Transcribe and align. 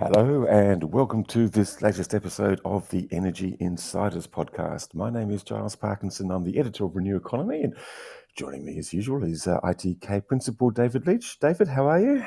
Hello, 0.00 0.46
and 0.46 0.82
welcome 0.94 1.24
to 1.24 1.46
this 1.46 1.82
latest 1.82 2.14
episode 2.14 2.58
of 2.64 2.88
the 2.88 3.06
Energy 3.10 3.58
Insiders 3.60 4.26
podcast. 4.26 4.94
My 4.94 5.10
name 5.10 5.30
is 5.30 5.42
Giles 5.42 5.76
Parkinson. 5.76 6.30
I'm 6.30 6.42
the 6.42 6.58
editor 6.58 6.86
of 6.86 6.96
Renew 6.96 7.16
Economy, 7.16 7.62
and 7.62 7.76
joining 8.34 8.64
me 8.64 8.78
as 8.78 8.94
usual 8.94 9.22
is 9.24 9.46
uh, 9.46 9.60
ITK 9.60 10.26
Principal 10.26 10.70
David 10.70 11.06
Leitch. 11.06 11.38
David, 11.38 11.68
how 11.68 11.86
are 11.86 12.00
you? 12.00 12.24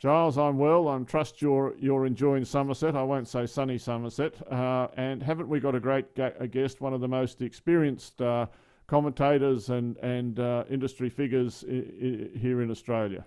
Giles, 0.00 0.38
I'm 0.38 0.56
well. 0.56 0.88
I 0.88 0.98
trust 1.00 1.42
you're 1.42 1.74
you're 1.78 2.06
enjoying 2.06 2.46
Somerset. 2.46 2.96
I 2.96 3.02
won't 3.02 3.28
say 3.28 3.44
sunny 3.44 3.76
Somerset. 3.76 4.34
Uh, 4.50 4.88
and 4.96 5.22
haven't 5.22 5.48
we 5.48 5.60
got 5.60 5.74
a 5.74 5.80
great 5.80 6.14
ga- 6.14 6.32
a 6.40 6.48
guest, 6.48 6.80
one 6.80 6.94
of 6.94 7.02
the 7.02 7.08
most 7.08 7.42
experienced 7.42 8.22
uh, 8.22 8.46
commentators 8.86 9.68
and 9.68 9.98
and 9.98 10.40
uh, 10.40 10.64
industry 10.70 11.10
figures 11.10 11.62
I- 11.68 11.72
I- 11.74 12.38
here 12.38 12.62
in 12.62 12.70
Australia? 12.70 13.26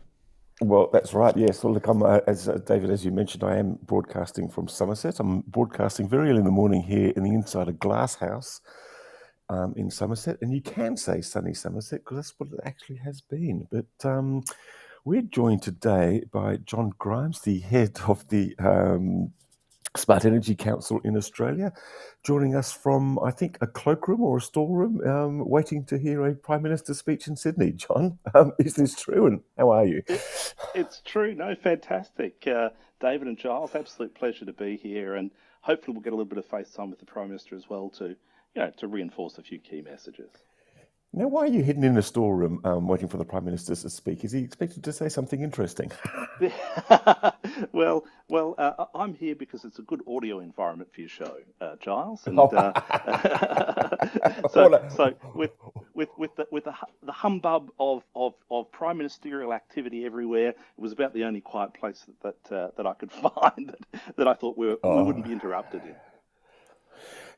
Well, 0.61 0.89
that's 0.91 1.13
right. 1.13 1.37
Yes. 1.37 1.63
Well, 1.63 1.73
look, 1.73 1.87
I'm, 1.87 2.03
uh, 2.03 2.19
as 2.27 2.49
uh, 2.49 2.59
David, 2.65 2.89
as 2.89 3.05
you 3.05 3.11
mentioned, 3.11 3.43
I 3.43 3.57
am 3.57 3.77
broadcasting 3.83 4.49
from 4.49 4.67
Somerset. 4.67 5.19
I'm 5.19 5.41
broadcasting 5.41 6.09
very 6.09 6.29
early 6.31 6.39
in 6.39 6.45
the 6.45 6.51
morning 6.51 6.83
here 6.83 7.13
in 7.15 7.23
the 7.23 7.31
inside 7.33 7.67
of 7.67 7.79
Glass 7.79 8.15
House 8.15 8.61
um, 9.49 9.73
in 9.77 9.91
Somerset, 9.91 10.37
and 10.41 10.53
you 10.53 10.61
can 10.61 10.97
say 10.97 11.21
sunny 11.21 11.53
Somerset 11.53 12.01
because 12.03 12.17
that's 12.17 12.33
what 12.39 12.49
it 12.53 12.59
actually 12.65 12.97
has 12.97 13.21
been. 13.21 13.67
But 13.71 14.09
um, 14.09 14.43
we're 15.05 15.23
joined 15.23 15.61
today 15.63 16.23
by 16.31 16.57
John 16.57 16.93
Grimes, 16.99 17.41
the 17.41 17.59
head 17.59 17.99
of 18.07 18.27
the 18.29 18.55
um, 18.59 19.33
Smart 19.97 20.25
Energy 20.25 20.55
Council 20.55 20.99
in 21.03 21.15
Australia, 21.15 21.71
joining 22.23 22.55
us 22.55 22.71
from, 22.71 23.17
I 23.19 23.31
think, 23.31 23.57
a 23.61 23.67
cloakroom 23.67 24.21
or 24.21 24.37
a 24.37 24.41
storeroom, 24.41 25.01
um, 25.07 25.47
waiting 25.47 25.85
to 25.85 25.97
hear 25.97 26.25
a 26.25 26.35
Prime 26.35 26.61
Minister's 26.61 26.99
speech 26.99 27.27
in 27.27 27.35
Sydney. 27.35 27.71
John, 27.71 28.19
um, 28.33 28.51
is 28.59 28.75
this 28.75 28.95
true 28.95 29.27
and 29.27 29.41
how 29.57 29.71
are 29.71 29.85
you? 29.85 30.03
It, 30.07 30.21
it's 30.73 31.01
true. 31.05 31.33
No, 31.33 31.55
fantastic. 31.55 32.45
Uh, 32.47 32.69
David 32.99 33.27
and 33.27 33.37
Giles, 33.37 33.75
absolute 33.75 34.15
pleasure 34.15 34.45
to 34.45 34.53
be 34.53 34.77
here. 34.77 35.15
And 35.15 35.31
hopefully 35.61 35.93
we'll 35.93 36.03
get 36.03 36.13
a 36.13 36.15
little 36.15 36.29
bit 36.29 36.37
of 36.37 36.45
face 36.45 36.71
time 36.71 36.89
with 36.89 36.99
the 36.99 37.05
Prime 37.05 37.29
Minister 37.29 37.55
as 37.55 37.69
well 37.69 37.89
to, 37.97 38.09
you 38.09 38.15
know, 38.55 38.71
to 38.77 38.87
reinforce 38.87 39.37
a 39.37 39.43
few 39.43 39.59
key 39.59 39.81
messages. 39.81 40.31
Now, 41.17 41.27
why 41.29 41.43
are 41.43 41.47
you 41.47 41.63
hidden 41.63 41.85
in 41.85 41.93
the 41.93 42.03
storeroom 42.03 42.59
um, 42.65 42.89
waiting 42.89 43.07
for 43.07 43.15
the 43.15 43.23
Prime 43.23 43.45
Minister 43.45 43.73
to 43.73 43.89
speak? 43.89 44.25
Is 44.25 44.33
he 44.33 44.43
expected 44.43 44.83
to 44.83 44.91
say 44.91 45.07
something 45.07 45.41
interesting? 45.41 45.89
well, 47.71 48.03
well, 48.27 48.53
uh, 48.57 48.85
I'm 48.93 49.13
here 49.13 49.33
because 49.33 49.63
it's 49.63 49.79
a 49.79 49.83
good 49.83 50.01
audio 50.09 50.41
environment 50.41 50.93
for 50.93 50.99
your 50.99 51.09
show, 51.09 51.37
uh, 51.61 51.77
Giles. 51.79 52.27
And 52.27 52.37
uh, 52.37 52.73
so, 54.51 54.85
so 54.93 55.13
with 55.33 55.51
with 55.93 56.09
with 56.17 56.35
the 56.35 56.47
with 56.51 56.65
the, 56.65 56.73
the 57.03 57.13
humbug 57.13 57.71
of, 57.79 58.03
of, 58.13 58.33
of 58.51 58.69
prime 58.73 58.97
ministerial 58.97 59.53
activity 59.53 60.05
everywhere, 60.05 60.49
it 60.49 60.57
was 60.75 60.91
about 60.91 61.13
the 61.13 61.23
only 61.23 61.39
quiet 61.39 61.73
place 61.73 62.05
that 62.21 62.43
that, 62.49 62.55
uh, 62.55 62.71
that 62.75 62.85
I 62.85 62.93
could 62.93 63.11
find 63.13 63.69
that, 63.69 64.15
that 64.17 64.27
I 64.27 64.33
thought 64.33 64.57
we, 64.57 64.67
were, 64.67 64.79
oh. 64.83 64.97
we 64.97 65.03
wouldn't 65.03 65.23
be 65.23 65.31
interrupted 65.31 65.81
in. 65.85 65.95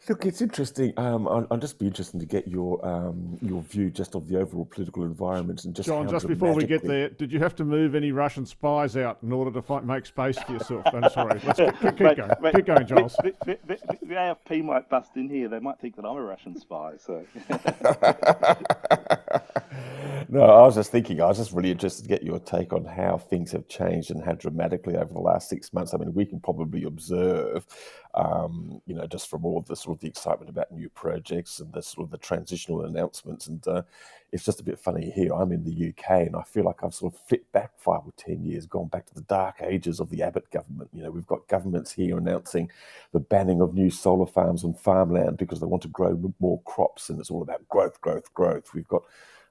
Look, 0.10 0.26
it's 0.26 0.42
interesting. 0.42 0.94
Um, 0.96 1.28
I'll, 1.28 1.46
I'll, 1.52 1.58
just 1.58 1.80
be 1.80 1.86
interested 1.86 2.20
to 2.22 2.26
get 2.26 2.48
your 2.48 2.86
um, 2.86 3.38
your 3.42 3.62
view 3.62 3.90
just 3.90 4.16
of 4.16 4.28
the 4.30 4.40
overall 4.40 4.64
political 4.64 5.04
environment 5.04 5.66
and 5.66 5.76
just 5.76 5.88
John. 5.88 6.08
Just 6.08 6.28
before 6.28 6.54
we 6.54 6.66
get 6.66 6.84
there, 6.84 7.10
did 7.10 7.32
you 7.32 7.40
have 7.40 7.56
to 7.58 7.66
move 7.66 7.94
any 7.94 8.14
Russian 8.14 8.46
spies 8.46 8.96
out 8.96 9.18
in 9.22 9.34
order 9.34 9.52
to 9.52 9.62
find, 9.62 9.86
make 9.86 10.06
space 10.06 10.40
for 10.40 10.54
yourself? 10.54 10.84
I'm 10.94 11.10
sorry. 11.10 11.42
Let's 11.46 11.60
keep, 11.60 11.80
keep, 11.82 11.98
keep 11.98 12.18
going. 12.18 12.32
Mate, 12.42 12.56
keep 12.56 12.66
going, 12.66 12.88
Giles. 12.88 13.18
The, 13.22 13.36
the, 13.46 13.60
the, 13.68 13.78
the, 14.02 14.14
AFP 14.14 14.64
might 14.64 14.90
bust 14.90 15.12
in 15.16 15.30
here. 15.30 15.50
They 15.50 15.60
might 15.60 15.80
think 15.80 15.98
that 15.98 16.06
I'm 16.06 16.16
a 16.16 16.22
Russian 16.22 16.58
spy. 16.58 16.94
So. 16.98 17.26
no, 20.30 20.42
I 20.42 20.62
was 20.62 20.76
just 20.76 20.92
thinking. 20.92 21.22
I 21.22 21.28
was 21.28 21.38
just 21.38 21.54
really 21.54 21.72
interested 21.72 22.04
to 22.04 22.10
get 22.10 22.24
your 22.24 22.40
take 22.40 22.74
on 22.74 22.84
how 22.84 23.18
things 23.18 23.52
have 23.54 23.68
changed 23.68 24.12
and 24.12 24.24
how 24.24 24.34
dramatically 24.34 24.96
over 24.98 25.14
the 25.14 25.20
last 25.20 25.48
six 25.48 25.72
months. 25.74 25.94
I 25.94 25.98
mean, 25.98 26.14
we 26.14 26.26
can 26.26 26.40
probably 26.40 26.84
observe, 26.84 27.66
um, 28.14 28.82
you 28.86 28.94
know, 28.94 29.08
just 29.08 29.30
from 29.30 29.46
all 29.46 29.62
the 29.62 29.76
sort 29.76 29.98
of 29.98 30.02
the 30.02 30.08
excitement 30.08 30.50
about 30.50 30.72
new 30.72 30.90
projects 30.90 31.60
and 31.60 31.72
the 31.72 31.82
sort 31.82 32.06
of 32.06 32.12
the 32.12 32.18
transitional 32.18 32.84
announcements. 32.86 33.48
And 33.48 33.66
uh, 33.68 33.84
it's 34.34 34.44
just 34.44 34.60
a 34.60 34.64
bit 34.64 34.78
funny 34.78 35.10
here. 35.12 35.34
I'm 35.34 35.54
in 35.54 35.64
the 35.64 35.90
UK 35.90 36.28
and 36.28 36.36
I 36.36 36.44
feel 36.44 36.66
like 36.66 36.84
I've 36.84 36.94
sort 36.94 37.14
of 37.14 37.20
flipped 37.22 37.52
back 37.54 37.72
five 37.78 38.02
or 38.06 38.14
10 38.18 38.44
years, 38.44 38.66
gone 38.66 38.88
back 38.88 39.06
to 39.06 39.14
the 39.14 39.22
dark 39.22 39.62
ages 39.62 40.02
of 40.02 40.10
the 40.10 40.24
Abbott 40.24 40.52
government. 40.52 40.90
You 40.94 41.04
know, 41.04 41.12
we've 41.12 41.28
got 41.28 41.48
governments 41.48 41.94
here 41.94 42.18
announcing 42.18 42.70
the 43.14 43.20
banning 43.22 43.62
of 43.62 43.74
new 43.74 43.90
solar 43.90 44.28
farms 44.28 44.66
on 44.66 44.74
farmland 44.74 45.38
because 45.38 45.62
they 45.62 45.68
want 45.68 45.84
to 45.84 45.90
grow 45.90 46.34
more 46.40 46.62
crops 46.64 47.10
and 47.10 47.20
it's 47.20 47.32
all 47.32 47.42
about 47.42 47.68
growth, 47.70 48.02
growth, 48.02 48.34
growth. 48.34 48.74
We've 48.74 48.88
got 48.88 49.04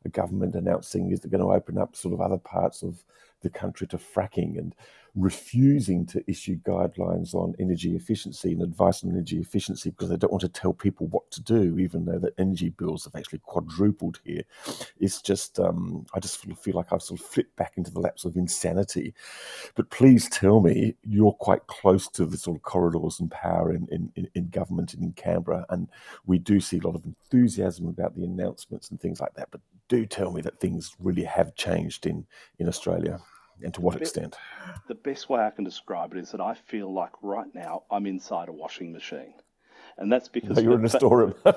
a 0.06 0.08
government 0.08 0.54
announcing 0.54 1.10
is 1.10 1.20
they're 1.20 1.30
going 1.30 1.42
to 1.42 1.52
open 1.52 1.76
up 1.76 1.94
sort 1.94 2.14
of 2.14 2.20
other 2.20 2.38
parts 2.38 2.82
of 2.82 3.04
the 3.42 3.50
country 3.50 3.86
to 3.88 3.98
fracking 3.98 4.58
and 4.58 4.74
refusing 5.16 6.04
to 6.04 6.22
issue 6.30 6.56
guidelines 6.60 7.34
on 7.34 7.54
energy 7.58 7.96
efficiency 7.96 8.52
and 8.52 8.60
advice 8.60 9.02
on 9.02 9.10
energy 9.10 9.38
efficiency 9.38 9.90
because 9.90 10.10
they 10.10 10.16
don't 10.16 10.30
want 10.30 10.42
to 10.42 10.48
tell 10.48 10.74
people 10.74 11.06
what 11.06 11.28
to 11.30 11.42
do, 11.42 11.78
even 11.78 12.04
though 12.04 12.18
the 12.18 12.32
energy 12.38 12.68
bills 12.68 13.04
have 13.04 13.14
actually 13.14 13.38
quadrupled 13.38 14.20
here. 14.24 14.42
It's 15.00 15.22
just, 15.22 15.58
um, 15.58 16.04
I 16.14 16.20
just 16.20 16.44
feel 16.58 16.74
like 16.74 16.92
I've 16.92 17.02
sort 17.02 17.20
of 17.20 17.26
flipped 17.26 17.56
back 17.56 17.72
into 17.78 17.90
the 17.90 18.00
laps 18.00 18.26
of 18.26 18.36
insanity. 18.36 19.14
But 19.74 19.88
please 19.88 20.28
tell 20.28 20.60
me, 20.60 20.94
you're 21.02 21.32
quite 21.32 21.66
close 21.66 22.08
to 22.10 22.26
the 22.26 22.36
sort 22.36 22.58
of 22.58 22.62
corridors 22.62 23.18
and 23.18 23.30
power 23.30 23.72
in, 23.72 23.88
in, 24.16 24.28
in 24.34 24.48
government 24.50 24.92
and 24.92 25.02
in 25.02 25.12
Canberra, 25.12 25.64
and 25.70 25.88
we 26.26 26.38
do 26.38 26.60
see 26.60 26.78
a 26.78 26.86
lot 26.86 26.94
of 26.94 27.04
enthusiasm 27.06 27.88
about 27.88 28.14
the 28.14 28.24
announcements 28.24 28.90
and 28.90 29.00
things 29.00 29.20
like 29.20 29.32
that. 29.34 29.48
But 29.50 29.62
do 29.88 30.04
tell 30.04 30.30
me 30.30 30.42
that 30.42 30.58
things 30.58 30.94
really 30.98 31.24
have 31.24 31.54
changed 31.54 32.06
in, 32.06 32.26
in 32.58 32.68
Australia 32.68 33.18
and 33.62 33.72
to 33.74 33.80
what 33.80 33.94
the 33.94 34.00
extent? 34.00 34.36
The 34.88 34.94
best 34.94 35.28
way 35.28 35.40
I 35.40 35.50
can 35.50 35.64
describe 35.64 36.12
it 36.12 36.18
is 36.18 36.32
that 36.32 36.40
I 36.40 36.54
feel 36.54 36.92
like 36.92 37.12
right 37.22 37.52
now 37.54 37.84
I'm 37.90 38.06
inside 38.06 38.48
a 38.48 38.52
washing 38.52 38.92
machine. 38.92 39.34
And 39.98 40.12
that's 40.12 40.28
because 40.28 40.56
no, 40.56 40.62
you're 40.62 40.78
in 40.78 40.84
a 40.84 40.90
storeroom. 40.90 41.34
well, 41.44 41.54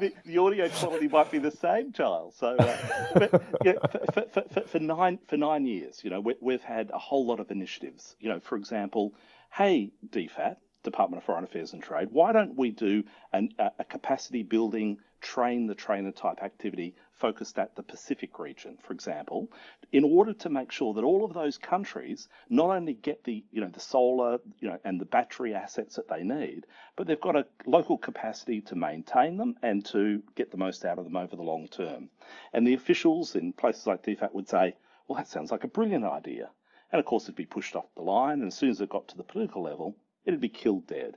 the, 0.00 0.12
the, 0.26 0.36
audio 0.36 0.68
quality 0.68 1.08
might 1.08 1.30
be 1.30 1.38
the 1.38 1.50
same, 1.50 1.92
Giles. 1.92 2.36
So, 2.36 2.48
uh, 2.56 2.76
but, 3.14 3.42
yeah, 3.64 3.72
for, 4.12 4.26
for, 4.30 4.42
for, 4.50 4.60
for, 4.60 4.78
nine 4.80 5.18
for 5.28 5.38
nine 5.38 5.64
years, 5.64 6.00
you 6.04 6.10
know, 6.10 6.20
we, 6.20 6.34
we've 6.42 6.62
had 6.62 6.90
a 6.92 6.98
whole 6.98 7.24
lot 7.24 7.40
of 7.40 7.50
initiatives. 7.50 8.16
You 8.20 8.28
know, 8.28 8.38
for 8.38 8.56
example, 8.56 9.14
hey, 9.50 9.90
DFAT, 10.10 10.56
Department 10.82 11.22
of 11.22 11.26
Foreign 11.26 11.44
Affairs 11.44 11.72
and 11.72 11.82
Trade, 11.82 12.08
why 12.10 12.32
don't 12.32 12.54
we 12.54 12.70
do 12.70 13.04
an, 13.32 13.54
a, 13.58 13.70
a 13.78 13.84
capacity 13.84 14.42
building 14.42 14.98
train 15.22 15.66
the 15.66 15.74
trainer 15.74 16.12
type 16.12 16.42
activity 16.42 16.94
focused 17.18 17.58
at 17.58 17.74
the 17.74 17.82
Pacific 17.82 18.38
region, 18.38 18.78
for 18.80 18.92
example, 18.92 19.50
in 19.92 20.04
order 20.04 20.32
to 20.32 20.48
make 20.48 20.70
sure 20.70 20.94
that 20.94 21.04
all 21.04 21.24
of 21.24 21.34
those 21.34 21.58
countries 21.58 22.28
not 22.48 22.70
only 22.70 22.94
get 22.94 23.24
the 23.24 23.44
you 23.50 23.60
know 23.60 23.68
the 23.68 23.80
solar 23.80 24.38
you 24.60 24.68
know 24.68 24.78
and 24.84 25.00
the 25.00 25.04
battery 25.04 25.54
assets 25.54 25.96
that 25.96 26.08
they 26.08 26.22
need, 26.22 26.66
but 26.96 27.06
they've 27.06 27.20
got 27.20 27.36
a 27.36 27.46
local 27.66 27.98
capacity 27.98 28.60
to 28.60 28.76
maintain 28.76 29.36
them 29.36 29.56
and 29.62 29.84
to 29.84 30.22
get 30.34 30.50
the 30.50 30.56
most 30.56 30.84
out 30.84 30.98
of 30.98 31.04
them 31.04 31.16
over 31.16 31.34
the 31.34 31.42
long 31.42 31.66
term. 31.68 32.08
And 32.52 32.66
the 32.66 32.74
officials 32.74 33.34
in 33.34 33.52
places 33.52 33.86
like 33.86 34.02
DFAT 34.02 34.32
would 34.32 34.48
say, 34.48 34.76
well, 35.06 35.16
that 35.16 35.28
sounds 35.28 35.50
like 35.50 35.64
a 35.64 35.68
brilliant 35.68 36.04
idea. 36.04 36.50
And 36.92 37.00
of 37.00 37.06
course, 37.06 37.24
it'd 37.24 37.34
be 37.34 37.46
pushed 37.46 37.76
off 37.76 37.94
the 37.94 38.02
line, 38.02 38.40
and 38.40 38.48
as 38.48 38.54
soon 38.54 38.70
as 38.70 38.80
it 38.80 38.88
got 38.88 39.08
to 39.08 39.16
the 39.16 39.22
political 39.22 39.62
level, 39.62 39.96
it'd 40.24 40.40
be 40.40 40.48
killed 40.48 40.86
dead. 40.86 41.16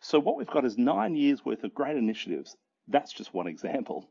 So 0.00 0.18
what 0.18 0.36
we've 0.36 0.46
got 0.46 0.64
is 0.64 0.78
nine 0.78 1.16
years 1.16 1.44
worth 1.44 1.64
of 1.64 1.74
great 1.74 1.96
initiatives 1.96 2.56
that's 2.88 3.12
just 3.12 3.32
one 3.32 3.46
example. 3.46 4.08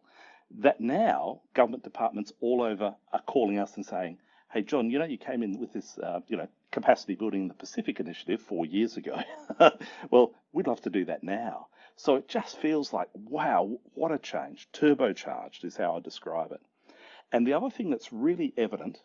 That 0.59 0.79
now 0.79 1.41
government 1.53 1.83
departments 1.83 2.31
all 2.39 2.61
over 2.61 2.95
are 3.11 3.21
calling 3.21 3.59
us 3.59 3.75
and 3.75 3.85
saying, 3.85 4.19
"Hey, 4.51 4.61
John, 4.61 4.89
you 4.89 4.99
know 4.99 5.05
you 5.05 5.17
came 5.17 5.43
in 5.43 5.59
with 5.59 5.73
this, 5.73 5.97
uh, 5.97 6.21
you 6.27 6.37
know, 6.37 6.47
capacity 6.71 7.15
building 7.15 7.47
the 7.47 7.53
Pacific 7.53 7.99
Initiative 7.99 8.41
four 8.41 8.65
years 8.65 8.97
ago. 8.97 9.19
well, 10.11 10.33
we'd 10.51 10.67
love 10.67 10.81
to 10.81 10.89
do 10.89 11.05
that 11.05 11.23
now." 11.23 11.67
So 11.95 12.15
it 12.15 12.27
just 12.27 12.57
feels 12.57 12.91
like, 12.91 13.09
wow, 13.13 13.79
what 13.93 14.11
a 14.11 14.17
change! 14.17 14.67
Turbocharged 14.73 15.63
is 15.63 15.77
how 15.77 15.95
I 15.95 15.99
describe 15.99 16.51
it. 16.51 16.61
And 17.31 17.45
the 17.45 17.53
other 17.53 17.69
thing 17.69 17.89
that's 17.89 18.11
really 18.11 18.53
evident 18.57 19.01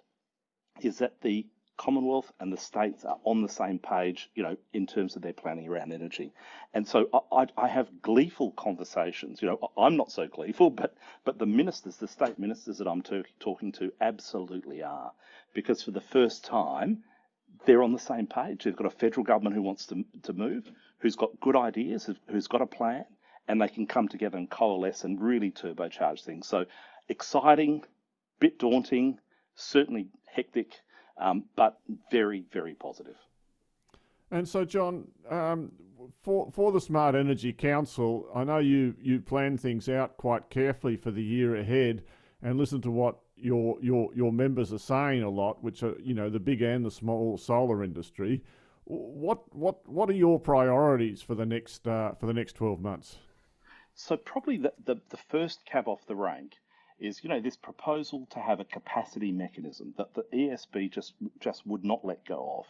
is 0.81 0.99
that 0.99 1.21
the 1.21 1.47
Commonwealth 1.79 2.31
and 2.41 2.53
the 2.53 2.57
states 2.57 3.05
are 3.05 3.19
on 3.25 3.41
the 3.41 3.49
same 3.49 3.79
page, 3.79 4.31
you 4.35 4.43
know, 4.43 4.57
in 4.73 4.87
terms 4.87 5.17
of 5.17 5.23
their 5.23 5.33
planning 5.33 5.69
around 5.69 5.93
energy. 5.93 6.33
And 6.75 6.87
so 6.87 7.09
I, 7.33 7.47
I, 7.57 7.69
have 7.69 8.03
gleeful 8.03 8.51
conversations. 8.51 9.41
You 9.41 9.49
know, 9.49 9.71
I'm 9.79 9.97
not 9.97 10.11
so 10.11 10.27
gleeful, 10.27 10.71
but 10.71 10.95
but 11.25 11.39
the 11.39 11.47
ministers, 11.47 11.97
the 11.97 12.09
state 12.09 12.39
ministers 12.39 12.79
that 12.79 12.89
I'm 12.89 13.03
talking 13.41 13.73
to, 13.73 13.93
absolutely 14.01 14.83
are, 14.83 15.13
because 15.55 15.83
for 15.83 15.93
the 15.93 16.01
first 16.01 16.45
time, 16.45 17.05
they're 17.65 17.83
on 17.83 17.93
the 17.93 17.99
same 17.99 18.27
page. 18.27 18.65
They've 18.65 18.77
got 18.77 18.87
a 18.87 18.91
federal 18.91 19.25
government 19.25 19.55
who 19.55 19.63
wants 19.63 19.87
to, 19.87 20.05
to 20.25 20.33
move, 20.33 20.71
who's 20.99 21.17
got 21.17 21.39
good 21.41 21.57
ideas, 21.57 22.11
who's 22.29 22.49
got 22.49 22.61
a 22.61 22.67
plan, 22.67 23.05
and 23.47 23.61
they 23.61 23.69
can 23.69 23.87
come 23.87 24.09
together 24.09 24.37
and 24.37 24.51
coalesce 24.51 25.05
and 25.05 25.21
really 25.21 25.51
turbocharge 25.51 26.25
things. 26.25 26.49
So 26.49 26.67
exciting, 27.09 27.85
bit 28.41 28.59
daunting, 28.59 29.21
certainly 29.55 30.09
hectic, 30.27 30.73
um, 31.19 31.45
but 31.57 31.79
very, 32.11 32.45
very 32.53 32.75
positive. 32.75 33.17
And 34.31 34.47
so, 34.47 34.65
John, 34.65 35.09
um, 35.31 35.73
for 36.23 36.51
for 36.53 36.73
the 36.73 36.81
Smart 36.81 37.15
Energy 37.15 37.53
Council, 37.53 38.29
I 38.35 38.45
know 38.45 38.59
you 38.59 38.95
you 39.01 39.21
plan 39.21 39.57
things 39.57 39.89
out 39.89 40.17
quite 40.17 40.51
carefully 40.51 40.97
for 40.97 41.11
the 41.11 41.23
year 41.23 41.57
ahead, 41.57 42.05
and 42.43 42.59
listen 42.59 42.81
to 42.83 42.91
what 42.91 43.19
your 43.37 43.79
your 43.81 44.11
your 44.15 44.33
members 44.33 44.73
are 44.73 44.79
saying 44.79 45.23
a 45.23 45.31
lot, 45.31 45.63
which 45.63 45.83
are 45.83 45.97
you 46.01 46.15
know 46.15 46.29
the 46.29 46.41
big 46.41 46.63
and 46.63 46.85
the 46.85 46.91
small 46.91 47.39
solar 47.39 47.83
industry. 47.83 48.43
What 48.85 49.55
what 49.55 49.89
what 49.89 50.09
are 50.11 50.15
your 50.15 50.39
priorities 50.39 51.23
for 51.23 51.35
the 51.35 51.47
next 51.47 51.87
uh, 51.89 52.13
for 52.21 52.27
the 52.27 52.35
next 52.35 52.55
twelve 52.55 52.81
months? 52.81 53.19
So 53.95 54.17
probably 54.17 54.59
the, 54.59 54.73
the, 54.85 55.01
the 55.09 55.17
first 55.17 55.67
cab 55.67 55.89
off 55.89 56.07
the 56.07 56.15
rank 56.15 56.53
is 56.99 57.23
you 57.23 57.29
know 57.29 57.41
this 57.41 57.57
proposal 57.57 58.27
to 58.31 58.41
have 58.41 58.61
a 58.61 58.65
capacity 58.65 59.33
mechanism 59.33 59.95
that 59.97 60.15
the 60.15 60.25
ESB 60.33 60.91
just 60.91 61.15
just 61.41 61.67
would 61.67 61.85
not 61.85 62.05
let 62.05 62.25
go 62.25 62.57
of. 62.59 62.67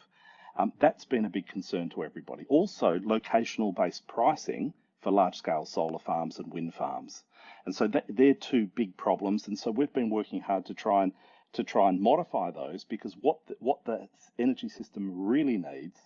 Um, 0.56 0.72
that's 0.80 1.04
been 1.04 1.24
a 1.24 1.30
big 1.30 1.46
concern 1.46 1.88
to 1.90 2.04
everybody. 2.04 2.44
Also, 2.48 2.98
locational 2.98 3.74
based 3.74 4.06
pricing 4.08 4.74
for 5.00 5.12
large 5.12 5.36
scale 5.36 5.64
solar 5.64 6.00
farms 6.00 6.38
and 6.38 6.52
wind 6.52 6.74
farms. 6.74 7.22
And 7.64 7.74
so 7.74 7.86
that, 7.88 8.06
they're 8.08 8.34
two 8.34 8.66
big 8.66 8.96
problems. 8.96 9.46
And 9.46 9.58
so 9.58 9.70
we've 9.70 9.92
been 9.92 10.10
working 10.10 10.40
hard 10.40 10.66
to 10.66 10.74
try 10.74 11.04
and 11.04 11.12
to 11.54 11.64
try 11.64 11.88
and 11.88 12.00
modify 12.00 12.50
those 12.50 12.84
because 12.84 13.16
what 13.20 13.38
the, 13.46 13.56
what 13.60 13.84
the 13.84 14.08
energy 14.38 14.68
system 14.68 15.26
really 15.26 15.56
needs 15.56 15.98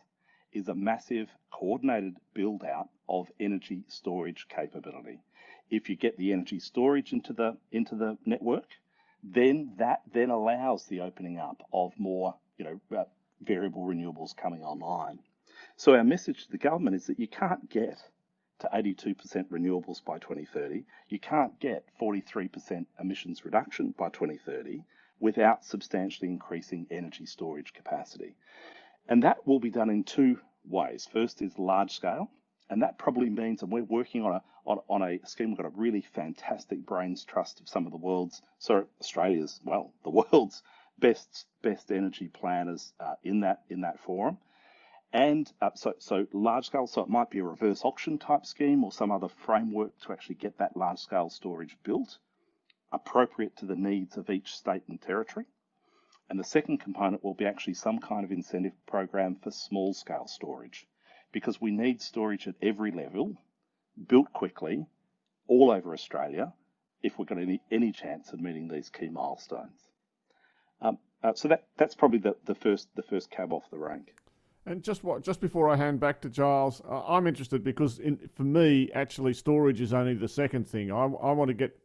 is 0.53 0.69
a 0.69 0.75
massive 0.75 1.29
coordinated 1.51 2.17
build 2.35 2.63
out 2.63 2.89
of 3.09 3.27
energy 3.41 3.83
storage 3.89 4.47
capability. 4.49 5.19
If 5.73 5.89
you 5.89 5.97
get 5.97 6.19
the 6.19 6.33
energy 6.33 6.61
storage 6.61 7.15
into 7.15 7.33
the 7.33 7.57
into 7.73 7.95
the 7.95 8.19
network, 8.27 8.69
then 9.25 9.73
that 9.79 10.03
then 10.13 10.29
allows 10.29 10.85
the 10.85 11.01
opening 11.01 11.39
up 11.39 11.67
of 11.73 11.99
more 11.99 12.35
you 12.59 12.65
know 12.67 12.99
uh, 12.99 13.05
variable 13.41 13.87
renewables 13.87 14.37
coming 14.37 14.63
online. 14.63 15.19
So 15.77 15.95
our 15.95 16.05
message 16.05 16.45
to 16.45 16.51
the 16.51 16.59
government 16.59 16.97
is 16.97 17.07
that 17.07 17.19
you 17.19 17.27
can't 17.27 17.71
get 17.71 17.99
to 18.59 18.69
82% 18.69 19.17
renewables 19.49 20.05
by 20.05 20.19
2030. 20.19 20.85
You 21.09 21.19
can't 21.19 21.59
get 21.59 21.89
43% 21.99 22.85
emissions 23.01 23.45
reduction 23.45 23.95
by 23.97 24.11
2030 24.11 24.85
without 25.21 25.65
substantially 25.65 26.29
increasing 26.29 26.87
energy 26.91 27.25
storage 27.25 27.73
capacity. 27.73 28.37
And 29.09 29.23
that 29.23 29.47
will 29.47 29.59
be 29.59 29.71
done 29.71 29.89
in 29.89 30.05
two 30.05 30.39
ways. 30.69 31.09
First 31.11 31.41
is 31.41 31.59
large 31.59 31.93
scale, 31.93 32.31
and 32.73 32.81
that 32.81 32.97
probably 32.97 33.29
means, 33.29 33.61
and 33.61 33.71
we're 33.71 33.85
working 33.85 34.25
on 34.25 34.33
a 34.33 34.43
on, 34.65 34.79
on 34.89 35.03
a 35.03 35.21
scheme. 35.27 35.51
We've 35.51 35.59
got 35.59 35.67
a 35.67 35.77
really 35.77 36.01
fantastic 36.01 36.87
brains 36.87 37.23
trust 37.23 37.61
of 37.61 37.69
some 37.69 37.85
of 37.85 37.93
the 37.93 37.99
world's, 37.99 38.41
sorry, 38.59 38.87
Australia's, 38.99 39.61
well, 39.63 39.93
the 40.05 40.11
world's 40.11 40.63
best 40.99 41.45
best 41.61 41.93
energy 41.93 42.29
planners 42.29 42.95
uh, 42.99 43.17
in 43.23 43.41
that 43.41 43.65
in 43.69 43.83
that 43.83 44.01
forum. 44.01 44.39
And 45.13 45.53
uh, 45.61 45.73
so, 45.75 45.93
so 45.99 46.27
large 46.33 46.65
scale, 46.65 46.87
so 46.87 47.03
it 47.03 47.11
might 47.11 47.29
be 47.29 47.41
a 47.41 47.45
reverse 47.45 47.85
auction 47.85 48.17
type 48.17 48.47
scheme 48.47 48.83
or 48.85 48.91
some 48.91 49.13
other 49.13 49.29
framework 49.29 50.01
to 50.01 50.13
actually 50.15 50.37
get 50.37 50.57
that 50.57 50.75
large 50.75 51.01
scale 51.01 51.29
storage 51.29 51.77
built, 51.83 52.17
appropriate 52.91 53.55
to 53.59 53.67
the 53.67 53.77
needs 53.77 54.17
of 54.17 54.31
each 54.31 54.57
state 54.57 54.85
and 54.89 54.99
territory. 54.99 55.45
And 56.31 56.41
the 56.41 56.45
second 56.45 56.79
component 56.79 57.23
will 57.23 57.35
be 57.35 57.45
actually 57.45 57.75
some 57.75 57.99
kind 57.99 58.25
of 58.25 58.33
incentive 58.33 58.73
program 58.87 59.37
for 59.37 59.51
small 59.51 59.93
scale 59.93 60.27
storage 60.27 60.87
because 61.33 61.61
we 61.61 61.71
need 61.71 62.01
storage 62.01 62.47
at 62.47 62.55
every 62.63 62.91
level, 62.91 63.35
built 64.09 64.33
quickly, 64.33 64.87
all 65.49 65.71
over 65.71 65.93
Australia, 65.93 66.53
if 67.03 67.19
we're 67.19 67.25
going 67.25 67.39
to 67.39 67.45
any, 67.45 67.61
any 67.71 67.93
chance 67.93 68.33
of 68.33 68.41
meeting 68.41 68.69
these 68.69 68.91
key 68.91 69.09
milestones. 69.09 69.89
Um, 70.81 70.99
uh, 71.23 71.33
so 71.35 71.49
that 71.49 71.65
that's 71.77 71.95
probably 71.95 72.19
the, 72.19 72.37
the 72.45 72.55
first 72.55 72.89
the 72.97 73.03
first 73.03 73.31
cab 73.31 73.53
off 73.53 73.71
the 73.71 73.79
rank. 73.79 74.15
And 74.67 74.83
just 74.83 75.03
what 75.03 75.23
just 75.23 75.41
before 75.41 75.69
I 75.69 75.77
hand 75.77 76.01
back 76.01 76.21
to 76.23 76.29
Giles, 76.29 76.83
uh, 76.89 77.03
I'm 77.07 77.27
interested 77.27 77.65
because 77.65 77.99
in, 77.99 78.31
for 78.35 78.45
me, 78.45 78.91
actually, 78.95 79.35
storage 79.35 79.81
is 79.81 79.93
only 79.93 80.15
the 80.15 80.29
second 80.29 80.69
thing. 80.69 80.91
I, 80.91 81.05
I 81.05 81.33
want 81.33 81.49
to 81.49 81.55
get 81.55 81.77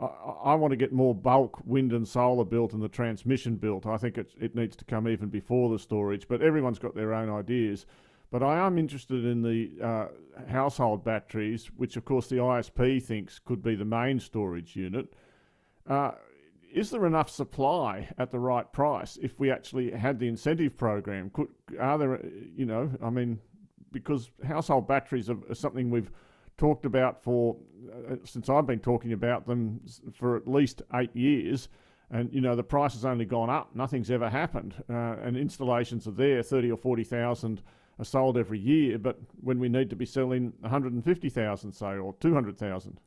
I, 0.00 0.04
I, 0.04 0.54
want 0.54 0.72
to 0.72 0.76
get 0.76 0.92
more 0.92 1.14
bulk 1.14 1.60
wind 1.64 1.92
and 1.92 2.06
solar 2.06 2.44
built 2.44 2.72
and 2.72 2.82
the 2.82 2.88
transmission 2.88 3.56
built. 3.56 3.86
I 3.86 3.96
think 3.96 4.18
it, 4.18 4.32
it 4.40 4.54
needs 4.54 4.76
to 4.76 4.84
come 4.84 5.08
even 5.08 5.28
before 5.28 5.70
the 5.70 5.78
storage, 5.78 6.28
but 6.28 6.40
everyone's 6.40 6.78
got 6.78 6.94
their 6.94 7.14
own 7.14 7.30
ideas. 7.30 7.86
But 8.30 8.42
I 8.42 8.58
am 8.58 8.78
interested 8.78 9.24
in 9.24 9.42
the 9.42 9.70
uh, 9.82 10.06
household 10.50 11.02
batteries, 11.04 11.70
which 11.76 11.96
of 11.96 12.04
course 12.04 12.28
the 12.28 12.36
ISP 12.36 13.02
thinks 13.02 13.38
could 13.38 13.62
be 13.62 13.74
the 13.74 13.84
main 13.84 14.20
storage 14.20 14.76
unit. 14.76 15.14
Uh, 15.86 16.12
is 16.70 16.90
there 16.90 17.06
enough 17.06 17.30
supply 17.30 18.08
at 18.18 18.30
the 18.30 18.38
right 18.38 18.70
price 18.70 19.18
if 19.22 19.40
we 19.40 19.50
actually 19.50 19.90
had 19.90 20.18
the 20.18 20.28
incentive 20.28 20.76
program? 20.76 21.30
Could 21.30 21.48
are 21.80 21.96
there, 21.96 22.20
you 22.54 22.66
know, 22.66 22.90
I 23.02 23.08
mean, 23.08 23.38
because 23.92 24.30
household 24.46 24.86
batteries 24.86 25.30
are, 25.30 25.38
are 25.48 25.54
something 25.54 25.90
we've 25.90 26.10
talked 26.58 26.84
about 26.84 27.22
for 27.22 27.56
uh, 28.10 28.16
since 28.24 28.50
I've 28.50 28.66
been 28.66 28.80
talking 28.80 29.14
about 29.14 29.46
them 29.46 29.80
for 30.12 30.36
at 30.36 30.46
least 30.46 30.82
eight 30.94 31.14
years. 31.16 31.68
And 32.10 32.32
you 32.32 32.40
know 32.40 32.56
the 32.56 32.62
price 32.62 32.94
has 32.94 33.04
only 33.04 33.26
gone 33.26 33.50
up. 33.50 33.74
Nothing's 33.74 34.10
ever 34.10 34.30
happened. 34.30 34.74
Uh, 34.88 35.16
and 35.22 35.36
installations 35.36 36.06
are 36.06 36.12
there, 36.12 36.42
thirty 36.42 36.70
or 36.70 36.76
forty 36.76 37.04
thousand 37.04 37.62
are 37.98 38.04
sold 38.04 38.36
every 38.36 38.58
year. 38.58 38.98
But 38.98 39.18
when 39.40 39.58
we 39.58 39.68
need 39.68 39.90
to 39.90 39.96
be 39.96 40.06
selling 40.06 40.52
one 40.60 40.70
hundred 40.70 40.92
and 40.92 41.04
fifty 41.04 41.28
thousand, 41.28 41.72
say, 41.72 41.96
or 41.96 42.14
two 42.20 42.34
hundred 42.34 42.58
thousand. 42.58 43.00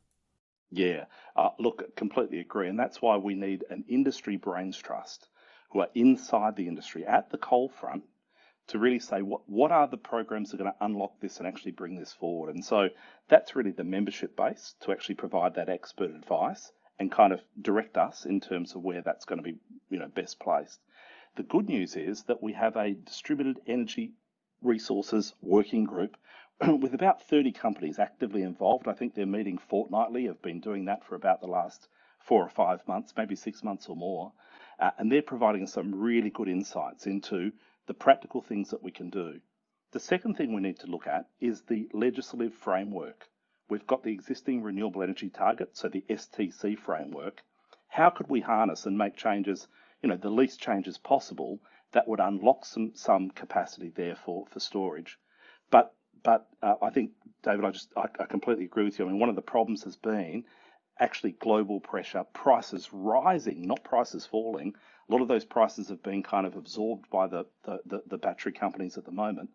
Yeah, 0.70 1.04
uh, 1.36 1.50
look, 1.58 1.96
completely 1.96 2.40
agree, 2.40 2.68
and 2.68 2.78
that's 2.78 3.02
why 3.02 3.18
we 3.18 3.34
need 3.34 3.64
an 3.68 3.84
industry 3.88 4.36
brains 4.36 4.78
trust 4.78 5.28
who 5.70 5.80
are 5.80 5.88
inside 5.94 6.56
the 6.56 6.68
industry 6.68 7.04
at 7.04 7.30
the 7.30 7.38
coal 7.38 7.68
front 7.68 8.04
to 8.68 8.78
really 8.78 8.98
say 8.98 9.22
what, 9.22 9.42
what 9.46 9.72
are 9.72 9.88
the 9.88 9.96
programs 9.96 10.50
that 10.50 10.60
are 10.60 10.64
going 10.64 10.72
to 10.72 10.84
unlock 10.84 11.20
this 11.20 11.38
and 11.38 11.46
actually 11.46 11.72
bring 11.72 11.96
this 11.96 12.12
forward. 12.12 12.54
And 12.54 12.64
so 12.64 12.88
that's 13.28 13.56
really 13.56 13.72
the 13.72 13.84
membership 13.84 14.36
base 14.36 14.74
to 14.80 14.92
actually 14.92 15.16
provide 15.16 15.56
that 15.56 15.68
expert 15.68 16.10
advice 16.10 16.72
and 16.98 17.10
kind 17.10 17.32
of 17.32 17.40
direct 17.60 17.98
us 17.98 18.24
in 18.24 18.40
terms 18.40 18.74
of 18.74 18.82
where 18.82 19.02
that's 19.02 19.24
going 19.24 19.38
to 19.38 19.42
be, 19.42 19.58
you 19.90 19.98
know, 19.98 20.08
best 20.08 20.38
placed. 20.38 20.78
The 21.36 21.42
good 21.42 21.68
news 21.68 21.96
is 21.96 22.22
that 22.24 22.42
we 22.42 22.52
have 22.52 22.76
a 22.76 22.92
distributed 22.92 23.58
energy 23.66 24.12
resources 24.62 25.34
working 25.42 25.84
group 25.84 26.16
with 26.80 26.94
about 26.94 27.22
30 27.28 27.52
companies 27.52 27.98
actively 27.98 28.42
involved. 28.42 28.88
I 28.88 28.92
think 28.92 29.14
they're 29.14 29.26
meeting 29.26 29.58
fortnightly. 29.58 30.26
Have 30.26 30.42
been 30.42 30.60
doing 30.60 30.84
that 30.86 31.04
for 31.04 31.14
about 31.14 31.40
the 31.40 31.46
last 31.46 31.88
four 32.20 32.42
or 32.42 32.48
five 32.48 32.86
months, 32.86 33.14
maybe 33.16 33.34
six 33.34 33.62
months 33.64 33.88
or 33.88 33.96
more. 33.96 34.32
Uh, 34.78 34.90
and 34.98 35.10
they're 35.10 35.22
providing 35.22 35.66
some 35.66 35.94
really 35.94 36.30
good 36.30 36.48
insights 36.48 37.06
into 37.06 37.52
the 37.86 37.94
practical 37.94 38.40
things 38.40 38.70
that 38.70 38.82
we 38.82 38.90
can 38.90 39.10
do. 39.10 39.40
The 39.92 40.00
second 40.00 40.36
thing 40.36 40.54
we 40.54 40.62
need 40.62 40.78
to 40.80 40.86
look 40.86 41.06
at 41.06 41.28
is 41.40 41.62
the 41.62 41.88
legislative 41.92 42.54
framework. 42.54 43.28
We've 43.68 43.86
got 43.86 44.02
the 44.02 44.12
existing 44.12 44.62
renewable 44.62 45.02
energy 45.02 45.30
target, 45.30 45.76
so 45.76 45.88
the 45.88 46.04
STC 46.08 46.78
framework. 46.78 47.42
How 47.88 48.08
could 48.10 48.28
we 48.28 48.40
harness 48.40 48.86
and 48.86 48.96
make 48.96 49.16
changes, 49.16 49.68
you 50.02 50.08
know, 50.08 50.16
the 50.16 50.30
least 50.30 50.60
changes 50.60 50.96
possible 50.96 51.60
that 51.92 52.08
would 52.08 52.20
unlock 52.20 52.64
some, 52.64 52.92
some 52.94 53.30
capacity 53.30 53.92
there 53.94 54.16
for, 54.16 54.46
for 54.46 54.60
storage? 54.60 55.18
But 55.70 55.94
but 56.24 56.46
uh, 56.62 56.74
I 56.80 56.90
think, 56.90 57.10
David, 57.42 57.64
I 57.64 57.70
just 57.70 57.92
I, 57.96 58.06
I 58.20 58.26
completely 58.26 58.64
agree 58.64 58.84
with 58.84 58.98
you. 58.98 59.04
I 59.04 59.08
mean, 59.08 59.18
one 59.18 59.28
of 59.28 59.34
the 59.34 59.42
problems 59.42 59.82
has 59.84 59.96
been 59.96 60.44
actually 61.00 61.32
global 61.32 61.80
pressure, 61.80 62.24
prices 62.32 62.88
rising, 62.92 63.66
not 63.66 63.82
prices 63.82 64.24
falling 64.24 64.74
a 65.08 65.12
lot 65.12 65.22
of 65.22 65.28
those 65.28 65.44
prices 65.44 65.88
have 65.88 66.02
been 66.02 66.22
kind 66.22 66.46
of 66.46 66.56
absorbed 66.56 67.10
by 67.10 67.26
the, 67.26 67.44
the, 67.64 67.80
the, 67.86 68.02
the 68.06 68.18
battery 68.18 68.52
companies 68.52 68.96
at 68.96 69.04
the 69.04 69.12
moment. 69.12 69.50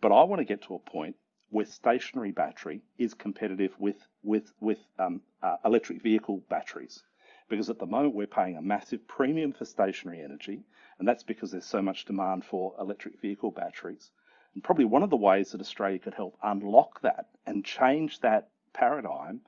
But 0.00 0.12
I 0.12 0.24
want 0.24 0.40
to 0.40 0.44
get 0.44 0.62
to 0.62 0.74
a 0.74 0.78
point 0.78 1.16
where 1.50 1.64
stationary 1.64 2.32
battery 2.32 2.82
is 2.98 3.14
competitive 3.14 3.72
with 3.78 3.96
with 4.22 4.52
with 4.60 4.78
um, 4.98 5.20
uh, 5.42 5.56
electric 5.64 6.02
vehicle 6.02 6.42
batteries, 6.50 7.04
because 7.48 7.70
at 7.70 7.78
the 7.78 7.86
moment 7.86 8.14
we're 8.14 8.26
paying 8.26 8.56
a 8.56 8.62
massive 8.62 9.06
premium 9.06 9.52
for 9.52 9.64
stationary 9.64 10.22
energy, 10.22 10.64
and 10.98 11.06
that's 11.06 11.22
because 11.22 11.50
there's 11.50 11.66
so 11.66 11.82
much 11.82 12.04
demand 12.04 12.44
for 12.44 12.74
electric 12.78 13.20
vehicle 13.20 13.50
batteries. 13.50 14.10
And 14.54 14.64
probably 14.64 14.86
one 14.86 15.02
of 15.02 15.10
the 15.10 15.16
ways 15.16 15.52
that 15.52 15.60
Australia 15.60 15.98
could 15.98 16.14
help 16.14 16.38
unlock 16.42 17.00
that 17.02 17.28
and 17.46 17.64
change 17.64 18.20
that 18.20 18.48
paradigm 18.72 19.40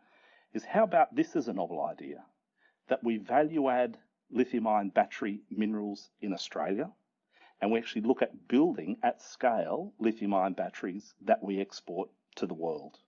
is 0.52 0.64
how 0.64 0.84
about 0.84 1.14
this 1.14 1.34
as 1.36 1.48
a 1.48 1.52
novel 1.52 1.82
idea 1.84 2.24
that 2.88 3.02
we 3.04 3.16
value 3.18 3.68
add 3.68 3.98
lithium 4.30 4.66
ion 4.66 4.90
battery 4.90 5.40
minerals 5.50 6.10
in 6.20 6.32
Australia. 6.32 6.90
And 7.60 7.72
we 7.72 7.78
actually 7.78 8.02
look 8.02 8.22
at 8.22 8.48
building 8.48 8.98
at 9.02 9.20
scale 9.20 9.92
lithium 9.98 10.34
ion 10.34 10.52
batteries 10.52 11.14
that 11.22 11.42
we 11.42 11.60
export 11.60 12.10
to 12.36 12.46
the 12.46 12.54
world. 12.54 12.98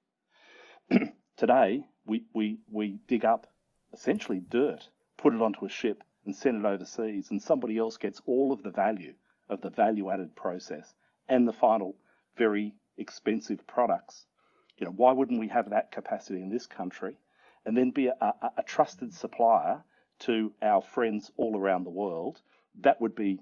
Today, 1.37 1.85
we, 2.05 2.25
we, 2.35 2.59
we 2.71 2.99
dig 3.07 3.25
up 3.25 3.47
essentially 3.93 4.41
dirt, 4.41 4.89
put 5.17 5.35
it 5.35 5.43
onto 5.43 5.65
a 5.65 5.69
ship, 5.69 6.03
and 6.25 6.35
send 6.35 6.65
it 6.65 6.69
overseas, 6.69 7.31
and 7.31 7.43
somebody 7.43 7.79
else 7.79 7.97
gets 7.97 8.21
all 8.27 8.53
of 8.53 8.63
the 8.63 8.71
value 8.71 9.15
of 9.49 9.61
the 9.61 9.71
value 9.71 10.11
added 10.11 10.35
process 10.37 10.95
and 11.29 11.47
the 11.47 11.53
final 11.53 11.97
very 12.37 12.73
expensive 12.97 13.67
products. 13.67 14.27
You 14.79 14.87
know, 14.87 14.93
why 14.93 15.13
wouldn't 15.13 15.41
we 15.41 15.49
have 15.49 15.71
that 15.71 15.93
capacity 15.93 16.41
in 16.41 16.51
this 16.51 16.67
country 16.67 17.17
and 17.67 17.77
then 17.77 17.91
be 17.91 18.07
a, 18.07 18.15
a, 18.21 18.51
a 18.59 18.63
trusted 18.63 19.13
supplier 19.13 19.83
to 20.21 20.53
our 20.63 20.81
friends 20.81 21.31
all 21.37 21.57
around 21.59 21.85
the 21.85 21.91
world? 21.91 22.41
That 22.81 23.01
would 23.01 23.15
be 23.15 23.41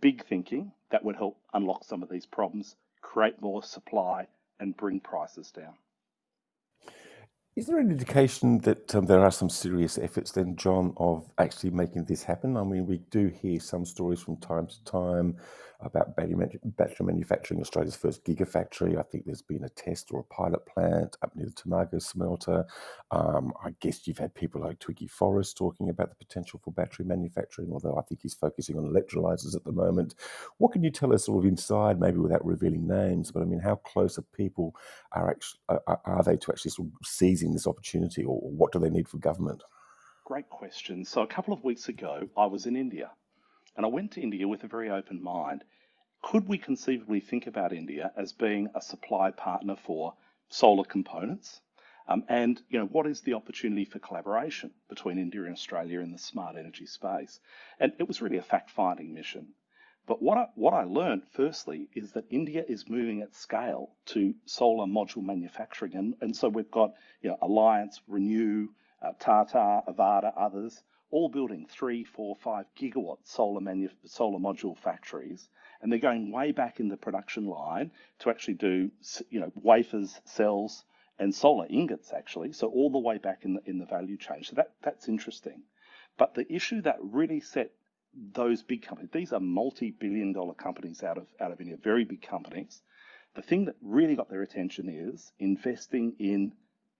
big 0.00 0.24
thinking 0.24 0.72
that 0.90 1.04
would 1.04 1.16
help 1.16 1.38
unlock 1.54 1.84
some 1.84 2.02
of 2.02 2.08
these 2.08 2.26
problems, 2.26 2.76
create 3.00 3.40
more 3.40 3.62
supply, 3.62 4.28
and 4.60 4.76
bring 4.76 5.00
prices 5.00 5.50
down. 5.50 5.74
Is 7.56 7.68
there 7.68 7.78
an 7.78 7.90
indication 7.90 8.58
that 8.60 8.94
um, 8.94 9.06
there 9.06 9.24
are 9.24 9.30
some 9.30 9.48
serious 9.48 9.96
efforts 9.96 10.30
then, 10.30 10.56
John, 10.56 10.92
of 10.98 11.32
actually 11.38 11.70
making 11.70 12.04
this 12.04 12.22
happen? 12.22 12.54
I 12.54 12.62
mean, 12.64 12.84
we 12.84 12.98
do 13.10 13.28
hear 13.28 13.58
some 13.60 13.86
stories 13.86 14.20
from 14.20 14.36
time 14.36 14.66
to 14.66 14.84
time 14.84 15.38
about 15.80 16.16
battery, 16.16 16.34
manufacturing, 16.34 17.60
Australia's 17.60 17.96
first 17.96 18.24
gigafactory. 18.24 18.98
I 18.98 19.02
think 19.02 19.24
there's 19.24 19.42
been 19.42 19.64
a 19.64 19.68
test 19.70 20.10
or 20.10 20.20
a 20.20 20.34
pilot 20.34 20.64
plant 20.66 21.16
up 21.22 21.34
near 21.36 21.46
the 21.46 21.52
Tomago 21.52 21.98
smelter. 21.98 22.64
Um, 23.10 23.52
I 23.62 23.74
guess 23.80 24.06
you've 24.06 24.18
had 24.18 24.34
people 24.34 24.62
like 24.62 24.78
Twiggy 24.78 25.06
Forrest 25.06 25.56
talking 25.56 25.90
about 25.90 26.08
the 26.08 26.16
potential 26.16 26.60
for 26.64 26.72
battery 26.72 27.04
manufacturing, 27.04 27.70
although 27.72 27.96
I 27.96 28.02
think 28.02 28.22
he's 28.22 28.34
focusing 28.34 28.78
on 28.78 28.84
electrolyzers 28.84 29.54
at 29.54 29.64
the 29.64 29.72
moment. 29.72 30.14
What 30.58 30.72
can 30.72 30.82
you 30.82 30.90
tell 30.90 31.12
us 31.12 31.26
sort 31.26 31.44
of 31.44 31.48
inside, 31.48 32.00
maybe 32.00 32.18
without 32.18 32.44
revealing 32.44 32.86
names, 32.86 33.30
but 33.30 33.42
I 33.42 33.44
mean, 33.44 33.60
how 33.60 33.76
close 33.76 34.18
are 34.18 34.22
people 34.22 34.74
are 35.12 35.30
actually, 35.30 35.60
are, 35.68 36.00
are 36.04 36.22
they 36.22 36.36
to 36.36 36.52
actually 36.52 36.70
sort 36.70 36.88
of 36.88 37.06
seizing 37.06 37.45
this 37.52 37.66
opportunity 37.66 38.24
or 38.24 38.38
what 38.40 38.72
do 38.72 38.78
they 38.78 38.90
need 38.90 39.08
from 39.08 39.20
government? 39.20 39.62
Great 40.24 40.48
question. 40.48 41.04
So 41.04 41.22
a 41.22 41.26
couple 41.26 41.54
of 41.54 41.62
weeks 41.62 41.88
ago, 41.88 42.28
I 42.36 42.46
was 42.46 42.66
in 42.66 42.76
India 42.76 43.10
and 43.76 43.86
I 43.86 43.88
went 43.88 44.12
to 44.12 44.20
India 44.20 44.48
with 44.48 44.64
a 44.64 44.68
very 44.68 44.90
open 44.90 45.22
mind. 45.22 45.62
Could 46.22 46.48
we 46.48 46.58
conceivably 46.58 47.20
think 47.20 47.46
about 47.46 47.72
India 47.72 48.10
as 48.16 48.32
being 48.32 48.68
a 48.74 48.80
supply 48.80 49.30
partner 49.30 49.76
for 49.76 50.14
solar 50.48 50.84
components? 50.84 51.60
Um, 52.08 52.24
and 52.28 52.60
you 52.68 52.78
know 52.78 52.86
what 52.86 53.06
is 53.06 53.20
the 53.20 53.34
opportunity 53.34 53.84
for 53.84 53.98
collaboration 53.98 54.70
between 54.88 55.18
India 55.18 55.42
and 55.42 55.52
Australia 55.52 56.00
in 56.00 56.12
the 56.12 56.18
smart 56.18 56.56
energy 56.56 56.86
space? 56.86 57.40
And 57.78 57.92
it 57.98 58.08
was 58.08 58.22
really 58.22 58.38
a 58.38 58.42
fact-finding 58.42 59.12
mission. 59.12 59.54
But 60.06 60.22
what 60.22 60.38
I, 60.38 60.46
what 60.54 60.72
I 60.72 60.84
learned 60.84 61.22
firstly 61.32 61.88
is 61.94 62.12
that 62.12 62.24
India 62.30 62.64
is 62.68 62.88
moving 62.88 63.22
at 63.22 63.34
scale 63.34 63.90
to 64.06 64.34
solar 64.44 64.86
module 64.86 65.24
manufacturing, 65.24 65.94
and, 65.96 66.14
and 66.20 66.36
so 66.36 66.48
we've 66.48 66.70
got 66.70 66.94
you 67.22 67.30
know 67.30 67.38
Reliance, 67.42 68.00
Renew, 68.06 68.68
uh, 69.02 69.12
Tata, 69.18 69.82
Avaada, 69.88 70.32
others 70.36 70.82
all 71.10 71.28
building 71.28 71.66
three, 71.66 72.02
four, 72.04 72.34
five 72.34 72.66
gigawatt 72.76 73.18
solar 73.24 73.60
manu- 73.60 73.88
solar 74.04 74.38
module 74.38 74.76
factories, 74.76 75.48
and 75.80 75.90
they're 75.90 75.98
going 75.98 76.32
way 76.32 76.52
back 76.52 76.80
in 76.80 76.88
the 76.88 76.96
production 76.96 77.46
line 77.46 77.90
to 78.18 78.30
actually 78.30 78.54
do 78.54 78.90
you 79.30 79.40
know 79.40 79.52
wafers, 79.54 80.20
cells, 80.24 80.84
and 81.18 81.34
solar 81.34 81.66
ingots 81.70 82.12
actually. 82.12 82.52
So 82.52 82.68
all 82.68 82.90
the 82.90 82.98
way 82.98 83.18
back 83.18 83.44
in 83.44 83.54
the 83.54 83.62
in 83.66 83.78
the 83.78 83.86
value 83.86 84.16
chain. 84.16 84.42
So 84.42 84.56
that 84.56 84.72
that's 84.82 85.08
interesting. 85.08 85.62
But 86.18 86.34
the 86.34 86.50
issue 86.52 86.80
that 86.82 86.96
really 87.00 87.40
set 87.40 87.70
those 88.32 88.62
big 88.62 88.82
companies, 88.82 89.10
these 89.12 89.32
are 89.32 89.40
multi-billion 89.40 90.32
dollar 90.32 90.54
companies 90.54 91.02
out 91.02 91.18
of 91.18 91.26
out 91.40 91.52
of 91.52 91.60
India, 91.60 91.76
very 91.76 92.04
big 92.04 92.22
companies. 92.22 92.82
The 93.34 93.42
thing 93.42 93.66
that 93.66 93.76
really 93.82 94.16
got 94.16 94.30
their 94.30 94.42
attention 94.42 94.88
is 94.88 95.32
investing 95.38 96.14
in 96.18 96.52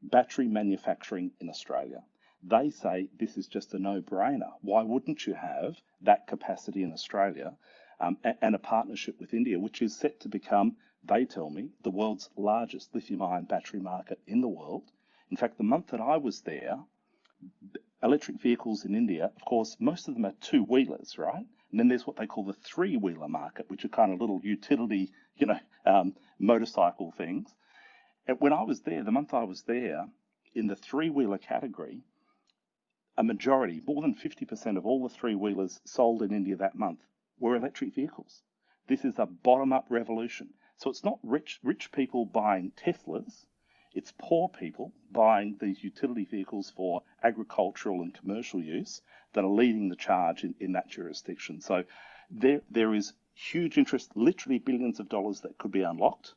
battery 0.02 0.49
manufacturing 0.49 1.32
in 1.40 1.49
Australia. 1.49 2.02
They 2.42 2.70
say 2.70 3.08
this 3.18 3.37
is 3.38 3.46
just 3.49 3.73
a 3.75 3.78
no 3.78 4.02
brainer. 4.02 4.52
Why 4.61 4.82
wouldn't 4.82 5.26
you 5.26 5.35
have 5.35 5.80
that 6.02 6.26
capacity 6.26 6.82
in 6.82 6.92
Australia 6.92 7.56
um, 7.99 8.18
and, 8.23 8.37
and 8.42 8.54
a 8.54 8.58
partnership 8.58 9.18
with 9.18 9.32
India, 9.32 9.58
which 9.58 9.80
is 9.80 9.96
set 9.96 10.20
to 10.20 10.28
become, 10.28 10.76
they 11.04 11.25
tell 11.25 11.49
me, 11.49 11.70
the 11.82 11.90
world's 11.90 12.28
largest 12.37 12.94
lithium 12.94 13.23
ion 13.23 13.44
battery 13.44 13.80
market 13.80 14.20
in 14.26 14.42
the 14.42 14.49
world? 14.49 14.85
In 15.30 15.37
fact, 15.37 15.56
the 15.56 15.64
month 15.64 15.88
that 15.88 16.00
I 16.00 16.18
was 16.18 16.42
there, 16.42 16.78
electric 18.03 18.41
vehicles 18.41 18.85
in 18.85 18.95
India, 18.95 19.31
of 19.35 19.45
course, 19.45 19.76
most 19.81 20.09
of 20.09 20.15
them 20.15 20.26
are 20.26 20.35
two 20.41 20.62
wheelers, 20.62 21.17
right? 21.19 21.47
And 21.71 21.81
then 21.81 21.88
there's 21.88 22.07
what 22.07 22.17
they 22.17 22.26
call 22.26 22.45
the 22.45 22.53
three 22.53 22.97
wheeler 22.97 23.29
market, 23.29 23.69
which 23.69 23.85
are 23.85 23.88
kind 23.88 24.12
of 24.12 24.21
little 24.21 24.41
utility, 24.43 25.12
you 25.37 25.47
know, 25.47 25.59
um, 25.85 26.15
motorcycle 26.38 27.11
things. 27.12 27.55
And 28.26 28.41
when 28.41 28.53
I 28.53 28.62
was 28.62 28.83
there, 28.83 29.03
the 29.03 29.12
month 29.12 29.35
I 29.35 29.45
was 29.45 29.62
there, 29.62 30.07
in 30.55 30.67
the 30.67 30.76
three 30.76 31.11
wheeler 31.11 31.38
category, 31.38 32.03
a 33.17 33.23
majority, 33.23 33.83
more 33.87 34.03
than 34.03 34.15
50% 34.15 34.76
of 34.76 34.87
all 34.87 35.03
the 35.03 35.15
three 35.15 35.35
wheelers 35.35 35.81
sold 35.85 36.23
in 36.23 36.33
India 36.33 36.57
that 36.57 36.75
month 36.75 37.00
were 37.38 37.57
electric 37.57 37.95
vehicles. 37.95 38.43
This 38.88 39.05
is 39.05 39.19
a 39.19 39.26
bottom 39.26 39.73
up 39.73 39.87
revolution. 39.91 40.55
So 40.76 40.91
it's 40.91 41.05
not 41.05 41.19
rich, 41.23 41.59
rich 41.62 41.91
people 41.93 42.26
buying 42.26 42.73
Teslas, 42.73 43.47
it's 43.97 44.12
poor 44.19 44.49
people 44.49 44.93
buying 45.11 45.57
these 45.61 45.83
utility 45.83 46.25
vehicles 46.25 46.71
for 46.76 47.03
agricultural 47.23 48.03
and 48.03 48.15
commercial 48.15 48.62
use 48.62 49.03
that 49.33 49.45
are 49.45 49.50
leading 49.50 49.88
the 49.88 49.97
charge 49.97 50.45
in, 50.45 50.55
in 50.61 50.73
that 50.73 50.88
jurisdiction. 50.88 51.61
So 51.61 51.83
there, 52.31 52.61
there 52.71 52.95
is 52.95 53.15
huge 53.35 53.79
interest, 53.79 54.15
literally 54.15 54.59
billions 54.59 55.00
of 55.00 55.09
dollars 55.09 55.41
that 55.41 55.59
could 55.59 55.73
be 55.73 55.83
unlocked 55.83 56.35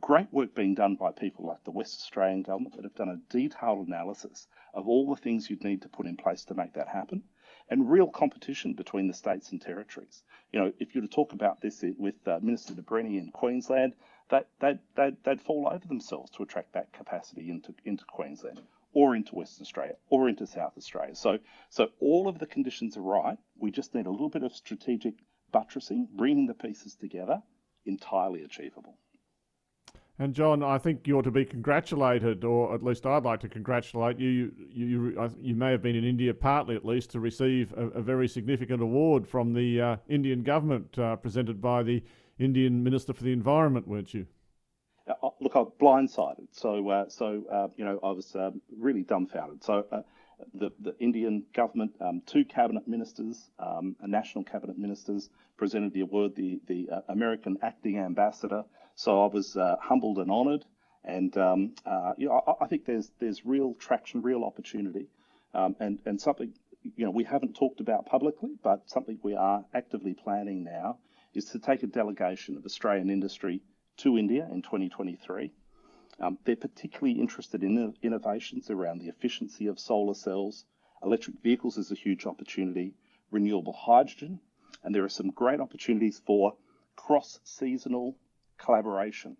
great 0.00 0.32
work 0.32 0.54
being 0.54 0.74
done 0.74 0.96
by 0.96 1.12
people 1.12 1.46
like 1.46 1.62
the 1.64 1.70
West 1.70 2.00
Australian 2.00 2.42
government 2.42 2.74
that 2.74 2.84
have 2.84 2.94
done 2.94 3.10
a 3.10 3.32
detailed 3.32 3.86
analysis 3.86 4.48
of 4.72 4.88
all 4.88 5.08
the 5.08 5.20
things 5.20 5.50
you'd 5.50 5.64
need 5.64 5.82
to 5.82 5.88
put 5.88 6.06
in 6.06 6.16
place 6.16 6.44
to 6.44 6.54
make 6.54 6.72
that 6.72 6.88
happen, 6.88 7.22
and 7.68 7.90
real 7.90 8.08
competition 8.08 8.72
between 8.72 9.06
the 9.06 9.14
states 9.14 9.52
and 9.52 9.60
territories. 9.60 10.22
You 10.52 10.60
know, 10.60 10.72
if 10.78 10.94
you 10.94 11.00
were 11.00 11.06
to 11.06 11.12
talk 11.12 11.32
about 11.32 11.60
this 11.60 11.84
with 11.98 12.26
uh, 12.26 12.38
Minister 12.40 12.74
De 12.74 12.96
in 12.96 13.30
Queensland, 13.32 13.92
that 14.30 14.48
they'd, 14.60 14.78
they'd, 14.96 15.16
they'd 15.24 15.40
fall 15.40 15.68
over 15.70 15.86
themselves 15.86 16.30
to 16.30 16.42
attract 16.42 16.72
that 16.72 16.92
capacity 16.92 17.50
into, 17.50 17.74
into 17.84 18.04
Queensland 18.04 18.60
or 18.92 19.14
into 19.14 19.34
Western 19.34 19.62
Australia 19.62 19.94
or 20.08 20.28
into 20.28 20.46
South 20.46 20.72
Australia. 20.76 21.14
So, 21.14 21.38
so 21.68 21.88
all 22.00 22.28
of 22.28 22.38
the 22.38 22.46
conditions 22.46 22.96
are 22.96 23.02
right. 23.02 23.38
We 23.58 23.70
just 23.70 23.94
need 23.94 24.06
a 24.06 24.10
little 24.10 24.28
bit 24.30 24.42
of 24.42 24.52
strategic 24.54 25.14
buttressing, 25.52 26.08
bringing 26.16 26.46
the 26.46 26.54
pieces 26.54 26.94
together, 26.94 27.42
entirely 27.84 28.42
achievable. 28.42 28.96
And 30.18 30.34
John, 30.34 30.62
I 30.62 30.76
think 30.76 31.06
you're 31.06 31.22
to 31.22 31.30
be 31.30 31.46
congratulated, 31.46 32.44
or 32.44 32.74
at 32.74 32.84
least 32.84 33.06
I'd 33.06 33.24
like 33.24 33.40
to 33.40 33.48
congratulate 33.48 34.18
you. 34.18 34.28
You, 34.28 34.52
you, 34.70 35.30
you 35.40 35.54
may 35.54 35.70
have 35.70 35.80
been 35.80 35.96
in 35.96 36.04
India, 36.04 36.34
partly 36.34 36.76
at 36.76 36.84
least, 36.84 37.10
to 37.12 37.20
receive 37.20 37.72
a, 37.72 37.86
a 37.86 38.02
very 38.02 38.28
significant 38.28 38.82
award 38.82 39.26
from 39.26 39.54
the 39.54 39.80
uh, 39.80 39.96
Indian 40.10 40.42
government, 40.42 40.98
uh, 40.98 41.16
presented 41.16 41.62
by 41.62 41.82
the 41.82 42.02
Indian 42.40 42.82
Minister 42.82 43.12
for 43.12 43.22
the 43.22 43.32
Environment, 43.32 43.86
weren't 43.86 44.14
you? 44.14 44.26
Uh, 45.08 45.14
uh 45.22 45.30
look, 45.40 45.56
I 45.56 45.60
was 45.60 45.72
blindsided. 45.80 46.48
So, 46.52 46.88
uh, 46.88 47.08
so 47.08 47.44
uh, 47.50 47.68
you 47.76 47.84
know, 47.84 47.98
I 48.02 48.10
was 48.10 48.34
um, 48.34 48.60
really 48.76 49.02
dumbfounded. 49.02 49.62
So, 49.64 49.86
the, 50.54 50.70
the 50.80 50.96
Indian 50.98 51.44
government, 51.52 51.92
um, 52.00 52.22
two 52.24 52.46
cabinet 52.46 52.88
ministers, 52.88 53.50
um, 53.58 53.94
national 54.06 54.44
cabinet 54.44 54.78
ministers, 54.78 55.28
presented 55.58 55.92
the 55.92 56.00
award. 56.00 56.34
The 56.34 56.60
the 56.66 56.88
American 57.08 57.58
acting 57.62 57.98
ambassador 57.98 58.64
so 59.00 59.24
I 59.24 59.28
was 59.28 59.56
uh, 59.56 59.76
humbled 59.80 60.18
and 60.18 60.30
honoured, 60.30 60.66
and 61.04 61.34
um, 61.38 61.74
uh, 61.86 62.12
you 62.18 62.28
know, 62.28 62.42
I, 62.46 62.64
I, 62.64 62.68
think 62.68 62.84
there's 62.84 63.10
there's 63.18 63.46
real 63.46 63.72
traction, 63.78 64.20
real 64.20 64.44
opportunity, 64.44 65.06
um, 65.54 65.74
and 65.80 65.98
and 66.04 66.20
something 66.20 66.52
you 66.82 67.06
know 67.06 67.10
we 67.10 67.24
haven't 67.24 67.54
talked 67.54 67.80
about 67.80 68.04
publicly, 68.04 68.50
but 68.62 68.90
something 68.90 69.18
we 69.22 69.34
are 69.34 69.64
actively 69.72 70.12
planning 70.12 70.64
now 70.64 70.98
is 71.34 71.46
to 71.46 71.58
take 71.58 71.82
a 71.82 71.86
delegation 71.86 72.56
of 72.56 72.64
Australian 72.64 73.10
industry 73.10 73.62
to 73.98 74.18
India 74.18 74.48
in 74.50 74.62
2023. 74.62 75.52
Um, 76.20 76.38
they're 76.44 76.56
particularly 76.56 77.18
interested 77.18 77.62
in 77.62 77.94
innovations 78.02 78.70
around 78.70 78.98
the 78.98 79.08
efficiency 79.08 79.66
of 79.66 79.78
solar 79.78 80.14
cells. 80.14 80.64
Electric 81.02 81.40
vehicles 81.42 81.78
is 81.78 81.90
a 81.90 81.94
huge 81.94 82.26
opportunity, 82.26 82.94
renewable 83.30 83.72
hydrogen, 83.72 84.40
and 84.82 84.94
there 84.94 85.04
are 85.04 85.08
some 85.08 85.30
great 85.30 85.60
opportunities 85.60 86.20
for 86.26 86.54
cross 86.96 87.40
seasonal 87.44 88.16
collaboration 88.58 89.36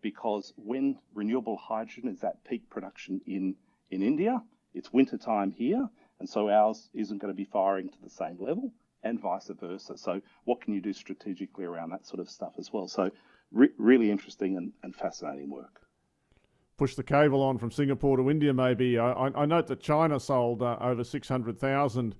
because 0.00 0.52
when 0.56 0.98
renewable 1.14 1.56
hydrogen 1.56 2.08
is 2.08 2.24
at 2.24 2.42
peak 2.44 2.68
production 2.70 3.20
in, 3.26 3.54
in 3.90 4.02
India, 4.02 4.42
it's 4.74 4.92
winter 4.92 5.18
time 5.18 5.52
here, 5.52 5.88
and 6.18 6.28
so 6.28 6.48
ours 6.48 6.88
isn't 6.94 7.18
going 7.18 7.32
to 7.32 7.36
be 7.36 7.44
firing 7.44 7.88
to 7.88 8.02
the 8.02 8.10
same 8.10 8.36
level, 8.40 8.72
and 9.04 9.20
vice 9.20 9.50
versa. 9.60 9.96
So, 9.96 10.20
what 10.44 10.60
can 10.60 10.74
you 10.74 10.80
do 10.80 10.92
strategically 10.92 11.64
around 11.64 11.90
that 11.90 12.06
sort 12.06 12.20
of 12.20 12.30
stuff 12.30 12.54
as 12.58 12.72
well? 12.72 12.88
So, 12.88 13.10
re- 13.50 13.72
really 13.78 14.10
interesting 14.10 14.56
and, 14.56 14.72
and 14.82 14.94
fascinating 14.94 15.50
work 15.50 15.80
push 16.78 16.94
the 16.96 17.02
cable 17.02 17.42
on 17.42 17.58
from 17.58 17.70
Singapore 17.70 18.16
to 18.16 18.28
India, 18.28 18.52
maybe. 18.52 18.98
I, 18.98 19.12
I 19.12 19.46
note 19.46 19.68
that 19.68 19.78
China 19.78 20.18
sold 20.18 20.62
uh, 20.62 20.78
over 20.80 21.04
600,000 21.04 22.14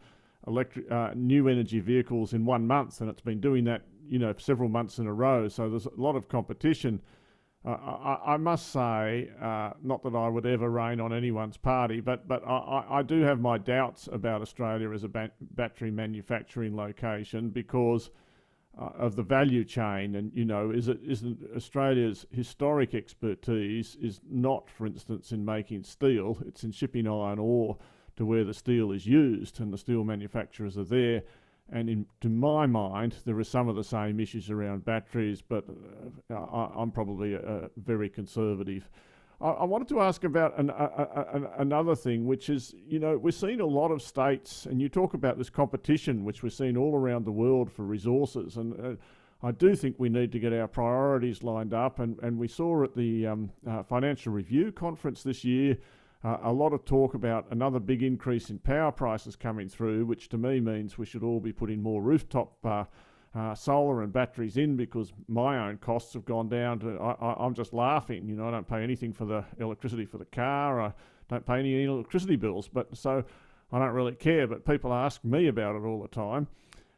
electric 0.47 0.93
uh, 0.93 1.11
new 1.17 1.49
energy 1.49 1.81
vehicles 1.81 2.33
in 2.33 2.45
one 2.45 2.65
month, 2.65 3.01
and 3.01 3.11
it's 3.11 3.23
been 3.23 3.41
doing 3.41 3.65
that 3.65 3.83
you 4.09 4.19
know, 4.19 4.35
several 4.39 4.69
months 4.69 4.99
in 4.99 5.07
a 5.07 5.12
row. 5.12 5.49
So 5.49 5.69
there's 5.69 5.87
a 5.87 5.91
lot 5.97 6.17
of 6.17 6.29
competition. 6.29 7.01
Uh, 7.64 7.71
I, 7.71 8.35
I, 8.35 8.37
must 8.38 8.73
say, 8.73 9.31
uh, 9.40 9.71
not 9.83 10.02
that 10.02 10.16
I 10.16 10.28
would 10.28 10.47
ever 10.47 10.69
rain 10.69 11.00
on 11.00 11.12
anyone's 11.12 11.57
party, 11.57 12.00
but 12.00 12.26
but 12.26 12.42
I, 12.45 12.85
I 12.90 13.02
do 13.02 13.21
have 13.21 13.40
my 13.40 13.57
doubts 13.57 14.09
about 14.11 14.42
Australia 14.42 14.90
as 14.90 15.04
a 15.04 15.09
ba- 15.09 15.31
battery 15.40 15.92
manufacturing 15.92 16.75
location 16.75 17.50
because 17.50 18.11
uh, 18.76 18.90
of 18.99 19.14
the 19.14 19.23
value 19.23 19.64
chain, 19.64 20.16
and 20.16 20.33
you 20.35 20.45
know, 20.45 20.71
is 20.71 20.88
it 20.88 20.99
isn't 21.07 21.38
Australia's 21.54 22.26
historic 22.33 22.95
expertise 22.95 23.97
is 24.00 24.21
not, 24.28 24.69
for 24.69 24.87
instance, 24.87 25.31
in 25.31 25.45
making 25.45 25.85
steel; 25.85 26.38
it's 26.45 26.64
in 26.64 26.73
shipping 26.73 27.07
iron 27.07 27.38
ore 27.38 27.76
to 28.16 28.26
where 28.26 28.45
the 28.45 28.54
steel 28.54 28.90
is 28.90 29.07
used, 29.07 29.61
and 29.61 29.73
the 29.73 29.78
steel 29.78 30.02
manufacturers 30.02 30.76
are 30.76 30.85
there. 30.85 31.23
And 31.73 31.88
in, 31.88 32.07
to 32.21 32.29
my 32.29 32.67
mind, 32.67 33.17
there 33.25 33.38
are 33.38 33.45
some 33.45 33.69
of 33.69 33.76
the 33.76 33.85
same 33.85 34.21
issues 34.21 34.50
around 34.50 34.85
batteries, 34.85 35.43
but 35.43 35.64
uh, 36.31 36.35
I, 36.35 36.83
am 36.83 36.91
probably 36.91 37.38
very 37.76 38.11
conservative. 38.11 38.91
I, 39.41 39.49
I, 39.49 39.64
wanted 39.64 39.88
to 39.88 40.00
ask 40.00 40.25
about 40.25 40.59
an, 40.59 40.71
another 41.59 41.97
thing, 41.97 42.26
which 42.26 42.50
is, 42.50 42.75
you 42.87 42.99
know, 42.99 43.17
we're 43.17 43.31
seeing 43.31 43.61
a 43.61 43.67
lot 43.67 43.91
of 43.91 44.02
states, 44.02 44.67
and 44.67 44.83
you 44.83 44.91
talk 44.91 45.14
about 45.14 45.38
this 45.38 45.49
competition, 45.49 46.25
which 46.25 46.43
we're 46.43 46.50
seeing 46.50 46.76
all 46.76 46.95
around 46.95 47.25
the 47.25 47.33
world 47.33 47.73
for 47.73 47.85
resources, 47.85 48.59
and 48.59 48.79
uh, 48.79 48.97
I 49.43 49.50
do 49.50 49.75
think 49.75 49.97
we 49.99 50.09
need 50.09 50.31
to 50.33 50.38
get 50.38 50.52
our 50.52 50.69
priorities 50.69 51.43
lined 51.43 51.75
up. 51.75 51.99
And, 51.99 52.19
and 52.23 52.38
we 52.38 52.47
saw 52.47 52.85
at 52.85 52.95
the 52.95 53.26
um, 53.26 53.50
uh, 53.69 53.83
Financial 53.83 54.33
Review 54.33 54.71
conference 54.71 55.23
this 55.23 55.43
year 55.43 55.79
uh, 56.25 56.38
a 56.43 56.52
lot 56.52 56.73
of 56.73 56.85
talk 56.85 57.14
about 57.14 57.47
another 57.50 57.81
big 57.81 58.02
increase 58.02 58.50
in 58.50 58.59
power 58.59 58.93
prices 58.93 59.35
coming 59.35 59.69
through, 59.69 60.07
which 60.07 60.29
to 60.29 60.38
me 60.38 60.61
means 60.61 60.97
we 60.97 61.07
should 61.07 61.23
all 61.23 61.41
be 61.41 61.52
putting 61.52 61.83
more 61.83 62.00
rooftop 62.00 62.55
uh, 62.64 62.85
uh, 63.35 63.55
solar 63.55 64.02
and 64.02 64.12
batteries 64.12 64.57
in 64.57 64.76
because 64.76 65.12
my 65.26 65.59
own 65.69 65.79
costs 65.79 66.12
have 66.12 66.25
gone 66.25 66.49
down 66.49 66.79
to. 66.79 66.99
I, 66.99 67.45
am 67.45 67.55
just 67.55 67.73
laughing. 67.73 68.29
You 68.29 68.37
know, 68.37 68.47
I 68.47 68.50
don't 68.50 68.69
pay 68.69 68.83
anything 68.83 69.12
for 69.12 69.25
the 69.25 69.45
electricity 69.59 70.05
for 70.05 70.19
the 70.19 70.26
car. 70.26 70.81
I 70.81 70.93
don't 71.29 71.47
pay 71.47 71.59
any 71.59 71.85
electricity 71.85 72.37
bills, 72.37 72.69
but 72.69 72.97
so 72.97 73.25
I 73.73 73.79
don't 73.79 73.95
really 73.95 74.14
care. 74.14 74.47
But 74.47 74.67
people 74.67 74.93
ask 74.93 75.25
me 75.25 75.49
about 75.49 75.76
it 75.76 75.85
all 75.85 76.02
the 76.02 76.09
time. 76.09 76.47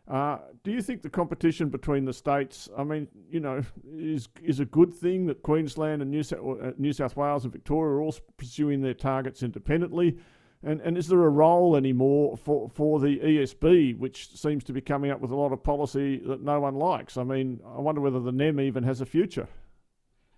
Uh, 0.06 0.38
do 0.62 0.70
you 0.70 0.82
think 0.82 1.00
the 1.00 1.08
competition 1.08 1.70
between 1.70 2.04
the 2.04 2.12
states, 2.12 2.68
I 2.76 2.84
mean, 2.84 3.08
you 3.30 3.40
know, 3.40 3.62
is 3.90 4.28
is 4.42 4.60
a 4.60 4.66
good 4.66 4.92
thing 4.92 5.26
that 5.26 5.42
Queensland 5.42 6.02
and 6.02 6.10
New 6.10 6.22
South, 6.22 6.60
uh, 6.62 6.72
New 6.76 6.92
South 6.92 7.16
Wales 7.16 7.44
and 7.44 7.52
Victoria 7.52 7.94
are 7.94 8.02
all 8.02 8.14
pursuing 8.36 8.82
their 8.82 8.92
targets 8.92 9.42
independently? 9.42 10.18
And, 10.62 10.80
and 10.80 10.96
is 10.96 11.08
there 11.08 11.22
a 11.22 11.28
role 11.28 11.76
anymore 11.76 12.36
for, 12.38 12.70
for 12.70 12.98
the 12.98 13.18
ESB, 13.18 13.98
which 13.98 14.34
seems 14.34 14.64
to 14.64 14.72
be 14.72 14.80
coming 14.80 15.10
up 15.10 15.20
with 15.20 15.30
a 15.30 15.36
lot 15.36 15.52
of 15.52 15.62
policy 15.62 16.22
that 16.26 16.42
no 16.42 16.60
one 16.60 16.74
likes? 16.74 17.18
I 17.18 17.22
mean, 17.22 17.60
I 17.66 17.80
wonder 17.80 18.00
whether 18.00 18.20
the 18.20 18.32
NEM 18.32 18.60
even 18.60 18.82
has 18.82 19.02
a 19.02 19.06
future. 19.06 19.46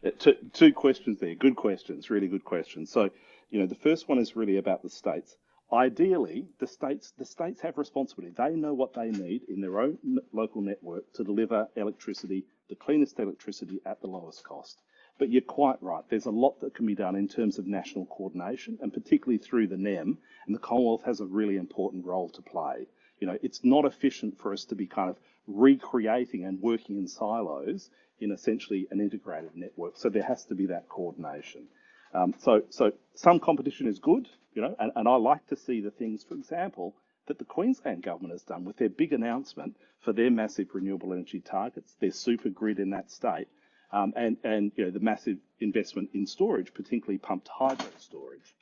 Uh, 0.04 0.10
two, 0.18 0.34
two 0.52 0.72
questions 0.72 1.20
there. 1.20 1.34
Good 1.34 1.54
questions, 1.54 2.10
really 2.10 2.26
good 2.26 2.44
questions. 2.44 2.90
So, 2.90 3.10
you 3.50 3.60
know, 3.60 3.66
the 3.66 3.76
first 3.76 4.08
one 4.08 4.18
is 4.18 4.34
really 4.34 4.56
about 4.56 4.82
the 4.82 4.90
states 4.90 5.36
ideally, 5.72 6.46
the 6.58 6.66
states 6.66 7.12
the 7.18 7.24
states 7.24 7.60
have 7.60 7.78
responsibility. 7.78 8.34
They 8.36 8.54
know 8.54 8.74
what 8.74 8.94
they 8.94 9.10
need 9.10 9.42
in 9.48 9.60
their 9.60 9.80
own 9.80 9.98
local 10.32 10.60
network 10.60 11.12
to 11.14 11.24
deliver 11.24 11.68
electricity, 11.76 12.44
the 12.68 12.74
cleanest 12.74 13.18
electricity 13.18 13.80
at 13.84 14.00
the 14.00 14.06
lowest 14.06 14.44
cost. 14.44 14.80
But 15.18 15.30
you're 15.30 15.42
quite 15.42 15.82
right. 15.82 16.04
There's 16.08 16.26
a 16.26 16.30
lot 16.30 16.60
that 16.60 16.74
can 16.74 16.86
be 16.86 16.94
done 16.94 17.16
in 17.16 17.26
terms 17.26 17.58
of 17.58 17.66
national 17.66 18.06
coordination, 18.06 18.78
and 18.82 18.92
particularly 18.92 19.38
through 19.38 19.68
the 19.68 19.78
NEM. 19.78 20.18
And 20.46 20.54
the 20.54 20.60
Commonwealth 20.60 21.04
has 21.04 21.20
a 21.20 21.26
really 21.26 21.56
important 21.56 22.04
role 22.04 22.28
to 22.30 22.42
play. 22.42 22.86
You 23.18 23.26
know, 23.26 23.38
it's 23.42 23.64
not 23.64 23.86
efficient 23.86 24.38
for 24.38 24.52
us 24.52 24.66
to 24.66 24.74
be 24.74 24.86
kind 24.86 25.08
of 25.08 25.18
recreating 25.46 26.44
and 26.44 26.60
working 26.60 26.98
in 26.98 27.08
silos 27.08 27.90
in 28.20 28.30
essentially 28.30 28.86
an 28.90 29.00
integrated 29.00 29.56
network. 29.56 29.96
So 29.96 30.08
there 30.08 30.22
has 30.22 30.44
to 30.46 30.54
be 30.54 30.66
that 30.66 30.88
coordination. 30.88 31.68
Um, 32.14 32.34
so, 32.38 32.62
so 32.70 32.92
some 33.14 33.40
competition 33.40 33.88
is 33.88 33.98
good, 33.98 34.28
you 34.54 34.62
know, 34.62 34.74
and, 34.78 34.92
and 34.96 35.08
I 35.08 35.16
like 35.16 35.46
to 35.48 35.56
see 35.56 35.80
the 35.80 35.90
things, 35.90 36.24
for 36.24 36.34
example, 36.34 36.94
that 37.26 37.38
the 37.38 37.44
Queensland 37.44 38.02
government 38.02 38.32
has 38.32 38.42
done 38.42 38.64
with 38.64 38.76
their 38.76 38.88
big 38.88 39.12
announcement 39.12 39.76
for 40.00 40.12
their 40.12 40.30
massive 40.30 40.68
renewable 40.72 41.12
energy 41.12 41.40
targets, 41.40 41.94
their 42.00 42.12
super 42.12 42.48
grid 42.48 42.78
in 42.78 42.90
that 42.90 43.10
state, 43.10 43.48
um, 43.92 44.12
and, 44.16 44.36
and 44.44 44.72
you 44.76 44.84
know, 44.84 44.90
the 44.90 45.00
massive 45.00 45.38
investment 45.60 46.10
in 46.14 46.26
storage, 46.26 46.72
particularly 46.72 47.18
pumped 47.18 47.48
hydro 47.48 47.88
storage. 47.98 48.54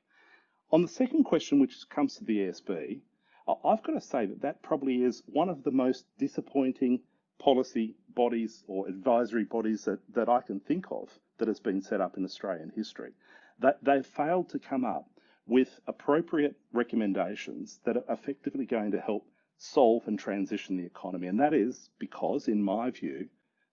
On 0.70 0.82
the 0.82 0.88
second 0.88 1.24
question, 1.24 1.60
which 1.60 1.88
comes 1.88 2.16
to 2.16 2.24
the 2.24 2.38
ESB, 2.38 3.00
I've 3.46 3.82
got 3.82 3.92
to 3.92 4.00
say 4.00 4.26
that 4.26 4.42
that 4.42 4.62
probably 4.62 5.02
is 5.02 5.22
one 5.26 5.50
of 5.50 5.62
the 5.62 5.70
most 5.70 6.06
disappointing 6.18 7.00
policy 7.38 7.94
bodies 8.14 8.64
or 8.66 8.88
advisory 8.88 9.44
bodies 9.44 9.84
that, 9.84 9.98
that 10.14 10.28
I 10.28 10.40
can 10.40 10.60
think 10.60 10.86
of 10.90 11.10
that 11.38 11.48
has 11.48 11.60
been 11.60 11.82
set 11.82 12.00
up 12.00 12.16
in 12.16 12.24
Australian 12.24 12.72
history. 12.74 13.12
That 13.60 13.82
they've 13.82 14.06
failed 14.06 14.50
to 14.50 14.58
come 14.58 14.84
up 14.84 15.08
with 15.46 15.80
appropriate 15.86 16.56
recommendations 16.72 17.80
that 17.84 17.96
are 17.96 18.04
effectively 18.08 18.66
going 18.66 18.92
to 18.92 19.00
help 19.00 19.26
solve 19.58 20.06
and 20.08 20.18
transition 20.18 20.76
the 20.76 20.86
economy. 20.86 21.26
And 21.28 21.40
that 21.40 21.54
is 21.54 21.90
because, 21.98 22.48
in 22.48 22.62
my 22.62 22.90
view, 22.90 23.28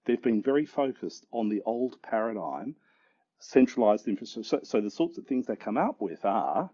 they've 0.06 0.22
been 0.22 0.42
very 0.42 0.66
focused 0.66 1.26
on 1.32 1.50
the 1.50 1.62
old 1.66 2.02
paradigm, 2.02 2.76
centralized 3.40 4.08
infrastructure. 4.08 4.48
So, 4.48 4.60
so 4.64 4.82
the 4.82 4.92
sorts 4.92 5.18
of 5.18 5.26
things 5.26 5.48
they 5.48 5.56
come 5.56 5.78
up 5.78 6.02
with 6.02 6.26
are 6.26 6.70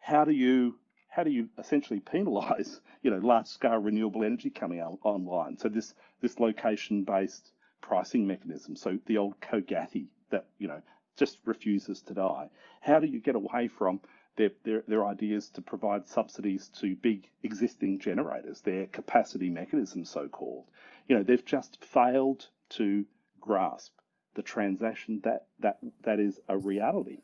how 0.00 0.24
do 0.24 0.32
you 0.32 0.78
how 1.10 1.24
do 1.24 1.30
you 1.30 1.48
essentially 1.58 2.00
penalise, 2.00 2.80
you 3.02 3.10
know, 3.10 3.18
large-scale 3.18 3.78
renewable 3.78 4.24
energy 4.24 4.50
coming 4.50 4.80
on, 4.80 4.98
online? 5.02 5.56
So 5.56 5.68
this 5.68 5.94
this 6.20 6.38
location-based 6.38 7.52
pricing 7.80 8.26
mechanism, 8.26 8.76
so 8.76 8.98
the 9.06 9.18
old 9.18 9.40
COGATI 9.40 10.06
that 10.30 10.46
you 10.58 10.68
know 10.68 10.82
just 11.18 11.38
refuses 11.44 12.00
to 12.02 12.14
die. 12.14 12.48
How 12.80 13.00
do 13.00 13.06
you 13.06 13.20
get 13.20 13.34
away 13.34 13.68
from 13.68 14.00
their, 14.36 14.50
their, 14.64 14.84
their 14.86 15.06
ideas 15.06 15.48
to 15.50 15.62
provide 15.62 16.08
subsidies 16.08 16.68
to 16.80 16.94
big 16.96 17.28
existing 17.42 17.98
generators, 17.98 18.60
their 18.60 18.86
capacity 18.86 19.50
mechanism, 19.50 20.04
so 20.04 20.28
called? 20.28 20.66
You 21.08 21.16
know, 21.16 21.22
they've 21.22 21.44
just 21.44 21.84
failed 21.84 22.46
to 22.70 23.04
grasp 23.40 23.92
the 24.34 24.42
transaction 24.42 25.20
that 25.24 25.46
that 25.58 25.78
that 26.04 26.20
is 26.20 26.38
a 26.48 26.56
reality, 26.56 27.18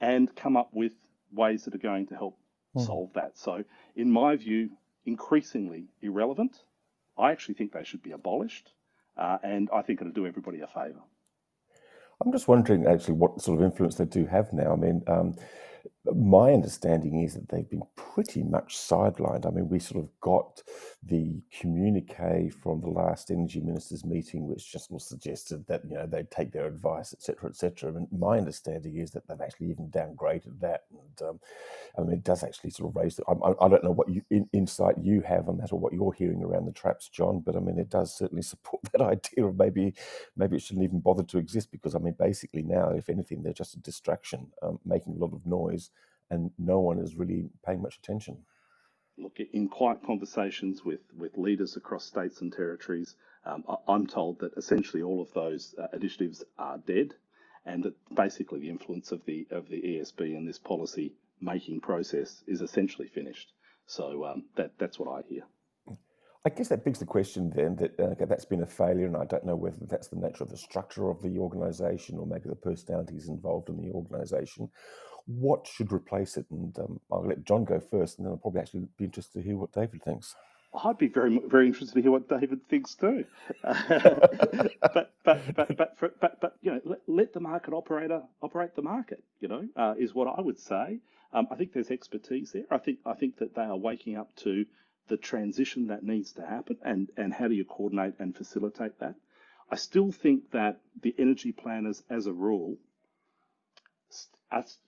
and 0.00 0.34
come 0.36 0.56
up 0.56 0.70
with 0.72 0.92
ways 1.32 1.64
that 1.64 1.74
are 1.74 1.78
going 1.78 2.06
to 2.06 2.14
help 2.14 2.38
mm. 2.76 2.86
solve 2.86 3.12
that. 3.14 3.36
So, 3.36 3.64
in 3.96 4.10
my 4.10 4.36
view, 4.36 4.70
increasingly 5.04 5.88
irrelevant. 6.00 6.62
I 7.16 7.32
actually 7.32 7.54
think 7.54 7.72
they 7.72 7.84
should 7.84 8.02
be 8.02 8.12
abolished, 8.12 8.72
uh, 9.16 9.38
and 9.42 9.68
I 9.72 9.82
think 9.82 10.00
it'll 10.00 10.12
do 10.12 10.26
everybody 10.26 10.60
a 10.60 10.66
favour. 10.66 11.02
I'm 12.24 12.32
just 12.32 12.48
wondering 12.48 12.86
actually 12.86 13.14
what 13.14 13.40
sort 13.40 13.58
of 13.58 13.64
influence 13.64 13.96
they 13.96 14.04
do 14.06 14.26
have 14.26 14.52
now. 14.52 14.72
I 14.72 14.76
mean, 14.76 15.02
um, 15.06 15.34
my 16.12 16.52
understanding 16.52 17.22
is 17.22 17.34
that 17.34 17.48
they've 17.48 17.68
been 17.68 17.82
pretty 17.96 18.42
much 18.42 18.76
sidelined. 18.76 19.46
I 19.46 19.50
mean, 19.50 19.68
we 19.68 19.78
sort 19.78 20.04
of 20.04 20.10
got 20.20 20.62
the 21.02 21.40
communique 21.50 22.50
from 22.50 22.82
the 22.82 22.90
last 22.90 23.30
energy 23.30 23.60
ministers 23.60 24.04
meeting, 24.04 24.46
which 24.46 24.70
just 24.70 24.90
was 24.90 25.06
suggested 25.06 25.66
that 25.66 25.82
you 25.88 25.94
know 25.94 26.06
they'd 26.06 26.30
take 26.30 26.52
their 26.52 26.66
advice, 26.66 27.14
etc., 27.14 27.48
etc. 27.48 27.94
And 27.94 28.06
my 28.12 28.36
understanding 28.36 28.98
is 28.98 29.12
that 29.12 29.26
they've 29.26 29.40
actually 29.40 29.70
even 29.70 29.88
downgraded 29.88 30.60
that. 30.60 30.82
And 30.92 31.28
um, 31.28 31.40
I 31.96 32.02
mean, 32.02 32.12
it 32.12 32.24
does 32.24 32.44
actually 32.44 32.70
sort 32.70 32.90
of 32.90 32.96
raise. 32.96 33.16
The, 33.16 33.24
I, 33.26 33.64
I, 33.64 33.68
don't 33.68 33.84
know 33.84 33.92
what 33.92 34.10
you, 34.10 34.22
in, 34.30 34.46
insight 34.52 34.96
you 34.98 35.22
have 35.22 35.48
on 35.48 35.56
that 35.58 35.72
or 35.72 35.78
what 35.78 35.94
you're 35.94 36.12
hearing 36.12 36.42
around 36.42 36.66
the 36.66 36.72
traps, 36.72 37.08
John, 37.08 37.40
but 37.40 37.56
I 37.56 37.60
mean, 37.60 37.78
it 37.78 37.88
does 37.88 38.14
certainly 38.14 38.42
support 38.42 38.82
that 38.92 39.00
idea 39.00 39.46
of 39.46 39.56
maybe 39.56 39.94
maybe 40.36 40.56
it 40.56 40.62
shouldn't 40.62 40.84
even 40.84 41.00
bother 41.00 41.22
to 41.22 41.38
exist 41.38 41.72
because 41.72 41.94
I 41.94 41.98
mean, 41.98 42.14
basically 42.18 42.62
now, 42.62 42.90
if 42.90 43.08
anything, 43.08 43.42
they're 43.42 43.54
just 43.54 43.74
a 43.74 43.80
distraction, 43.80 44.48
um, 44.62 44.78
making 44.84 45.14
a 45.14 45.18
lot 45.18 45.32
of 45.32 45.46
noise 45.46 45.90
and 46.30 46.50
no 46.58 46.80
one 46.80 46.98
is 46.98 47.16
really 47.16 47.48
paying 47.64 47.82
much 47.82 47.98
attention. 47.98 48.38
Look, 49.16 49.38
in 49.38 49.68
quiet 49.68 49.98
conversations 50.04 50.84
with, 50.84 51.00
with 51.16 51.38
leaders 51.38 51.76
across 51.76 52.04
states 52.04 52.40
and 52.40 52.52
territories, 52.52 53.14
um, 53.46 53.64
I'm 53.86 54.06
told 54.06 54.40
that 54.40 54.56
essentially 54.56 55.02
all 55.02 55.20
of 55.20 55.32
those 55.34 55.74
uh, 55.80 55.86
initiatives 55.92 56.42
are 56.58 56.78
dead, 56.78 57.14
and 57.66 57.84
that 57.84 57.94
basically 58.14 58.60
the 58.60 58.70
influence 58.70 59.12
of 59.12 59.24
the 59.24 59.46
of 59.50 59.68
the 59.68 59.80
ESB 59.80 60.20
in 60.20 60.46
this 60.46 60.58
policy 60.58 61.14
making 61.40 61.80
process 61.80 62.42
is 62.46 62.60
essentially 62.60 63.08
finished. 63.08 63.52
So 63.86 64.24
um, 64.24 64.44
that 64.56 64.72
that's 64.78 64.98
what 64.98 65.08
I 65.08 65.22
hear. 65.28 65.44
I 66.46 66.50
guess 66.50 66.68
that 66.68 66.84
begs 66.84 66.98
the 66.98 67.06
question 67.06 67.50
then 67.54 67.76
that 67.76 67.98
uh, 67.98 68.26
that's 68.26 68.44
been 68.44 68.62
a 68.62 68.66
failure, 68.66 69.06
and 69.06 69.16
I 69.16 69.24
don't 69.24 69.46
know 69.46 69.56
whether 69.56 69.78
that's 69.88 70.08
the 70.08 70.16
nature 70.16 70.44
of 70.44 70.50
the 70.50 70.58
structure 70.58 71.08
of 71.08 71.22
the 71.22 71.38
organisation 71.38 72.18
or 72.18 72.26
maybe 72.26 72.50
the 72.50 72.56
personalities 72.56 73.28
involved 73.28 73.70
in 73.70 73.76
the 73.76 73.90
organisation, 73.92 74.68
what 75.26 75.66
should 75.66 75.92
replace 75.92 76.36
it? 76.36 76.46
And 76.50 76.78
um, 76.78 77.00
I'll 77.10 77.26
let 77.26 77.44
John 77.44 77.64
go 77.64 77.80
first, 77.80 78.18
and 78.18 78.26
then 78.26 78.32
I'll 78.32 78.38
probably 78.38 78.60
actually 78.60 78.88
be 78.96 79.04
interested 79.04 79.40
to 79.40 79.42
hear 79.42 79.56
what 79.56 79.72
David 79.72 80.02
thinks. 80.02 80.34
I'd 80.82 80.98
be 80.98 81.06
very, 81.08 81.40
very 81.46 81.68
interested 81.68 81.94
to 81.94 82.02
hear 82.02 82.10
what 82.10 82.28
David 82.28 82.66
thinks 82.68 82.94
too. 82.96 83.24
but, 83.62 85.12
but, 85.24 85.54
but, 85.54 85.76
but, 85.76 85.98
for, 85.98 86.10
but, 86.20 86.40
but, 86.40 86.56
you 86.62 86.72
know, 86.72 86.80
let, 86.84 86.98
let, 87.06 87.32
the 87.32 87.40
market 87.40 87.72
operator 87.72 88.22
operate 88.42 88.74
the 88.74 88.82
market. 88.82 89.22
You 89.40 89.48
know, 89.48 89.68
uh, 89.76 89.94
is 89.98 90.14
what 90.14 90.26
I 90.26 90.40
would 90.40 90.58
say. 90.58 90.98
Um, 91.32 91.46
I 91.50 91.54
think 91.54 91.72
there's 91.72 91.90
expertise 91.90 92.52
there. 92.52 92.64
I 92.70 92.78
think, 92.78 92.98
I 93.06 93.14
think 93.14 93.38
that 93.38 93.54
they 93.54 93.62
are 93.62 93.76
waking 93.76 94.16
up 94.16 94.34
to 94.36 94.66
the 95.08 95.16
transition 95.16 95.88
that 95.88 96.02
needs 96.02 96.32
to 96.32 96.46
happen, 96.46 96.78
and 96.82 97.10
and 97.16 97.32
how 97.32 97.48
do 97.48 97.54
you 97.54 97.64
coordinate 97.64 98.14
and 98.18 98.34
facilitate 98.34 98.98
that. 99.00 99.14
I 99.70 99.76
still 99.76 100.12
think 100.12 100.50
that 100.52 100.80
the 101.02 101.14
energy 101.18 101.52
planners, 101.52 102.02
as 102.08 102.26
a 102.26 102.32
rule, 102.32 102.76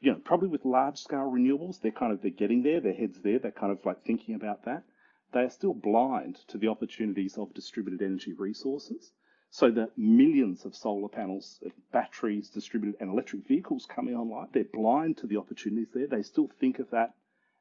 you 0.00 0.12
know, 0.12 0.18
probably 0.24 0.48
with 0.48 0.64
large 0.64 0.98
scale 0.98 1.30
renewables, 1.30 1.80
they're 1.80 1.90
kind 1.90 2.12
of 2.12 2.22
they're 2.22 2.30
getting 2.30 2.62
there, 2.62 2.80
their 2.80 2.94
heads 2.94 3.20
there, 3.22 3.38
they're 3.38 3.50
kind 3.52 3.72
of 3.72 3.84
like 3.84 4.04
thinking 4.04 4.34
about 4.34 4.64
that. 4.64 4.84
they 5.32 5.40
are 5.40 5.50
still 5.50 5.74
blind 5.74 6.36
to 6.48 6.58
the 6.58 6.68
opportunities 6.68 7.36
of 7.38 7.52
distributed 7.54 8.02
energy 8.04 8.32
resources. 8.32 9.12
So 9.50 9.70
the 9.70 9.90
millions 9.96 10.64
of 10.64 10.74
solar 10.76 11.08
panels, 11.08 11.62
batteries, 11.92 12.50
distributed 12.50 13.00
and 13.00 13.10
electric 13.10 13.46
vehicles 13.46 13.86
coming 13.86 14.14
online, 14.14 14.48
they're 14.52 14.64
blind 14.64 15.18
to 15.18 15.26
the 15.26 15.36
opportunities 15.38 15.88
there. 15.94 16.06
They 16.06 16.22
still 16.22 16.48
think 16.60 16.78
of 16.78 16.90
that 16.90 17.14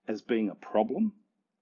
as 0.08 0.22
being 0.22 0.50
a 0.50 0.56
problem, 0.56 1.14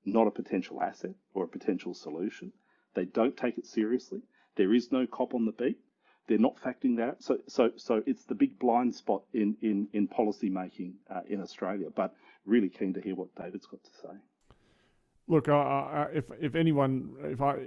not 0.05 0.27
a 0.27 0.31
potential 0.31 0.81
asset 0.81 1.15
or 1.33 1.45
a 1.45 1.47
potential 1.47 1.93
solution. 1.93 2.51
They 2.95 3.05
don't 3.05 3.37
take 3.37 3.57
it 3.57 3.65
seriously. 3.67 4.21
There 4.55 4.73
is 4.73 4.91
no 4.91 5.07
cop 5.07 5.33
on 5.33 5.45
the 5.45 5.51
beat. 5.51 5.79
They're 6.27 6.37
not 6.37 6.55
factoring 6.61 6.97
that. 6.97 7.21
So, 7.21 7.37
so, 7.47 7.71
so 7.75 8.01
it's 8.05 8.23
the 8.25 8.35
big 8.35 8.57
blind 8.59 8.95
spot 8.95 9.23
in 9.33 9.57
in 9.61 9.87
in 9.93 10.07
policy 10.07 10.49
making 10.49 10.95
uh, 11.09 11.21
in 11.27 11.41
Australia. 11.41 11.89
But 11.93 12.13
really 12.45 12.69
keen 12.69 12.93
to 12.93 13.01
hear 13.01 13.15
what 13.15 13.35
David's 13.35 13.65
got 13.65 13.83
to 13.83 13.89
say. 13.89 14.13
Look, 15.27 15.47
if 15.47 16.25
if 16.39 16.55
anyone, 16.55 17.15
if 17.23 17.41
I, 17.41 17.59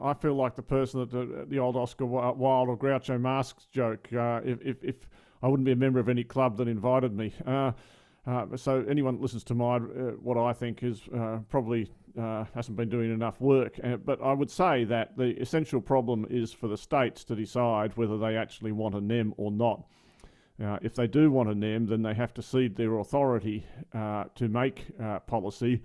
I 0.00 0.14
feel 0.14 0.34
like 0.34 0.54
the 0.54 0.62
person 0.62 1.00
that 1.00 1.10
the, 1.10 1.46
the 1.48 1.58
old 1.58 1.76
Oscar 1.76 2.06
Wilde 2.06 2.68
or 2.68 2.78
Groucho 2.78 3.20
Marx 3.20 3.54
joke. 3.72 4.08
Uh, 4.12 4.40
if, 4.44 4.60
if, 4.62 4.84
if 4.84 4.96
I 5.42 5.48
wouldn't 5.48 5.66
be 5.66 5.72
a 5.72 5.76
member 5.76 5.98
of 5.98 6.08
any 6.08 6.22
club 6.22 6.56
that 6.58 6.68
invited 6.68 7.16
me. 7.16 7.34
Uh, 7.44 7.72
uh, 8.26 8.46
so 8.56 8.84
anyone 8.88 9.16
that 9.16 9.22
listens 9.22 9.42
to 9.42 9.54
my 9.54 9.76
uh, 9.76 9.78
what 10.22 10.38
I 10.38 10.52
think 10.52 10.82
is 10.82 11.00
uh, 11.14 11.38
probably 11.48 11.90
uh, 12.18 12.44
hasn't 12.54 12.76
been 12.76 12.88
doing 12.88 13.12
enough 13.12 13.40
work. 13.40 13.80
but 14.04 14.22
I 14.22 14.32
would 14.32 14.50
say 14.50 14.84
that 14.84 15.16
the 15.16 15.40
essential 15.40 15.80
problem 15.80 16.26
is 16.30 16.52
for 16.52 16.68
the 16.68 16.76
states 16.76 17.24
to 17.24 17.34
decide 17.34 17.96
whether 17.96 18.18
they 18.18 18.36
actually 18.36 18.72
want 18.72 18.94
a 18.94 19.00
NEM 19.00 19.34
or 19.38 19.50
not. 19.50 19.82
if 20.82 20.94
they 20.94 21.08
do 21.08 21.32
want 21.32 21.48
a 21.48 21.54
NEM, 21.54 21.86
then 21.86 22.02
they 22.02 22.14
have 22.14 22.32
to 22.34 22.42
cede 22.42 22.76
their 22.76 22.98
authority 22.98 23.66
to 23.92 24.48
make 24.48 24.84
policy 25.26 25.82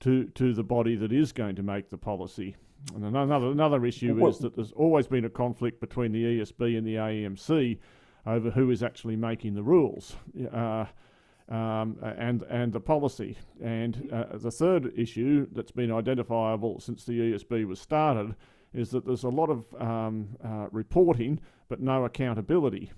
to, 0.00 0.24
to 0.34 0.52
the 0.52 0.64
body 0.64 0.94
that 0.96 1.12
is 1.12 1.32
going 1.32 1.56
to 1.56 1.62
make 1.62 1.90
the 1.90 1.96
policy. 1.96 2.54
And 2.94 3.04
another, 3.04 3.46
another 3.46 3.86
issue 3.86 4.26
is 4.26 4.38
that 4.38 4.54
there's 4.54 4.72
always 4.72 5.06
been 5.06 5.24
a 5.24 5.30
conflict 5.30 5.80
between 5.80 6.12
the 6.12 6.22
ESB 6.24 6.76
and 6.76 6.86
the 6.86 6.96
AEMC 6.96 7.78
over 8.26 8.50
who 8.50 8.70
is 8.70 8.82
actually 8.82 9.16
making 9.16 9.54
the 9.54 9.62
rules 9.62 10.16
uh, 10.52 10.84
um, 11.48 11.96
and, 12.02 12.42
and 12.42 12.72
the 12.72 12.80
policy. 12.80 13.36
And 13.62 14.08
uh, 14.12 14.36
the 14.36 14.50
third 14.50 14.92
issue 14.96 15.46
that's 15.52 15.72
been 15.72 15.92
identifiable 15.92 16.80
since 16.80 17.04
the 17.04 17.12
ESB 17.12 17.66
was 17.66 17.80
started 17.80 18.34
is 18.74 18.90
that 18.90 19.06
there's 19.06 19.24
a 19.24 19.28
lot 19.28 19.48
of 19.48 19.64
um, 19.80 20.28
uh, 20.44 20.66
reporting 20.70 21.40
but 21.68 21.80
no 21.80 22.04
accountability. 22.04 22.92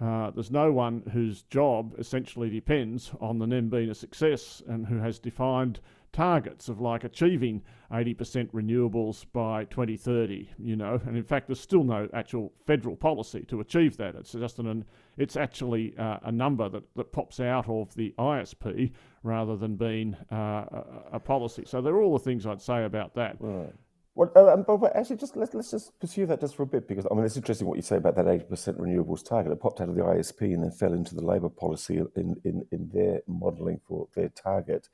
Uh, 0.00 0.30
there's 0.30 0.50
no 0.50 0.70
one 0.70 1.02
whose 1.12 1.42
job 1.42 1.92
essentially 1.98 2.48
depends 2.48 3.10
on 3.20 3.38
the 3.38 3.46
NEM 3.46 3.68
being 3.68 3.90
a 3.90 3.94
success 3.94 4.62
and 4.68 4.86
who 4.86 4.98
has 4.98 5.18
defined 5.18 5.80
targets 6.12 6.68
of 6.68 6.80
like 6.80 7.04
achieving 7.04 7.62
80% 7.92 8.50
renewables 8.52 9.24
by 9.32 9.64
2030, 9.64 10.48
you 10.58 10.76
know, 10.76 11.00
and 11.06 11.16
in 11.16 11.24
fact, 11.24 11.48
there's 11.48 11.60
still 11.60 11.84
no 11.84 12.08
actual 12.14 12.52
federal 12.66 12.96
policy 12.96 13.44
to 13.48 13.60
achieve 13.60 13.96
that. 13.96 14.14
It's 14.14 14.32
just 14.32 14.58
an, 14.58 14.84
it's 15.18 15.36
actually 15.36 15.94
uh, 15.98 16.18
a 16.22 16.32
number 16.32 16.68
that, 16.68 16.82
that 16.96 17.12
pops 17.12 17.40
out 17.40 17.68
of 17.68 17.94
the 17.94 18.14
ISP 18.18 18.92
rather 19.22 19.56
than 19.56 19.76
being 19.76 20.16
uh, 20.32 20.36
a, 20.36 20.84
a, 21.14 21.20
policy. 21.20 21.64
So 21.66 21.82
there 21.82 21.92
are 21.94 22.02
all 22.02 22.16
the 22.16 22.24
things 22.24 22.46
I'd 22.46 22.62
say 22.62 22.84
about 22.84 23.14
that. 23.16 23.36
Right. 23.40 23.74
Well, 24.14 24.32
uh, 24.34 24.56
but, 24.56 24.78
but, 24.78 24.96
actually, 24.96 25.16
just 25.16 25.36
let's 25.36 25.54
let's 25.54 25.70
just 25.70 25.98
pursue 26.00 26.26
that 26.26 26.40
just 26.40 26.56
for 26.56 26.64
a 26.64 26.66
bit 26.66 26.88
because 26.88 27.06
I 27.08 27.14
mean 27.14 27.24
it's 27.24 27.36
interesting 27.36 27.68
what 27.68 27.76
you 27.76 27.82
say 27.82 27.98
about 27.98 28.16
that 28.16 28.26
eighty 28.26 28.44
percent 28.44 28.76
renewables 28.78 29.24
target. 29.24 29.52
It 29.52 29.60
popped 29.60 29.80
out 29.80 29.88
of 29.88 29.94
the 29.94 30.02
ISP 30.02 30.54
and 30.54 30.64
then 30.64 30.72
fell 30.72 30.92
into 30.92 31.14
the 31.14 31.24
Labor 31.24 31.48
policy 31.48 31.98
in 32.16 32.34
in, 32.44 32.66
in 32.72 32.90
their 32.92 33.20
modelling 33.28 33.80
for 33.86 34.08
their 34.16 34.28
target. 34.30 34.88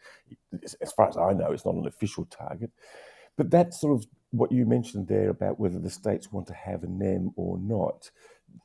As 0.63 0.93
far 0.93 1.09
as 1.09 1.17
I 1.17 1.33
know, 1.33 1.53
it's 1.53 1.65
not 1.65 1.75
an 1.75 1.87
official 1.87 2.27
target, 2.27 2.71
but 3.39 3.51
that's 3.51 3.81
sort 3.81 3.99
of 3.99 4.07
what 4.31 4.53
you 4.53 4.67
mentioned 4.67 5.09
there 5.09 5.31
about 5.31 5.59
whether 5.59 5.79
the 5.79 5.89
states 5.89 6.31
want 6.31 6.47
to 6.49 6.55
have 6.55 6.83
a 6.83 6.89
NEM 6.89 7.33
or 7.37 7.57
not 7.57 8.11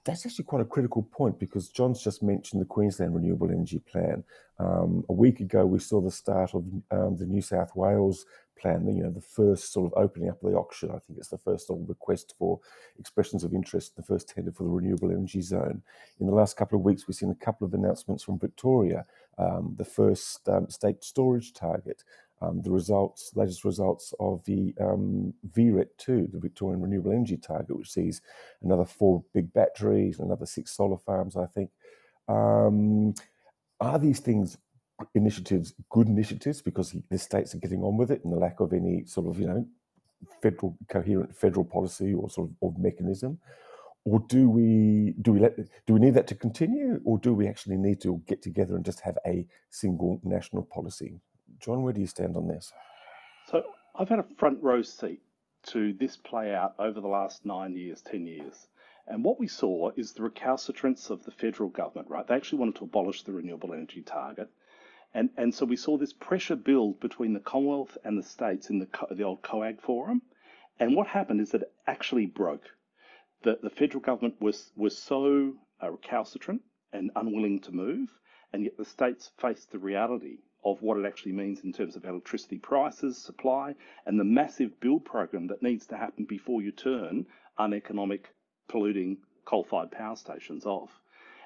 that's 0.05 0.25
actually 0.25 0.45
quite 0.45 0.61
a 0.61 0.65
critical 0.65 1.03
point 1.03 1.39
because 1.39 1.69
John's 1.69 2.03
just 2.03 2.21
mentioned 2.21 2.61
the 2.61 2.65
Queensland 2.65 3.15
Renewable 3.15 3.49
Energy 3.49 3.79
Plan. 3.79 4.23
Um, 4.59 5.03
a 5.09 5.13
week 5.13 5.39
ago, 5.39 5.65
we 5.65 5.79
saw 5.79 6.01
the 6.01 6.11
start 6.11 6.53
of 6.53 6.65
um, 6.91 7.17
the 7.17 7.25
New 7.25 7.41
South 7.41 7.75
Wales 7.75 8.25
plan, 8.59 8.85
you 8.87 9.03
know, 9.03 9.09
the 9.09 9.21
first 9.21 9.71
sort 9.71 9.91
of 9.91 9.97
opening 9.97 10.29
up 10.29 10.43
of 10.43 10.51
the 10.51 10.57
auction. 10.57 10.89
I 10.89 10.99
think 10.99 11.17
it's 11.17 11.29
the 11.29 11.37
first 11.37 11.67
sort 11.67 11.81
of 11.81 11.89
request 11.89 12.35
for 12.37 12.59
expressions 12.99 13.43
of 13.43 13.53
interest, 13.53 13.95
the 13.95 14.03
first 14.03 14.29
tender 14.29 14.51
for 14.51 14.63
the 14.63 14.69
renewable 14.69 15.11
energy 15.11 15.41
zone. 15.41 15.81
In 16.19 16.27
the 16.27 16.33
last 16.33 16.57
couple 16.57 16.77
of 16.77 16.83
weeks, 16.83 17.07
we've 17.07 17.15
seen 17.15 17.31
a 17.31 17.45
couple 17.45 17.65
of 17.65 17.73
announcements 17.73 18.23
from 18.23 18.37
Victoria, 18.37 19.05
um, 19.37 19.75
the 19.77 19.85
first 19.85 20.47
um, 20.49 20.69
state 20.69 21.03
storage 21.03 21.53
target, 21.53 22.03
um, 22.41 22.61
the 22.61 22.71
results, 22.71 23.31
latest 23.35 23.65
results 23.65 24.13
of 24.19 24.43
the 24.45 24.73
um, 24.79 25.33
VRET2, 25.51 26.31
the 26.31 26.39
Victorian 26.39 26.81
Renewable 26.81 27.11
Energy 27.11 27.37
Target, 27.37 27.77
which 27.77 27.91
sees 27.91 28.21
another 28.61 28.85
four 28.85 29.23
big 29.33 29.51
batteries, 29.53 30.19
another 30.19 30.45
six 30.45 30.71
solar 30.71 30.97
farms, 30.97 31.35
I 31.35 31.45
think. 31.47 31.69
Um, 32.27 33.13
are 33.81 33.99
these 33.99 34.19
things 34.19 34.57
initiatives 35.15 35.73
good 35.89 36.07
initiatives 36.07 36.61
because 36.61 36.93
the 37.09 37.17
states 37.17 37.55
are 37.55 37.59
getting 37.59 37.81
on 37.83 37.97
with 37.97 38.11
it 38.11 38.23
and 38.23 38.33
the 38.33 38.37
lack 38.37 38.59
of 38.59 38.73
any 38.73 39.05
sort 39.05 39.27
of, 39.27 39.39
you 39.39 39.47
know, 39.47 39.65
federal 40.41 40.77
coherent 40.89 41.35
federal 41.35 41.65
policy 41.65 42.13
or 42.13 42.29
sort 42.29 42.49
of, 42.49 42.69
of 42.69 42.77
mechanism? 42.77 43.39
Or 44.05 44.23
do 44.27 44.49
we 44.49 45.13
do 45.21 45.33
we 45.33 45.39
let 45.39 45.57
do 45.85 45.93
we 45.93 45.99
need 45.99 46.13
that 46.13 46.27
to 46.27 46.35
continue, 46.35 47.01
or 47.03 47.17
do 47.17 47.33
we 47.33 47.47
actually 47.47 47.77
need 47.77 47.99
to 48.01 48.21
get 48.27 48.41
together 48.41 48.75
and 48.75 48.85
just 48.85 49.01
have 49.01 49.17
a 49.25 49.45
single 49.69 50.21
national 50.23 50.63
policy? 50.63 51.19
John, 51.59 51.83
where 51.83 51.93
do 51.93 51.99
you 51.99 52.07
stand 52.07 52.37
on 52.37 52.47
this? 52.47 52.71
So 53.47 53.63
I've 53.95 54.09
had 54.09 54.19
a 54.19 54.25
front 54.37 54.63
row 54.63 54.81
seat 54.81 55.21
to 55.63 55.91
this 55.93 56.15
play 56.15 56.53
out 56.53 56.75
over 56.79 57.01
the 57.01 57.07
last 57.07 57.45
nine 57.45 57.75
years, 57.75 58.01
10 58.01 58.25
years. 58.25 58.67
And 59.07 59.23
what 59.23 59.39
we 59.39 59.47
saw 59.47 59.91
is 59.97 60.13
the 60.13 60.23
recalcitrance 60.23 61.09
of 61.09 61.25
the 61.25 61.31
federal 61.31 61.69
government, 61.69 62.09
right? 62.09 62.25
They 62.25 62.35
actually 62.35 62.59
wanted 62.59 62.75
to 62.75 62.85
abolish 62.85 63.23
the 63.23 63.33
renewable 63.33 63.73
energy 63.73 64.01
target. 64.01 64.49
And, 65.13 65.31
and 65.35 65.53
so 65.53 65.65
we 65.65 65.75
saw 65.75 65.97
this 65.97 66.13
pressure 66.13 66.55
build 66.55 66.99
between 66.99 67.33
the 67.33 67.39
Commonwealth 67.39 67.97
and 68.03 68.17
the 68.17 68.23
states 68.23 68.69
in 68.69 68.79
the, 68.79 68.87
the 69.11 69.23
old 69.23 69.41
COAG 69.41 69.81
forum. 69.81 70.21
And 70.79 70.95
what 70.95 71.07
happened 71.07 71.41
is 71.41 71.51
that 71.51 71.63
it 71.63 71.73
actually 71.87 72.27
broke. 72.27 72.69
The, 73.41 73.59
the 73.61 73.69
federal 73.69 74.01
government 74.01 74.35
was, 74.39 74.71
was 74.75 74.97
so 74.97 75.55
uh, 75.81 75.91
recalcitrant 75.91 76.61
and 76.93 77.11
unwilling 77.15 77.59
to 77.61 77.71
move, 77.71 78.09
and 78.53 78.63
yet 78.63 78.77
the 78.77 78.85
states 78.85 79.31
faced 79.37 79.71
the 79.71 79.79
reality 79.79 80.37
of 80.63 80.81
what 80.81 80.97
it 80.97 81.05
actually 81.05 81.31
means 81.31 81.61
in 81.61 81.71
terms 81.71 81.95
of 81.95 82.05
electricity 82.05 82.57
prices, 82.57 83.17
supply, 83.17 83.75
and 84.05 84.19
the 84.19 84.23
massive 84.23 84.79
build 84.79 85.05
program 85.05 85.47
that 85.47 85.63
needs 85.63 85.87
to 85.87 85.97
happen 85.97 86.25
before 86.25 86.61
you 86.61 86.71
turn 86.71 87.25
uneconomic, 87.57 88.33
polluting 88.67 89.17
coal 89.45 89.63
fired 89.63 89.91
power 89.91 90.15
stations 90.15 90.65
off. 90.65 91.01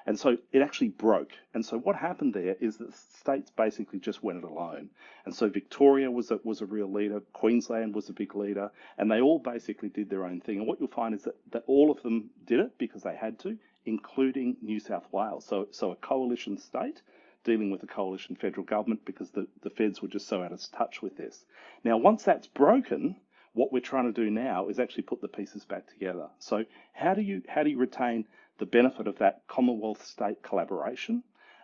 And 0.06 0.18
so 0.18 0.36
it 0.52 0.60
actually 0.60 0.88
broke. 0.88 1.32
And 1.54 1.64
so 1.64 1.78
what 1.78 1.96
happened 1.96 2.34
there 2.34 2.56
is 2.60 2.76
that 2.76 2.94
states 2.94 3.50
basically 3.50 3.98
just 3.98 4.22
went 4.22 4.38
it 4.38 4.44
alone. 4.44 4.90
And 5.24 5.34
so 5.34 5.48
Victoria 5.48 6.10
was 6.10 6.30
a, 6.30 6.38
was 6.44 6.60
a 6.60 6.66
real 6.66 6.92
leader, 6.92 7.20
Queensland 7.32 7.94
was 7.94 8.10
a 8.10 8.12
big 8.12 8.34
leader, 8.34 8.70
and 8.98 9.10
they 9.10 9.22
all 9.22 9.38
basically 9.38 9.88
did 9.88 10.10
their 10.10 10.26
own 10.26 10.40
thing. 10.40 10.58
And 10.58 10.66
what 10.66 10.78
you'll 10.78 10.88
find 10.88 11.14
is 11.14 11.22
that, 11.22 11.36
that 11.52 11.64
all 11.66 11.90
of 11.90 12.02
them 12.02 12.28
did 12.44 12.60
it 12.60 12.76
because 12.76 13.02
they 13.02 13.16
had 13.16 13.38
to, 13.40 13.56
including 13.86 14.56
New 14.60 14.78
South 14.78 15.06
Wales. 15.10 15.46
So, 15.46 15.68
so 15.70 15.92
a 15.92 15.96
coalition 15.96 16.58
state 16.58 17.00
dealing 17.44 17.70
with 17.70 17.80
the 17.80 17.86
coalition 17.86 18.36
federal 18.36 18.64
government 18.64 19.04
because 19.04 19.30
the, 19.30 19.46
the 19.62 19.70
feds 19.70 20.02
were 20.02 20.08
just 20.08 20.26
so 20.26 20.42
out 20.42 20.52
of 20.52 20.60
touch 20.72 21.02
with 21.02 21.16
this. 21.16 21.44
Now, 21.84 21.96
once 21.96 22.24
that's 22.24 22.46
broken, 22.46 23.16
what 23.52 23.72
we're 23.72 23.80
trying 23.80 24.12
to 24.12 24.24
do 24.24 24.30
now 24.30 24.68
is 24.68 24.78
actually 24.78 25.04
put 25.04 25.20
the 25.20 25.28
pieces 25.28 25.64
back 25.64 25.86
together. 25.86 26.28
So 26.38 26.64
how 26.92 27.14
do 27.14 27.22
you 27.22 27.42
how 27.48 27.62
do 27.62 27.70
you 27.70 27.78
retain 27.78 28.26
the 28.58 28.66
benefit 28.66 29.06
of 29.06 29.18
that 29.18 29.42
Commonwealth 29.46 30.04
state 30.04 30.42
collaboration, 30.42 31.22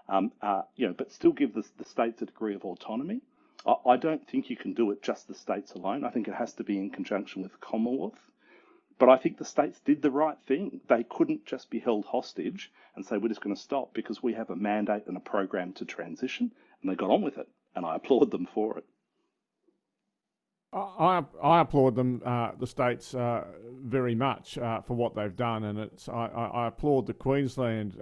um, 0.08 0.32
uh, 0.42 0.62
you 0.76 0.86
know, 0.86 0.94
but 0.96 1.12
still 1.12 1.32
give 1.32 1.54
the, 1.54 1.64
the 1.78 1.84
states 1.84 2.22
a 2.22 2.26
degree 2.26 2.54
of 2.54 2.64
autonomy? 2.64 3.20
I, 3.66 3.74
I 3.90 3.96
don't 3.96 4.26
think 4.26 4.50
you 4.50 4.56
can 4.56 4.74
do 4.74 4.90
it 4.90 5.02
just 5.02 5.28
the 5.28 5.34
states 5.34 5.72
alone. 5.72 6.04
I 6.04 6.10
think 6.10 6.28
it 6.28 6.34
has 6.34 6.52
to 6.54 6.64
be 6.64 6.78
in 6.78 6.90
conjunction 6.90 7.42
with 7.42 7.52
the 7.52 7.58
Commonwealth. 7.58 8.20
But 9.00 9.08
I 9.08 9.16
think 9.16 9.38
the 9.38 9.46
states 9.46 9.80
did 9.80 10.02
the 10.02 10.10
right 10.10 10.36
thing. 10.46 10.82
They 10.88 11.04
couldn't 11.04 11.46
just 11.46 11.70
be 11.70 11.80
held 11.80 12.04
hostage 12.04 12.70
and 12.94 13.04
say, 13.04 13.16
we're 13.16 13.28
just 13.28 13.40
going 13.40 13.56
to 13.56 13.60
stop 13.60 13.94
because 13.94 14.22
we 14.22 14.34
have 14.34 14.50
a 14.50 14.56
mandate 14.56 15.06
and 15.06 15.16
a 15.16 15.20
program 15.20 15.72
to 15.74 15.86
transition. 15.86 16.52
And 16.82 16.90
they 16.90 16.94
got 16.94 17.10
on 17.10 17.22
with 17.22 17.38
it. 17.38 17.48
And 17.74 17.86
I 17.86 17.96
applaud 17.96 18.30
them 18.30 18.46
for 18.54 18.76
it. 18.76 18.84
I, 20.72 21.24
I 21.42 21.60
applaud 21.62 21.96
them, 21.96 22.20
uh, 22.24 22.52
the 22.58 22.66
states, 22.66 23.14
uh, 23.14 23.44
very 23.82 24.14
much 24.14 24.58
uh, 24.58 24.82
for 24.82 24.94
what 24.94 25.16
they've 25.16 25.34
done, 25.34 25.64
and 25.64 25.80
it's 25.80 26.08
I, 26.08 26.26
I 26.26 26.66
applaud 26.68 27.08
the 27.08 27.14
Queensland 27.14 27.96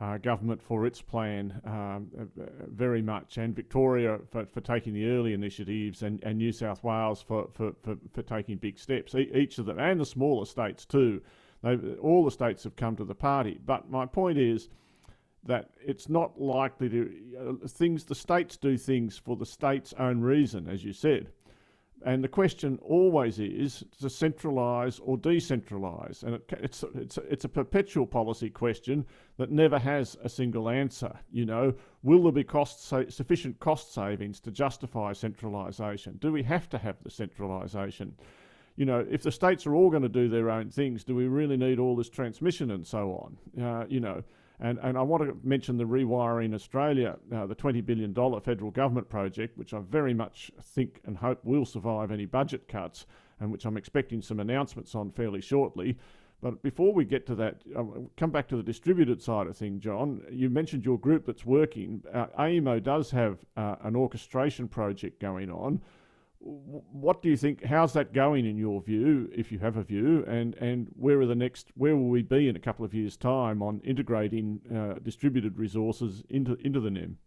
uh, 0.00 0.16
government 0.18 0.62
for 0.62 0.86
its 0.86 1.02
plan 1.02 1.60
um, 1.66 2.08
uh, 2.18 2.44
very 2.68 3.02
much, 3.02 3.36
and 3.36 3.54
Victoria 3.54 4.18
for, 4.30 4.46
for 4.46 4.60
taking 4.60 4.94
the 4.94 5.06
early 5.10 5.34
initiatives, 5.34 6.02
and, 6.02 6.22
and 6.24 6.38
New 6.38 6.52
South 6.52 6.82
Wales 6.82 7.22
for, 7.22 7.48
for, 7.52 7.72
for, 7.82 7.96
for 8.12 8.22
taking 8.22 8.56
big 8.56 8.78
steps. 8.78 9.14
E- 9.14 9.30
each 9.34 9.58
of 9.58 9.66
them, 9.66 9.78
and 9.78 10.00
the 10.00 10.06
smaller 10.06 10.46
states 10.46 10.86
too. 10.86 11.20
They've, 11.62 11.98
all 12.00 12.24
the 12.24 12.30
states 12.30 12.64
have 12.64 12.76
come 12.76 12.96
to 12.96 13.04
the 13.04 13.14
party. 13.14 13.58
But 13.64 13.90
my 13.90 14.06
point 14.06 14.38
is 14.38 14.70
that 15.44 15.70
it's 15.84 16.08
not 16.08 16.40
likely 16.40 16.88
to 16.88 17.12
uh, 17.38 17.68
things. 17.68 18.04
The 18.04 18.14
states 18.14 18.56
do 18.56 18.78
things 18.78 19.18
for 19.18 19.36
the 19.36 19.46
state's 19.46 19.92
own 19.98 20.20
reason, 20.20 20.68
as 20.68 20.84
you 20.84 20.92
said. 20.92 21.28
And 22.04 22.24
the 22.24 22.28
question 22.28 22.78
always 22.82 23.38
is 23.38 23.84
to 24.00 24.06
centralise 24.06 25.00
or 25.04 25.18
decentralise. 25.18 26.22
And 26.22 26.36
it, 26.36 26.52
it's, 26.60 26.84
it's, 26.94 27.18
it's 27.28 27.44
a 27.44 27.48
perpetual 27.48 28.06
policy 28.06 28.48
question 28.48 29.04
that 29.36 29.50
never 29.50 29.78
has 29.78 30.16
a 30.24 30.28
single 30.28 30.70
answer. 30.70 31.12
You 31.30 31.44
know, 31.44 31.74
will 32.02 32.22
there 32.22 32.32
be 32.32 32.44
cost 32.44 32.86
sa- 32.86 33.08
sufficient 33.08 33.60
cost 33.60 33.92
savings 33.92 34.40
to 34.40 34.50
justify 34.50 35.12
centralisation? 35.12 36.16
Do 36.20 36.32
we 36.32 36.42
have 36.44 36.68
to 36.70 36.78
have 36.78 36.96
the 37.02 37.10
centralisation? 37.10 38.14
You 38.76 38.86
know, 38.86 39.06
if 39.10 39.22
the 39.22 39.32
states 39.32 39.66
are 39.66 39.74
all 39.74 39.90
going 39.90 40.02
to 40.02 40.08
do 40.08 40.28
their 40.28 40.48
own 40.48 40.70
things, 40.70 41.04
do 41.04 41.14
we 41.14 41.26
really 41.26 41.58
need 41.58 41.78
all 41.78 41.96
this 41.96 42.08
transmission 42.08 42.70
and 42.70 42.86
so 42.86 43.12
on? 43.56 43.62
Uh, 43.62 43.84
you 43.88 44.00
know, 44.00 44.22
and, 44.60 44.78
and 44.82 44.98
I 44.98 45.02
want 45.02 45.22
to 45.22 45.36
mention 45.42 45.78
the 45.78 45.84
Rewiring 45.84 46.54
Australia, 46.54 47.16
uh, 47.34 47.46
the 47.46 47.54
$20 47.54 47.84
billion 47.84 48.14
federal 48.14 48.70
government 48.70 49.08
project, 49.08 49.56
which 49.56 49.72
I 49.72 49.80
very 49.80 50.12
much 50.12 50.50
think 50.60 51.00
and 51.06 51.16
hope 51.16 51.44
will 51.44 51.64
survive 51.64 52.10
any 52.10 52.26
budget 52.26 52.68
cuts, 52.68 53.06
and 53.40 53.50
which 53.50 53.64
I'm 53.64 53.78
expecting 53.78 54.20
some 54.20 54.38
announcements 54.38 54.94
on 54.94 55.10
fairly 55.12 55.40
shortly. 55.40 55.96
But 56.42 56.62
before 56.62 56.92
we 56.92 57.04
get 57.04 57.26
to 57.26 57.34
that, 57.36 57.62
I'll 57.76 58.10
come 58.16 58.30
back 58.30 58.48
to 58.48 58.56
the 58.56 58.62
distributed 58.62 59.22
side 59.22 59.46
of 59.46 59.56
things, 59.56 59.82
John. 59.82 60.22
You 60.30 60.50
mentioned 60.50 60.84
your 60.84 60.98
group 60.98 61.26
that's 61.26 61.44
working. 61.44 62.02
Uh, 62.12 62.26
AEMO 62.38 62.82
does 62.82 63.10
have 63.10 63.38
uh, 63.56 63.76
an 63.82 63.96
orchestration 63.96 64.68
project 64.68 65.20
going 65.20 65.50
on 65.50 65.80
what 66.40 67.20
do 67.22 67.28
you 67.28 67.36
think? 67.36 67.64
How's 67.64 67.92
that 67.92 68.14
going 68.14 68.46
in 68.46 68.56
your 68.56 68.80
view, 68.80 69.30
if 69.34 69.52
you 69.52 69.58
have 69.58 69.76
a 69.76 69.82
view, 69.82 70.24
and 70.26 70.54
and 70.54 70.88
where 70.96 71.20
are 71.20 71.26
the 71.26 71.34
next? 71.34 71.70
Where 71.74 71.94
will 71.96 72.08
we 72.08 72.22
be 72.22 72.48
in 72.48 72.56
a 72.56 72.60
couple 72.60 72.84
of 72.84 72.94
years' 72.94 73.16
time 73.16 73.62
on 73.62 73.80
integrating 73.84 74.60
uh, 74.74 74.98
distributed 75.00 75.58
resources 75.58 76.22
into 76.30 76.56
into 76.64 76.80
the 76.80 76.90
NEM? 76.90 77.18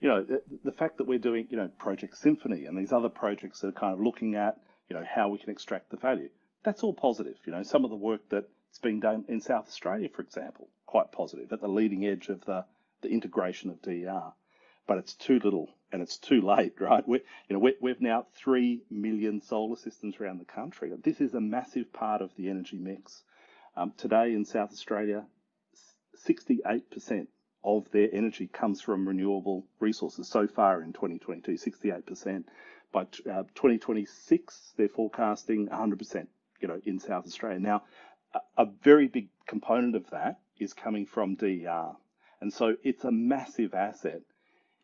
You 0.00 0.08
know, 0.08 0.22
the, 0.24 0.42
the, 0.64 0.72
fact 0.72 0.98
that 0.98 1.06
we're 1.06 1.18
doing 1.18 1.48
you 1.50 1.56
know 1.56 1.68
Project 1.78 2.16
Symphony 2.16 2.66
and 2.66 2.78
these 2.78 2.92
other 2.92 3.08
projects 3.08 3.60
that 3.60 3.68
are 3.68 3.72
kind 3.72 3.92
of 3.92 4.00
looking 4.00 4.36
at 4.36 4.56
you 4.88 4.94
know 4.94 5.04
how 5.04 5.28
we 5.28 5.38
can 5.38 5.50
extract 5.50 5.90
the 5.90 5.96
value. 5.96 6.28
That's 6.64 6.84
all 6.84 6.94
positive. 6.94 7.36
You 7.44 7.52
know, 7.52 7.64
some 7.64 7.84
of 7.84 7.90
the 7.90 7.96
work 7.96 8.20
that's 8.30 8.46
being 8.82 9.00
done 9.00 9.24
in 9.28 9.40
South 9.40 9.66
Australia, 9.66 10.08
for 10.14 10.22
example, 10.22 10.68
quite 10.86 11.10
positive 11.10 11.52
at 11.52 11.60
the 11.60 11.68
leading 11.68 12.06
edge 12.06 12.28
of 12.28 12.44
the 12.44 12.64
the 13.00 13.08
integration 13.08 13.68
of 13.70 13.82
DER 13.82 14.32
but 14.86 14.98
it's 14.98 15.14
too 15.14 15.40
little 15.42 15.68
and 15.92 16.02
it's 16.02 16.16
too 16.16 16.40
late, 16.40 16.74
right? 16.80 17.06
we 17.06 17.18
you 17.48 17.54
know, 17.54 17.58
we 17.58 17.74
we've 17.80 18.00
now 18.00 18.26
3 18.36 18.82
million 18.90 19.40
solar 19.40 19.76
systems 19.76 20.16
around 20.20 20.38
the 20.38 20.44
country. 20.44 20.90
This 21.02 21.20
is 21.20 21.34
a 21.34 21.40
massive 21.40 21.92
part 21.92 22.22
of 22.22 22.34
the 22.36 22.48
energy 22.48 22.78
mix. 22.78 23.22
Um, 23.76 23.92
today 23.96 24.32
in 24.32 24.44
South 24.44 24.72
Australia, 24.72 25.24
68% 26.26 27.26
of 27.64 27.90
their 27.90 28.08
energy 28.12 28.48
comes 28.48 28.80
from 28.80 29.06
renewable 29.06 29.66
resources 29.80 30.28
so 30.28 30.46
far 30.46 30.82
in 30.82 30.92
2022, 30.92 31.52
68%. 31.52 32.44
By 32.92 33.02
uh, 33.02 33.44
2026, 33.54 34.74
they're 34.76 34.88
forecasting 34.88 35.68
100%, 35.68 36.26
you 36.60 36.68
know, 36.68 36.80
in 36.84 36.98
South 36.98 37.26
Australia. 37.26 37.60
Now, 37.60 37.84
a, 38.34 38.62
a 38.62 38.66
very 38.82 39.08
big 39.08 39.28
component 39.46 39.96
of 39.96 40.10
that 40.10 40.40
is 40.58 40.74
coming 40.74 41.06
from 41.06 41.36
DER. 41.36 41.92
And 42.40 42.52
so 42.52 42.76
it's 42.82 43.04
a 43.04 43.12
massive 43.12 43.72
asset 43.72 44.22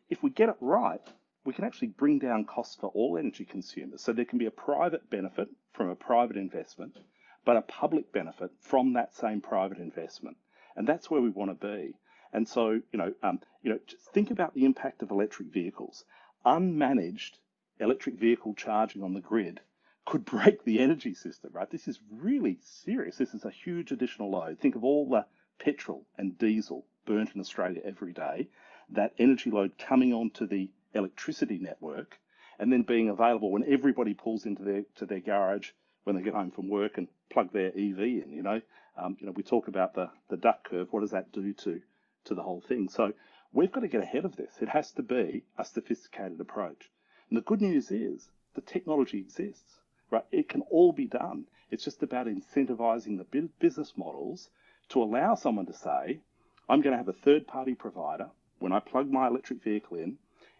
if 0.09 0.23
we 0.23 0.29
get 0.31 0.49
it 0.49 0.55
right, 0.59 1.01
we 1.45 1.53
can 1.53 1.63
actually 1.63 1.87
bring 1.89 2.19
down 2.19 2.45
costs 2.45 2.75
for 2.75 2.87
all 2.87 3.17
energy 3.17 3.45
consumers. 3.45 4.01
So 4.01 4.11
there 4.11 4.25
can 4.25 4.39
be 4.39 4.47
a 4.47 4.51
private 4.51 5.09
benefit 5.09 5.49
from 5.71 5.89
a 5.89 5.95
private 5.95 6.35
investment, 6.35 6.97
but 7.45 7.57
a 7.57 7.61
public 7.61 8.11
benefit 8.11 8.51
from 8.59 8.93
that 8.93 9.15
same 9.15 9.39
private 9.39 9.77
investment. 9.77 10.37
And 10.75 10.87
that's 10.87 11.09
where 11.09 11.21
we 11.21 11.29
want 11.29 11.51
to 11.51 11.67
be. 11.67 11.95
And 12.33 12.47
so, 12.47 12.71
you 12.71 12.97
know, 12.97 13.13
um, 13.23 13.39
you 13.63 13.71
know, 13.71 13.79
just 13.87 14.11
think 14.11 14.31
about 14.31 14.53
the 14.53 14.65
impact 14.65 15.01
of 15.01 15.11
electric 15.11 15.49
vehicles. 15.49 16.05
Unmanaged 16.45 17.37
electric 17.79 18.15
vehicle 18.15 18.53
charging 18.55 19.03
on 19.03 19.13
the 19.13 19.21
grid 19.21 19.61
could 20.05 20.25
break 20.37 20.63
the 20.63 20.79
energy 20.79 21.13
system, 21.13 21.51
right? 21.53 21.69
This 21.69 21.87
is 21.87 21.99
really 22.11 22.59
serious. 22.61 23.17
This 23.17 23.33
is 23.33 23.45
a 23.45 23.51
huge 23.51 23.91
additional 23.91 24.31
load. 24.31 24.59
Think 24.59 24.75
of 24.75 24.83
all 24.83 25.07
the 25.07 25.25
petrol 25.59 26.05
and 26.17 26.37
diesel 26.37 26.85
burnt 27.05 27.33
in 27.33 27.41
Australia 27.41 27.81
every 27.83 28.13
day 28.13 28.49
that 28.91 29.13
energy 29.17 29.51
load 29.51 29.77
coming 29.77 30.13
onto 30.13 30.47
the 30.47 30.69
electricity 30.93 31.57
network 31.59 32.17
and 32.59 32.71
then 32.73 32.81
being 32.81 33.09
available 33.09 33.51
when 33.51 33.63
everybody 33.71 34.13
pulls 34.13 34.45
into 34.45 34.63
their 34.63 34.83
to 34.95 35.05
their 35.05 35.19
garage 35.19 35.71
when 36.03 36.15
they 36.15 36.21
get 36.21 36.33
home 36.33 36.51
from 36.51 36.69
work 36.69 36.97
and 36.97 37.07
plug 37.29 37.51
their 37.53 37.69
EV 37.69 37.99
in. 37.99 38.31
You 38.31 38.43
know, 38.43 38.61
um, 38.97 39.17
you 39.19 39.25
know, 39.25 39.31
we 39.31 39.43
talk 39.43 39.67
about 39.67 39.93
the 39.93 40.09
the 40.29 40.37
duck 40.37 40.69
curve. 40.69 40.91
What 40.91 41.01
does 41.01 41.11
that 41.11 41.31
do 41.31 41.53
to 41.53 41.81
to 42.25 42.35
the 42.35 42.43
whole 42.43 42.61
thing? 42.61 42.89
So 42.89 43.13
we've 43.53 43.71
got 43.71 43.81
to 43.81 43.87
get 43.87 44.01
ahead 44.01 44.25
of 44.25 44.35
this. 44.35 44.51
It 44.61 44.69
has 44.69 44.91
to 44.93 45.03
be 45.03 45.43
a 45.57 45.65
sophisticated 45.65 46.39
approach. 46.39 46.89
And 47.29 47.37
the 47.37 47.43
good 47.43 47.61
news 47.61 47.91
is 47.91 48.29
the 48.55 48.61
technology 48.61 49.19
exists. 49.19 49.79
Right? 50.11 50.25
It 50.31 50.49
can 50.49 50.61
all 50.71 50.91
be 50.91 51.05
done. 51.05 51.45
It's 51.69 51.83
just 51.83 52.01
about 52.01 52.25
incentivizing 52.25 53.19
the 53.19 53.47
business 53.59 53.93
models 53.95 54.49
to 54.89 55.03
allow 55.03 55.35
someone 55.35 55.67
to 55.67 55.73
say, 55.73 56.19
I'm 56.67 56.81
going 56.81 56.93
to 56.93 56.97
have 56.97 57.07
a 57.07 57.13
third 57.13 57.45
party 57.45 57.75
provider 57.75 58.31
when 58.59 58.71
I 58.71 58.79
plug 58.79 59.09
my 59.09 59.27
electric 59.27 59.63
vehicle 59.63 59.97
in, 59.97 60.17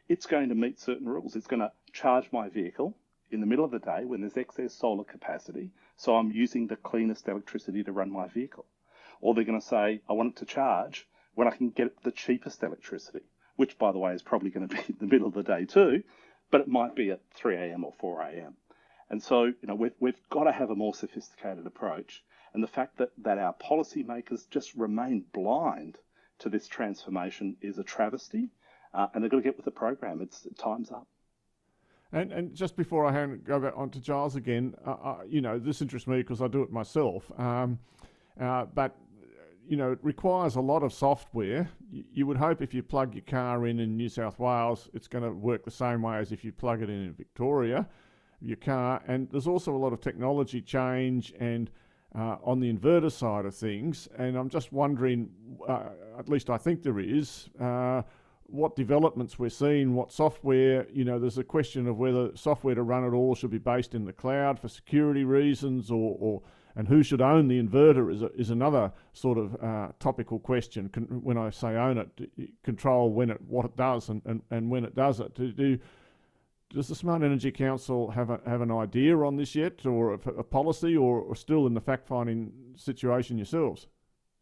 it's 0.08 0.26
going 0.26 0.50
to 0.50 0.56
meet 0.56 0.80
certain 0.80 1.08
rules. 1.08 1.36
It's 1.36 1.48
going 1.48 1.62
to 1.62 1.72
charge 1.94 2.30
my 2.32 2.50
vehicle 2.50 2.96
in 3.32 3.40
the 3.40 3.46
middle 3.46 3.66
of 3.66 3.72
the 3.72 3.80
day 3.80 4.06
when 4.06 4.22
there's 4.22 4.38
excess 4.38 4.74
solar 4.74 5.04
capacity, 5.04 5.72
so 5.96 6.16
I'm 6.16 6.32
using 6.32 6.68
the 6.68 6.76
cleanest 6.76 7.28
electricity 7.28 7.84
to 7.84 7.92
run 7.92 8.10
my 8.10 8.28
vehicle. 8.28 8.66
Or 9.22 9.34
they're 9.34 9.44
going 9.44 9.60
to 9.60 9.66
say, 9.66 10.02
I 10.10 10.14
want 10.14 10.32
it 10.32 10.36
to 10.38 10.46
charge 10.46 11.08
when 11.36 11.48
I 11.48 11.52
can 11.52 11.70
get 11.70 12.04
the 12.04 12.12
cheapest 12.12 12.64
electricity, 12.64 13.26
which, 13.56 13.78
by 13.78 13.92
the 13.92 14.00
way, 14.00 14.14
is 14.14 14.24
probably 14.24 14.50
going 14.50 14.68
to 14.70 14.76
be 14.76 14.82
in 14.88 14.98
the 15.00 15.08
middle 15.08 15.28
of 15.28 15.34
the 15.34 15.44
day 15.44 15.66
too, 15.66 16.04
but 16.50 16.62
it 16.62 16.68
might 16.68 16.96
be 16.96 17.12
at 17.12 17.22
3 17.36 17.56
a.m. 17.56 17.84
or 17.84 17.94
4 18.00 18.22
a.m. 18.22 18.56
And 19.10 19.22
so, 19.22 19.44
you 19.46 19.56
know, 19.64 19.76
we've, 19.76 19.94
we've 20.00 20.30
got 20.30 20.46
to 20.46 20.52
have 20.52 20.70
a 20.70 20.76
more 20.76 20.94
sophisticated 20.94 21.66
approach. 21.66 22.24
And 22.54 22.64
the 22.64 22.68
fact 22.68 22.98
that, 22.98 23.12
that 23.20 23.38
our 23.38 23.54
policymakers 23.54 24.50
just 24.50 24.74
remain 24.76 25.26
blind 25.34 25.98
to 26.40 26.50
this 26.50 26.68
transformation 26.68 27.56
is 27.62 27.78
a 27.78 27.84
travesty, 27.84 28.50
uh, 28.94 29.08
and 29.14 29.24
they've 29.24 29.32
got 29.32 29.38
to 29.38 29.44
get 29.44 29.56
with 29.56 29.66
the 29.66 29.72
program. 29.72 30.22
It's 30.22 30.48
time's 30.58 30.92
up. 30.92 31.08
And, 32.12 32.32
and 32.32 32.56
just 32.56 32.76
before 32.76 33.06
I 33.06 33.12
hand 33.12 33.44
go 33.46 33.60
back 33.60 33.74
on 33.76 33.92
to 33.92 34.02
Giles 34.02 34.36
again, 34.36 34.74
uh, 34.86 34.92
uh, 34.92 35.18
you 35.28 35.42
know, 35.42 35.60
this 35.60 35.82
interests 35.82 36.08
me 36.08 36.18
because 36.18 36.42
I 36.42 36.48
do 36.48 36.64
it 36.64 36.72
myself. 36.72 37.32
Um, 37.38 37.78
uh, 38.40 38.66
but 38.66 38.96
you 39.68 39.78
know, 39.78 39.92
it 39.92 40.00
requires 40.02 40.56
a 40.56 40.62
lot 40.62 40.82
of 40.82 40.92
software. 40.92 41.70
You, 41.92 42.04
you, 42.12 42.26
would 42.26 42.38
hope 42.38 42.64
if 42.64 42.74
you 42.74 42.82
plug 42.82 43.14
your 43.14 43.24
car 43.26 43.68
in 43.68 43.80
in 43.80 43.96
New 43.96 44.10
South 44.10 44.40
Wales, 44.40 44.90
it's 44.96 45.08
going 45.08 45.24
to 45.24 45.32
work 45.32 45.64
the 45.64 45.72
same 45.72 46.02
way 46.02 46.18
as 46.18 46.32
if 46.32 46.44
you 46.44 46.52
plug 46.52 46.82
it 46.82 46.90
in 46.90 47.06
in 47.06 47.14
Victoria, 47.14 47.88
your 48.42 48.58
car. 48.58 49.04
And 49.08 49.30
there's 49.30 49.46
also 49.46 49.76
a 49.76 49.78
lot 49.78 49.94
of 49.94 50.02
technology 50.02 50.62
change 50.62 51.34
and 51.40 51.70
uh, 52.16 52.38
on 52.44 52.60
the 52.60 52.72
inverter 52.72 53.12
side 53.12 53.46
of 53.46 53.56
things. 53.56 54.08
And 54.18 54.36
I'm 54.36 54.50
just 54.50 54.72
wondering, 54.72 55.30
uh, 55.68 55.90
at 56.18 56.30
least 56.30 56.50
I 56.50 56.58
think 56.58 56.84
there 56.84 57.00
is, 57.00 57.50
uh, 57.60 58.02
what 58.52 58.76
developments 58.76 59.38
we're 59.38 59.50
seeing, 59.50 59.94
what 59.94 60.12
software, 60.12 60.88
you 60.92 61.04
know, 61.04 61.20
there's 61.20 61.38
a 61.38 61.44
question 61.44 61.88
of 61.88 61.98
whether 61.98 62.36
software 62.36 62.76
to 62.76 62.82
run 62.82 63.04
it 63.04 63.16
all 63.16 63.36
should 63.36 63.52
be 63.52 63.60
based 63.60 63.94
in 63.94 64.06
the 64.06 64.14
cloud 64.14 64.60
for 64.60 64.68
security 64.68 65.24
reasons 65.24 65.92
or, 65.92 66.18
or 66.20 66.42
and 66.76 66.88
who 66.88 67.04
should 67.04 67.22
own 67.22 67.48
the 67.48 67.62
inverter 67.62 68.14
is, 68.14 68.22
a, 68.22 68.32
is 68.36 68.52
another 68.52 68.92
sort 69.14 69.38
of 69.38 69.62
uh, 69.62 69.90
topical 70.00 70.40
question. 70.40 70.88
Con- 70.90 71.22
when 71.24 71.38
I 71.38 71.50
say 71.50 71.76
own 71.76 71.98
it, 71.98 72.30
control 72.64 73.12
when 73.12 73.30
it, 73.32 73.42
what 73.42 73.66
it 73.66 73.76
does 73.76 74.10
and, 74.10 74.22
and, 74.26 74.42
and 74.50 74.70
when 74.70 74.86
it 74.86 74.96
does 74.96 75.20
it. 75.20 75.36
Do, 75.36 75.52
do 75.52 75.78
does 76.72 76.88
the 76.88 76.96
Smart 76.96 77.24
Energy 77.24 77.52
Council 77.52 78.12
have 78.12 78.30
a, 78.30 78.40
have 78.46 78.62
an 78.62 78.72
idea 78.72 79.18
on 79.18 79.36
this 79.36 79.56
yet, 79.56 79.86
or 79.86 80.14
a, 80.14 80.30
a 80.38 80.44
policy, 80.44 80.96
or, 80.96 81.20
or, 81.20 81.36
still 81.36 81.66
in 81.66 81.74
the 81.74 81.82
fact 81.82 82.08
finding 82.08 82.52
situation 82.76 83.38
yourselves? 83.38 83.88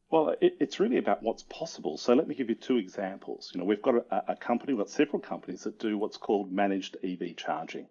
Well, 0.09 0.35
it, 0.41 0.57
it's 0.59 0.79
really 0.79 0.97
about 0.97 1.23
what's 1.23 1.43
possible. 1.43 1.97
So 1.97 2.13
let 2.13 2.27
me 2.27 2.35
give 2.35 2.49
you 2.49 2.55
two 2.55 2.77
examples. 2.77 3.51
You 3.53 3.59
know, 3.59 3.65
we've 3.65 3.81
got 3.81 3.95
a, 3.95 4.31
a 4.33 4.35
company, 4.35 4.73
we've 4.73 4.85
got 4.85 4.89
several 4.89 5.21
companies 5.21 5.63
that 5.63 5.79
do 5.79 5.97
what's 5.97 6.17
called 6.17 6.51
managed 6.51 6.97
EV 7.01 7.37
charging, 7.37 7.87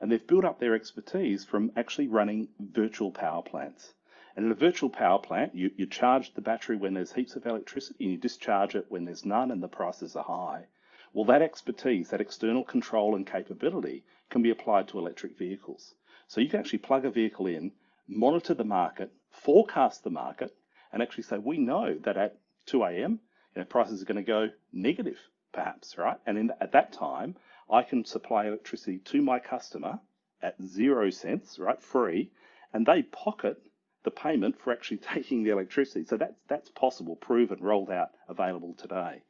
and 0.00 0.10
they've 0.10 0.26
built 0.26 0.44
up 0.44 0.60
their 0.60 0.74
expertise 0.74 1.44
from 1.44 1.72
actually 1.76 2.06
running 2.06 2.48
virtual 2.60 3.10
power 3.10 3.42
plants. 3.42 3.94
And 4.36 4.46
in 4.46 4.52
a 4.52 4.54
virtual 4.54 4.90
power 4.90 5.18
plant, 5.18 5.56
you, 5.56 5.72
you 5.76 5.86
charge 5.86 6.34
the 6.34 6.40
battery 6.40 6.76
when 6.76 6.94
there's 6.94 7.12
heaps 7.12 7.34
of 7.34 7.44
electricity, 7.44 8.04
and 8.04 8.12
you 8.12 8.18
discharge 8.18 8.76
it 8.76 8.86
when 8.88 9.04
there's 9.04 9.24
none 9.24 9.50
and 9.50 9.60
the 9.60 9.68
prices 9.68 10.14
are 10.14 10.24
high. 10.24 10.66
Well, 11.12 11.24
that 11.24 11.42
expertise, 11.42 12.10
that 12.10 12.20
external 12.20 12.62
control 12.62 13.16
and 13.16 13.26
capability 13.26 14.04
can 14.28 14.42
be 14.42 14.50
applied 14.50 14.86
to 14.88 14.98
electric 14.98 15.36
vehicles. 15.36 15.94
So 16.28 16.40
you 16.40 16.48
can 16.48 16.60
actually 16.60 16.78
plug 16.78 17.04
a 17.04 17.10
vehicle 17.10 17.48
in, 17.48 17.72
monitor 18.06 18.54
the 18.54 18.64
market, 18.64 19.12
forecast 19.30 20.04
the 20.04 20.10
market, 20.10 20.56
and 20.92 21.02
actually 21.02 21.24
say, 21.24 21.38
we 21.38 21.58
know 21.58 21.94
that 21.98 22.16
at 22.16 22.38
2 22.66 22.84
a.m., 22.84 23.20
you 23.54 23.60
know, 23.60 23.64
prices 23.64 24.00
are 24.00 24.04
going 24.04 24.16
to 24.16 24.22
go 24.22 24.50
negative, 24.72 25.18
perhaps, 25.52 25.98
right? 25.98 26.18
And 26.26 26.38
in, 26.38 26.52
at 26.60 26.72
that 26.72 26.92
time, 26.92 27.34
I 27.68 27.82
can 27.82 28.04
supply 28.04 28.46
electricity 28.46 28.98
to 28.98 29.20
my 29.20 29.40
customer 29.40 29.98
at 30.40 30.62
zero 30.62 31.10
cents, 31.10 31.58
right, 31.58 31.82
free, 31.82 32.30
and 32.72 32.86
they 32.86 33.02
pocket 33.02 33.60
the 34.04 34.10
payment 34.12 34.60
for 34.60 34.72
actually 34.72 34.96
taking 35.14 35.42
the 35.42 35.50
electricity. 35.50 36.04
So 36.04 36.16
that's 36.16 36.40
that's 36.48 36.70
possible, 36.70 37.16
proven, 37.16 37.58
rolled 37.60 37.90
out, 37.90 38.10
available 38.28 38.74
today. 38.74 39.22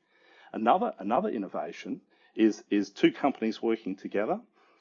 Another, 0.53 0.95
another 0.99 1.29
innovation 1.29 2.01
is, 2.35 2.65
is 2.71 2.91
two 2.91 3.13
companies 3.13 3.63
working 3.63 3.97
together. 3.97 4.41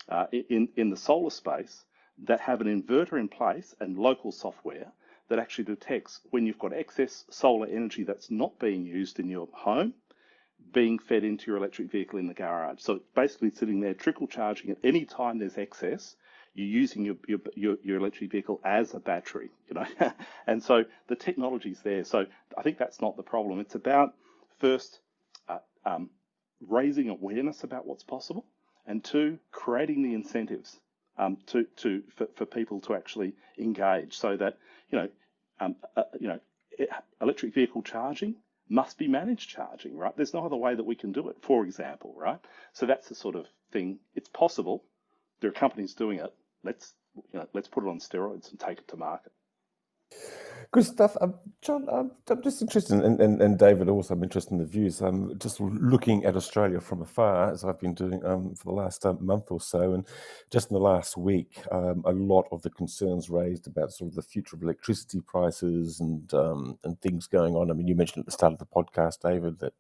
uh, 0.10 0.26
in, 0.32 0.70
in 0.76 0.90
the 0.90 0.98
solar 0.98 1.30
space 1.30 1.86
that 2.26 2.40
have 2.42 2.62
an 2.62 2.68
inverter 2.68 3.20
in 3.20 3.30
place 3.30 3.76
and 3.80 3.98
local 3.98 4.32
software 4.32 4.92
that 5.30 5.40
actually 5.40 5.66
detects 5.66 6.22
when 6.32 6.46
you've 6.46 6.60
got 6.60 6.74
excess 6.74 7.24
solar 7.30 7.68
energy 7.68 8.04
that's 8.04 8.32
not 8.32 8.58
being 8.60 8.86
used 8.86 9.20
in 9.20 9.30
your 9.30 9.48
home 9.54 9.94
being 10.74 11.00
fed 11.00 11.24
into 11.24 11.48
your 11.48 11.58
electric 11.58 11.90
vehicle 11.92 12.20
in 12.20 12.28
the 12.28 12.34
garage. 12.34 12.80
So 12.82 13.00
basically 13.16 13.52
sitting 13.52 13.80
there 13.80 13.94
trickle 13.94 14.28
charging 14.28 14.72
at 14.72 14.78
any 14.84 15.06
time 15.06 15.40
there's 15.40 15.58
excess. 15.58 16.16
You're 16.54 16.68
using 16.68 17.06
your, 17.06 17.16
your, 17.28 17.40
your, 17.56 17.78
your 17.84 17.98
electric 17.98 18.32
vehicle 18.32 18.60
as 18.66 18.94
a 18.94 19.00
battery, 19.00 19.50
you 19.70 19.76
know, 19.76 19.86
and 20.48 20.62
so 20.62 20.86
the 21.08 21.16
technology's 21.16 21.80
there. 21.84 22.04
So 22.04 22.26
I 22.58 22.62
think 22.64 22.78
that's 22.78 23.02
not 23.02 23.18
the 23.18 23.24
problem. 23.24 23.60
It's 23.60 23.76
about 23.76 24.14
first 24.60 25.00
um, 25.86 26.10
raising 26.68 27.10
awareness 27.10 27.64
about 27.64 27.86
what's 27.86 28.04
possible, 28.04 28.46
and 28.86 29.04
two, 29.04 29.40
creating 29.52 30.04
the 30.04 30.14
incentives 30.14 30.80
um, 31.18 31.38
to, 31.48 31.66
to 31.78 32.04
for, 32.16 32.28
for 32.36 32.46
people 32.46 32.82
to 32.82 32.96
actually 32.96 33.34
engage, 33.58 34.18
so 34.18 34.38
that 34.38 34.58
you 34.90 34.98
know, 35.00 35.10
um, 35.60 35.76
uh, 35.96 36.04
you 36.20 36.28
know, 36.28 36.40
electric 37.22 37.54
vehicle 37.54 37.82
charging 37.82 38.36
must 38.70 38.98
be 38.98 39.08
managed 39.08 39.50
charging, 39.50 39.98
right? 39.98 40.16
There's 40.16 40.34
no 40.34 40.46
other 40.46 40.56
way 40.56 40.76
that 40.76 40.86
we 40.86 40.96
can 40.96 41.12
do 41.12 41.30
it, 41.30 41.38
for 41.42 41.66
example, 41.66 42.14
right? 42.16 42.40
So 42.74 42.86
that's 42.86 43.10
the 43.10 43.16
sort 43.16 43.36
of 43.36 43.48
thing. 43.72 44.00
It's 44.16 44.30
possible. 44.30 44.84
There 45.42 45.50
are 45.50 45.54
companies 45.54 45.96
doing 45.96 46.20
it. 46.20 46.34
Let's 46.64 46.94
you 47.16 47.40
know, 47.40 47.48
let's 47.54 47.68
put 47.68 47.84
it 47.84 47.90
on 47.90 48.00
steroids 48.00 48.52
and 48.52 48.60
take 48.60 48.80
it 48.80 48.88
to 48.90 48.98
market. 48.98 49.32
Good 50.72 50.86
stuff. 50.86 51.18
Um, 51.20 51.34
John, 51.64 51.88
um, 51.90 52.12
I'm 52.30 52.44
just 52.44 52.62
interested, 52.62 53.04
and, 53.04 53.20
and, 53.20 53.42
and 53.42 53.58
David 53.58 53.90
also, 53.90 54.14
I'm 54.14 54.22
interested 54.22 54.52
in 54.52 54.60
the 54.60 54.66
views. 54.66 55.02
I'm 55.02 55.38
just 55.40 55.60
looking 55.60 56.26
at 56.26 56.36
Australia 56.36 56.80
from 56.80 57.02
afar, 57.02 57.52
as 57.52 57.64
I've 57.64 57.80
been 57.80 57.96
doing 57.96 58.24
um, 58.24 58.54
for 58.54 58.66
the 58.66 58.76
last 58.76 59.04
um, 59.04 59.18
month 59.20 59.46
or 59.50 59.60
so. 59.60 59.94
And 59.94 60.06
just 60.52 60.70
in 60.70 60.76
the 60.76 60.80
last 60.80 61.18
week, 61.18 61.60
um, 61.72 62.04
a 62.06 62.12
lot 62.12 62.46
of 62.52 62.62
the 62.62 62.70
concerns 62.70 63.32
raised 63.32 63.66
about 63.66 63.94
sort 63.94 64.10
of 64.12 64.16
the 64.16 64.22
future 64.22 64.56
of 64.56 64.62
electricity 64.62 65.22
prices 65.22 66.02
and 66.02 66.32
um, 66.36 66.78
and 66.84 67.02
things 67.02 67.26
going 67.26 67.56
on. 67.56 67.72
I 67.72 67.74
mean, 67.74 67.88
you 67.88 67.96
mentioned 67.96 68.22
at 68.22 68.26
the 68.28 68.32
start 68.32 68.54
of 68.54 68.60
the 68.60 68.66
podcast, 68.66 69.22
David, 69.22 69.58
that 69.62 69.74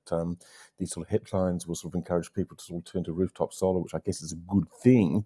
these 0.80 0.92
sort 0.92 1.06
of 1.06 1.12
headlines 1.12 1.68
will 1.68 1.76
sort 1.76 1.94
of 1.94 2.00
encourage 2.00 2.34
people 2.34 2.58
to 2.58 2.64
sort 2.64 2.80
of 2.80 2.92
turn 2.92 3.04
to 3.04 3.14
rooftop 3.14 3.54
solar, 3.54 3.80
which 3.80 3.94
I 3.94 4.00
guess 4.04 4.24
is 4.24 4.32
a 4.32 4.38
good 4.52 4.66
thing. 4.82 5.24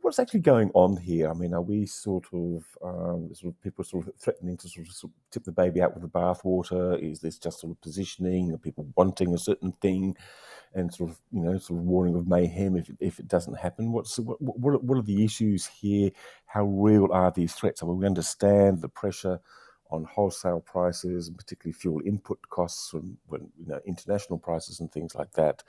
what's 0.00 0.18
actually 0.18 0.40
going 0.40 0.70
on 0.72 0.96
here? 0.96 1.28
I 1.28 1.34
mean, 1.34 1.52
are 1.52 1.60
we 1.60 1.84
sort 1.84 2.24
of, 2.32 2.64
sort 2.80 3.52
of 3.52 3.60
people 3.60 3.84
sort 3.84 4.06
of 4.08 4.13
threatening 4.18 4.56
to 4.58 4.68
sort 4.68 4.86
of, 4.86 4.92
sort 4.92 5.12
of 5.12 5.30
tip 5.30 5.44
the 5.44 5.52
baby 5.52 5.80
out 5.80 5.94
with 5.94 6.02
the 6.02 6.08
bathwater? 6.08 6.98
Is 7.00 7.20
this 7.20 7.38
just 7.38 7.60
sort 7.60 7.72
of 7.72 7.80
positioning? 7.80 8.52
Are 8.52 8.58
people 8.58 8.86
wanting 8.96 9.34
a 9.34 9.38
certain 9.38 9.72
thing, 9.80 10.16
and 10.74 10.92
sort 10.92 11.10
of 11.10 11.18
you 11.30 11.40
know 11.40 11.58
sort 11.58 11.80
of 11.80 11.86
warning 11.86 12.14
of 12.14 12.26
mayhem 12.26 12.76
if 12.76 12.90
if 13.00 13.18
it 13.18 13.28
doesn't 13.28 13.58
happen? 13.58 13.92
What's 13.92 14.18
what 14.18 14.40
what, 14.40 14.82
what 14.82 14.98
are 14.98 15.02
the 15.02 15.24
issues 15.24 15.66
here? 15.66 16.10
How 16.46 16.64
real 16.64 17.08
are 17.12 17.30
these 17.30 17.54
threats? 17.54 17.82
I 17.82 17.86
mean, 17.86 17.98
we 17.98 18.06
understand 18.06 18.80
the 18.80 18.88
pressure 18.88 19.40
on 19.90 20.04
wholesale 20.04 20.60
prices 20.60 21.28
and 21.28 21.36
particularly 21.36 21.72
fuel 21.72 22.00
input 22.04 22.38
costs 22.48 22.92
and 22.92 23.16
when 23.26 23.48
you 23.58 23.66
know 23.66 23.80
international 23.86 24.38
prices 24.38 24.80
and 24.80 24.90
things 24.92 25.14
like 25.14 25.32
that. 25.32 25.62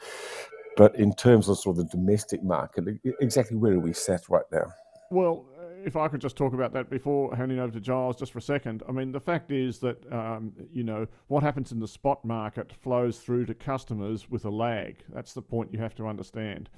But 0.78 0.96
in 0.96 1.14
terms 1.14 1.48
of 1.48 1.58
sort 1.58 1.78
of 1.78 1.86
the 1.86 1.98
domestic 1.98 2.44
market, 2.44 2.86
exactly 3.22 3.56
where 3.56 3.74
are 3.74 3.80
we 3.80 3.94
set 3.94 4.28
right 4.28 4.46
now? 4.52 4.74
Well, 5.10 5.46
if 5.86 5.96
I 5.96 6.08
could 6.08 6.20
just 6.20 6.36
talk 6.36 6.54
about 6.54 6.74
that 6.74 6.90
before 6.90 7.36
handing 7.36 7.60
over 7.60 7.72
to 7.72 7.80
Giles 7.80 8.18
just 8.18 8.32
for 8.32 8.40
a 8.40 8.42
second. 8.42 8.82
I 8.90 8.92
mean, 8.92 9.12
the 9.12 9.20
fact 9.20 9.52
is 9.52 9.80
that, 9.80 10.12
um, 10.12 10.52
you 10.74 10.84
know, 10.84 11.06
what 11.28 11.44
happens 11.44 11.72
in 11.72 11.80
the 11.80 11.88
spot 11.88 12.26
market 12.26 12.74
flows 12.74 13.20
through 13.20 13.46
to 13.46 13.54
customers 13.54 14.30
with 14.30 14.46
a 14.46 14.50
lag. 14.50 14.98
That's 15.10 15.34
the 15.34 15.44
point 15.44 15.72
you 15.72 15.80
have 15.80 15.94
to 15.96 16.08
understand. 16.08 16.70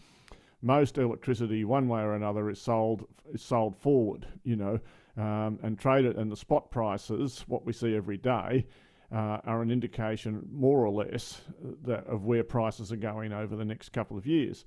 Most 0.62 0.98
electricity, 0.98 1.64
one 1.64 1.88
way 1.88 2.02
or 2.02 2.16
another, 2.16 2.50
is 2.50 2.60
sold 2.60 3.08
is 3.34 3.42
sold 3.42 3.78
forward, 3.78 4.28
you 4.44 4.58
know, 4.58 4.80
um, 5.16 5.58
and 5.64 5.80
traded. 5.80 6.18
And 6.18 6.30
the 6.30 6.36
spot 6.36 6.70
prices, 6.70 7.46
what 7.48 7.66
we 7.66 7.72
see 7.72 7.96
every 7.96 8.18
day, 8.18 8.66
uh, 9.10 9.40
are 9.46 9.62
an 9.62 9.72
indication, 9.72 10.46
more 10.52 10.86
or 10.86 10.92
less, 10.92 11.42
that, 11.84 12.06
of 12.08 12.26
where 12.26 12.44
prices 12.44 12.92
are 12.92 12.98
going 12.98 13.32
over 13.32 13.56
the 13.56 13.64
next 13.64 13.94
couple 13.94 14.18
of 14.18 14.28
years. 14.28 14.66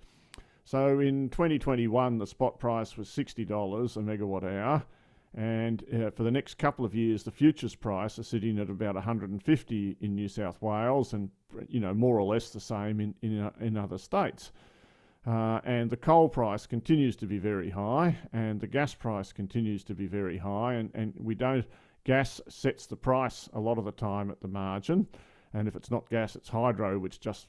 So 0.71 1.01
in 1.01 1.31
2021, 1.31 2.19
the 2.19 2.27
spot 2.29 2.61
price 2.61 2.97
was 2.97 3.09
$60 3.09 3.41
a 3.43 3.99
megawatt 3.99 4.45
hour. 4.45 4.85
And 5.37 5.83
uh, 5.93 6.11
for 6.13 6.23
the 6.23 6.31
next 6.31 6.59
couple 6.59 6.85
of 6.85 6.95
years, 6.95 7.25
the 7.25 7.33
futures 7.33 7.75
price 7.75 8.21
is 8.21 8.29
sitting 8.29 8.57
at 8.61 8.71
about 8.71 8.95
150 8.95 9.97
in 10.01 10.15
New 10.15 10.29
South 10.29 10.63
Wales, 10.63 11.13
and 11.13 11.29
you 11.67 11.81
know 11.81 11.93
more 11.93 12.21
or 12.21 12.23
less 12.23 12.51
the 12.51 12.61
same 12.61 13.01
in 13.01 13.17
in, 13.21 13.41
uh, 13.41 13.51
in 13.61 13.77
other 13.77 13.99
states. 13.99 14.53
Uh, 15.27 15.59
and 15.65 15.91
the 15.91 15.97
coal 15.97 16.29
price 16.29 16.69
continues 16.69 17.17
to 17.17 17.27
be 17.27 17.39
very 17.39 17.71
high, 17.71 18.17
and 18.33 18.61
the 18.61 18.69
gas 18.69 18.95
price 18.95 19.33
continues 19.33 19.83
to 19.83 19.95
be 19.97 20.07
very 20.07 20.39
high, 20.39 20.75
and, 20.75 20.93
and 20.95 21.15
we 21.19 21.35
don't. 21.35 21.67
Gas 22.05 22.41
sets 22.49 22.87
the 22.87 22.97
price 22.97 23.49
a 23.55 23.59
lot 23.59 23.77
of 23.77 23.85
the 23.85 23.91
time 23.91 24.31
at 24.31 24.41
the 24.41 24.47
margin, 24.47 25.09
and 25.53 25.67
if 25.67 25.75
it's 25.75 25.91
not 25.91 26.09
gas, 26.09 26.37
it's 26.37 26.49
hydro, 26.49 26.97
which 27.01 27.19
just 27.19 27.49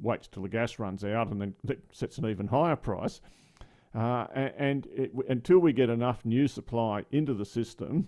waits 0.00 0.28
till 0.28 0.42
the 0.42 0.48
gas 0.48 0.78
runs 0.78 1.04
out 1.04 1.28
and 1.28 1.40
then 1.40 1.54
sets 1.92 2.18
an 2.18 2.26
even 2.26 2.46
higher 2.46 2.76
price. 2.76 3.20
Uh, 3.94 4.26
and 4.34 4.86
it, 4.94 5.12
until 5.28 5.58
we 5.58 5.72
get 5.72 5.88
enough 5.90 6.24
new 6.24 6.46
supply 6.46 7.04
into 7.10 7.34
the 7.34 7.44
system, 7.44 8.06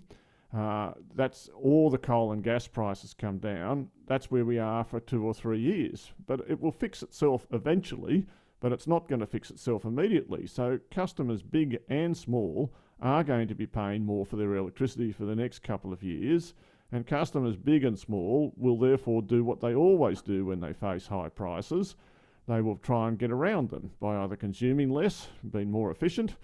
uh, 0.57 0.93
that's 1.15 1.49
all 1.55 1.91
the 1.91 1.99
coal 1.99 2.33
and 2.33 2.43
gas 2.43 2.67
prices 2.67 3.15
come 3.15 3.39
down. 3.39 3.89
That's 4.07 4.31
where 4.31 4.45
we 4.45 4.59
are 4.59 4.85
for 4.85 5.01
two 5.01 5.25
or 5.25 5.33
three 5.33 5.61
years. 5.61 6.13
But 6.27 6.41
it 6.49 6.61
will 6.61 6.73
fix 6.73 7.03
itself 7.03 7.47
eventually, 7.53 8.27
but 8.61 8.73
it's 8.73 8.87
not 8.87 9.09
going 9.09 9.21
to 9.21 9.27
fix 9.27 9.51
itself 9.51 9.85
immediately. 9.85 10.47
So 10.47 10.79
customers, 10.91 11.43
big 11.43 11.79
and 11.89 12.17
small, 12.17 12.73
are 13.01 13.25
going 13.25 13.49
to 13.49 13.55
be 13.55 13.67
paying 13.67 14.05
more 14.05 14.27
for 14.27 14.37
their 14.37 14.57
electricity 14.57 15.13
for 15.13 15.25
the 15.25 15.37
next 15.37 15.61
couple 15.61 15.93
of 15.93 16.03
years. 16.03 16.55
And 16.93 17.07
customers, 17.07 17.57
big 17.57 17.85
and 17.85 17.99
small, 17.99 18.53
will 18.57 18.77
therefore 18.77 19.23
do 19.23 19.45
what 19.45 19.61
they 19.61 19.75
always 19.75 20.23
do 20.23 20.47
when 20.47 20.61
they 20.61 20.73
face 20.73 21.07
high 21.07 21.29
prices. 21.29 21.95
They 22.49 22.61
will 22.61 22.77
try 22.77 23.07
and 23.07 23.19
get 23.19 23.31
around 23.31 23.71
them 23.71 23.93
by 24.01 24.17
either 24.17 24.35
consuming 24.35 24.91
less, 24.91 25.29
being 25.53 25.71
more 25.71 25.93
efficient, 25.93 26.35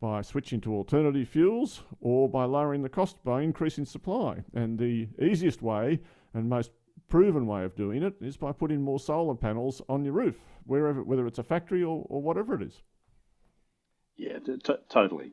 by 0.00 0.20
switching 0.20 0.60
to 0.60 0.74
alternative 0.74 1.28
fuels, 1.28 1.84
or 2.00 2.28
by 2.28 2.44
lowering 2.44 2.82
the 2.82 2.88
cost 2.90 3.22
by 3.24 3.40
increasing 3.40 3.86
supply. 3.86 4.44
And 4.52 4.78
the 4.78 5.08
easiest 5.18 5.62
way 5.62 6.00
and 6.34 6.50
most 6.50 6.72
proven 7.08 7.46
way 7.46 7.64
of 7.64 7.74
doing 7.74 8.02
it 8.02 8.14
is 8.20 8.36
by 8.36 8.52
putting 8.52 8.82
more 8.82 8.98
solar 8.98 9.34
panels 9.34 9.80
on 9.88 10.04
your 10.04 10.12
roof, 10.12 10.36
wherever, 10.66 11.02
whether 11.02 11.26
it's 11.26 11.38
a 11.38 11.42
factory 11.42 11.82
or, 11.82 12.04
or 12.10 12.20
whatever 12.20 12.54
it 12.54 12.62
is. 12.62 12.82
Yeah, 14.16 14.38
t- 14.40 14.74
totally. 14.90 15.32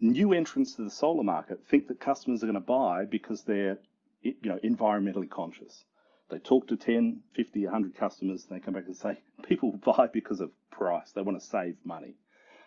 New 0.00 0.32
entrants 0.32 0.74
to 0.74 0.84
the 0.84 0.90
solar 0.90 1.24
market 1.24 1.60
think 1.68 1.88
that 1.88 2.00
customers 2.00 2.42
are 2.42 2.46
going 2.46 2.54
to 2.54 2.60
buy 2.60 3.04
because 3.04 3.44
they're 3.44 3.78
you 4.22 4.34
know, 4.44 4.58
environmentally 4.62 5.28
conscious. 5.28 5.84
They 6.28 6.38
talk 6.38 6.68
to 6.68 6.76
10, 6.76 7.22
50, 7.34 7.64
100 7.64 7.94
customers, 7.96 8.46
and 8.46 8.56
they 8.56 8.64
come 8.64 8.74
back 8.74 8.86
and 8.86 8.96
say, 8.96 9.20
people 9.42 9.72
buy 9.72 10.08
because 10.12 10.40
of 10.40 10.52
price. 10.70 11.10
They 11.12 11.22
want 11.22 11.40
to 11.40 11.46
save 11.46 11.76
money. 11.84 12.14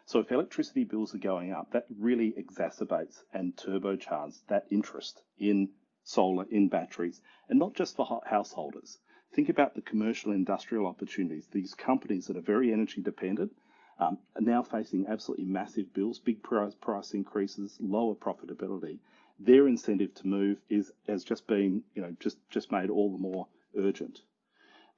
So 0.05 0.19
if 0.19 0.31
electricity 0.31 0.83
bills 0.83 1.15
are 1.15 1.19
going 1.19 1.53
up, 1.53 1.71
that 1.71 1.85
really 1.97 2.33
exacerbates 2.33 3.23
and 3.33 3.55
turbocharges 3.55 4.45
that 4.47 4.67
interest 4.69 5.23
in 5.37 5.69
solar, 6.03 6.45
in 6.49 6.67
batteries, 6.67 7.21
and 7.47 7.57
not 7.57 7.73
just 7.73 7.95
for 7.95 8.21
householders. 8.25 8.99
Think 9.31 9.47
about 9.47 9.75
the 9.75 9.81
commercial 9.81 10.33
industrial 10.33 10.85
opportunities. 10.85 11.47
These 11.47 11.73
companies 11.73 12.27
that 12.27 12.35
are 12.35 12.41
very 12.41 12.73
energy 12.73 13.01
dependent 13.01 13.53
um, 13.97 14.17
are 14.35 14.41
now 14.41 14.61
facing 14.61 15.07
absolutely 15.07 15.45
massive 15.45 15.93
bills, 15.93 16.19
big 16.19 16.43
price, 16.43 16.75
price 16.75 17.13
increases, 17.13 17.77
lower 17.79 18.15
profitability 18.15 18.99
their 19.45 19.67
incentive 19.67 20.13
to 20.15 20.27
move 20.27 20.61
is 20.69 20.93
has 21.07 21.23
just 21.23 21.47
been, 21.47 21.83
you 21.95 22.01
know, 22.01 22.15
just 22.19 22.37
just 22.49 22.71
made 22.71 22.89
all 22.89 23.11
the 23.11 23.17
more 23.17 23.47
urgent. 23.77 24.21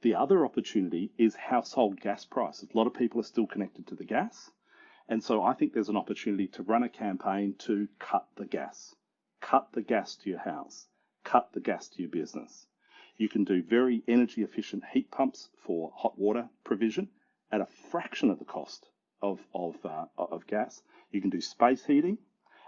The 0.02 0.14
other 0.16 0.46
opportunity 0.46 1.12
is 1.18 1.36
household 1.36 2.00
gas 2.00 2.26
prices. 2.26 2.70
A 2.72 2.78
lot 2.78 2.86
of 2.86 2.94
people 2.94 3.20
are 3.20 3.24
still 3.24 3.48
connected 3.48 3.88
to 3.88 3.96
the 3.96 4.06
gas. 4.06 4.52
And 5.08 5.24
so 5.24 5.42
I 5.42 5.54
think 5.54 5.74
there's 5.74 5.90
an 5.90 5.98
opportunity 5.98 6.48
to 6.50 6.64
run 6.64 6.84
a 6.84 6.90
campaign 6.90 7.56
to 7.60 7.88
cut 7.98 8.28
the 8.36 8.46
gas. 8.46 8.96
Cut 9.42 9.72
the 9.72 9.82
gas 9.82 10.16
to 10.18 10.30
your 10.30 10.40
house. 10.40 10.88
Cut 11.24 11.52
the 11.54 11.60
gas 11.60 11.88
to 11.90 12.02
your 12.02 12.12
business. 12.12 12.68
You 13.18 13.30
can 13.30 13.46
do 13.46 13.64
very 13.64 14.04
energy 14.08 14.44
efficient 14.44 14.84
heat 14.94 15.10
pumps 15.10 15.50
for 15.56 15.92
hot 15.96 16.20
water 16.20 16.50
provision 16.64 17.10
at 17.52 17.62
a 17.62 17.66
fraction 17.66 18.30
of 18.30 18.38
the 18.38 18.46
cost 18.46 18.90
of, 19.22 19.40
of, 19.54 19.84
uh, 19.86 20.06
of 20.18 20.46
gas. 20.46 20.84
You 21.12 21.22
can 21.22 21.30
do 21.30 21.42
space 21.42 21.86
heating 21.86 22.20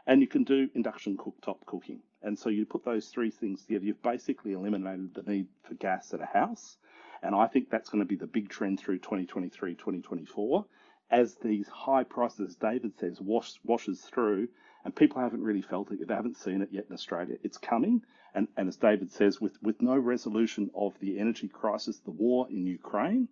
and 0.08 0.22
you 0.22 0.28
can 0.28 0.44
do 0.44 0.70
induction 0.74 1.18
cooktop 1.18 1.58
cooking. 1.66 2.00
And 2.24 2.40
so 2.40 2.50
you 2.50 2.66
put 2.66 2.86
those 2.86 3.10
three 3.10 3.30
things 3.30 3.64
together, 3.64 3.86
you've 3.86 4.02
basically 4.02 4.54
eliminated 4.54 5.14
the 5.14 5.30
need 5.30 5.48
for 5.64 5.76
gas 5.76 6.14
at 6.14 6.22
a 6.22 6.26
house. 6.26 6.78
And 7.22 7.36
I 7.36 7.48
think 7.48 7.70
that's 7.70 7.90
going 7.90 8.02
to 8.04 8.08
be 8.08 8.16
the 8.16 8.26
big 8.26 8.50
trend 8.50 8.80
through 8.80 9.00
2023, 9.00 9.76
2024, 9.76 10.66
as 11.12 11.36
these 11.36 11.68
high 11.68 12.04
prices, 12.04 12.56
David 12.56 12.98
says, 12.98 13.20
wash, 13.22 13.60
washes 13.64 14.02
through, 14.02 14.48
and 14.84 14.96
people 14.96 15.22
haven't 15.22 15.44
really 15.44 15.62
felt 15.62 15.92
it. 15.92 16.08
They 16.08 16.14
haven't 16.14 16.38
seen 16.38 16.62
it 16.62 16.70
yet 16.72 16.86
in 16.90 16.94
Australia. 16.94 17.38
It's 17.44 17.58
coming. 17.58 18.02
And, 18.34 18.48
and 18.56 18.68
as 18.68 18.78
David 18.78 19.12
says, 19.12 19.42
with, 19.42 19.62
with 19.62 19.82
no 19.82 19.98
resolution 19.98 20.70
of 20.76 20.94
the 21.00 21.20
energy 21.20 21.48
crisis, 21.48 22.00
the 22.00 22.12
war 22.12 22.48
in 22.50 22.66
Ukraine, 22.66 23.28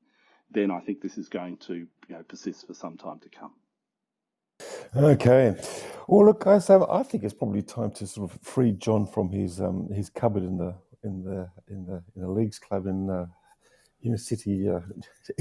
then 0.51 0.71
I 0.71 0.79
think 0.79 1.01
this 1.01 1.17
is 1.17 1.29
going 1.29 1.57
to 1.57 1.73
you 1.75 1.87
know, 2.09 2.23
persist 2.23 2.67
for 2.67 2.73
some 2.73 2.97
time 2.97 3.19
to 3.19 3.29
come. 3.29 3.51
Okay. 4.93 5.55
Well, 6.07 6.25
look, 6.25 6.43
guys, 6.43 6.69
I 6.69 7.03
think 7.03 7.23
it's 7.23 7.33
probably 7.33 7.61
time 7.61 7.91
to 7.91 8.05
sort 8.05 8.31
of 8.31 8.39
free 8.41 8.73
John 8.73 9.07
from 9.07 9.29
his 9.31 9.59
um, 9.59 9.89
his 9.91 10.09
cupboard 10.09 10.43
in 10.43 10.57
the 10.57 10.75
in 11.03 11.23
the 11.23 11.49
in 11.67 11.85
the 11.85 12.03
in 12.15 12.21
the 12.21 12.29
leagues 12.29 12.59
club 12.59 12.87
in 12.87 13.09
uh, 13.09 13.25
inner 14.03 14.17
city 14.17 14.69
uh, 14.69 14.81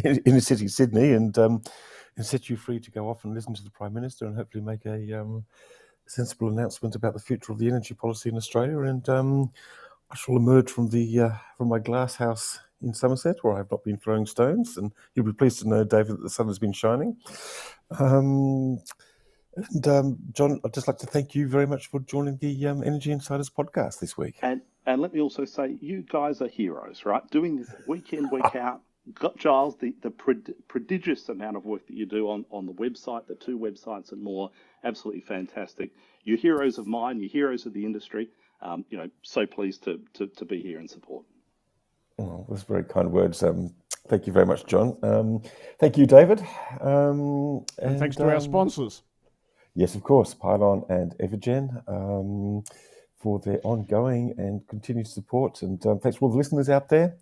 inner 0.25 0.41
city 0.41 0.69
Sydney, 0.69 1.13
and 1.13 1.37
um, 1.39 1.63
and 2.17 2.25
set 2.25 2.49
you 2.49 2.57
free 2.57 2.81
to 2.81 2.91
go 2.91 3.09
off 3.11 3.25
and 3.25 3.35
listen 3.35 3.55
to 3.55 3.63
the 3.63 3.71
prime 3.71 3.93
minister 3.93 4.27
and 4.27 4.37
hopefully 4.37 4.65
make 4.65 4.87
a 4.87 5.21
um, 5.21 5.45
sensible 6.07 6.49
announcement 6.49 6.95
about 6.95 7.13
the 7.13 7.21
future 7.21 7.53
of 7.53 7.59
the 7.59 7.69
energy 7.69 7.95
policy 7.95 8.29
in 8.29 8.37
Australia. 8.37 8.79
And 8.81 9.07
um, 9.09 9.53
I 10.11 10.17
shall 10.17 10.37
emerge 10.37 10.71
from 10.71 10.89
the 10.89 11.21
uh, 11.21 11.31
from 11.59 11.69
my 11.69 11.79
glass 11.79 12.15
house 12.15 12.59
in 12.83 12.95
Somerset, 12.95 13.37
where 13.43 13.55
I 13.55 13.59
have 13.59 13.71
not 13.71 13.85
been 13.85 13.99
throwing 13.99 14.27
stones, 14.27 14.77
and 14.77 14.93
you'll 15.15 15.27
be 15.27 15.33
pleased 15.33 15.61
to 15.61 15.69
know, 15.69 15.85
David, 15.85 16.13
that 16.13 16.23
the 16.23 16.31
sun 16.31 16.47
has 16.49 16.59
been 16.59 16.73
shining. 16.73 17.17
Um, 17.99 18.81
and 19.57 19.89
um, 19.89 20.19
John, 20.33 20.61
I'd 20.65 20.75
just 20.75 20.89
like 20.89 20.99
to 20.99 21.07
thank 21.07 21.35
you 21.35 21.49
very 21.49 21.67
much 21.67 21.87
for 21.89 22.01
joining 22.01 22.37
the 22.39 22.67
um, 22.67 22.83
Energy 22.83 23.13
Insiders 23.13 23.51
podcast 23.51 24.01
this 24.01 24.17
week. 24.17 24.37
And 24.43 24.61
and 24.87 25.01
let 25.01 25.15
me 25.15 25.21
also 25.21 25.45
say, 25.45 25.77
you 25.81 26.03
guys 26.03 26.43
are 26.43 26.49
heroes, 26.49 27.07
right? 27.07 27.29
Doing 27.31 27.57
this 27.57 27.73
week 27.87 28.13
in, 28.13 28.29
week 28.31 28.45
out. 28.55 28.83
Got 29.15 29.37
Giles, 29.37 29.77
the, 29.77 29.95
the 30.01 30.11
prodigious 30.69 31.29
amount 31.29 31.57
of 31.57 31.67
work 31.67 31.87
that 31.87 31.95
you 31.95 32.07
do 32.07 32.31
on, 32.31 32.47
on 32.51 32.65
the 32.65 32.73
website, 32.73 33.27
the 33.27 33.35
two 33.35 33.59
websites 33.59 34.13
and 34.13 34.23
more, 34.23 34.51
absolutely 34.83 35.21
fantastic. 35.21 35.91
You're 36.23 36.39
heroes 36.39 36.79
of 36.79 36.87
mine, 36.87 37.21
you're 37.21 37.29
heroes 37.29 37.67
of 37.67 37.75
the 37.75 37.85
industry. 37.85 38.29
Um, 38.63 38.85
you 38.89 38.97
know, 38.97 39.11
so 39.23 39.45
pleased 39.45 39.85
to, 39.85 40.01
to, 40.15 40.27
to 40.27 40.45
be 40.47 40.63
here 40.63 40.79
and 40.79 40.89
support. 40.89 41.25
Oh, 42.19 42.47
those 42.49 42.63
very 42.63 42.85
kind 42.85 43.13
words. 43.13 43.43
Um, 43.43 43.75
thank 44.09 44.27
you 44.27 44.33
very 44.33 44.47
much, 44.47 44.65
John. 44.65 44.97
Um, 45.03 45.43
thank 45.79 45.99
you, 45.99 46.07
David. 46.07 46.41
Um, 46.81 47.65
and, 47.79 47.91
and, 47.91 47.99
thanks 47.99 48.17
to 48.17 48.25
our 48.25 48.37
um, 48.37 48.41
sponsors. 48.41 49.03
Yes, 49.75 49.97
of 49.97 50.05
course, 50.05 50.35
Pylon 50.35 50.85
and 50.89 51.17
Evergen 51.19 51.83
um, 51.89 52.63
for 53.17 53.41
their 53.41 53.59
ongoing 53.65 54.35
and 54.39 54.67
continued 54.69 55.09
support. 55.09 55.63
And 55.63 55.85
um, 55.87 55.99
thanks 55.99 56.19
for 56.19 56.27
all 56.27 56.31
the 56.31 56.37
listeners 56.37 56.69
out 56.69 56.89
there. 56.89 57.17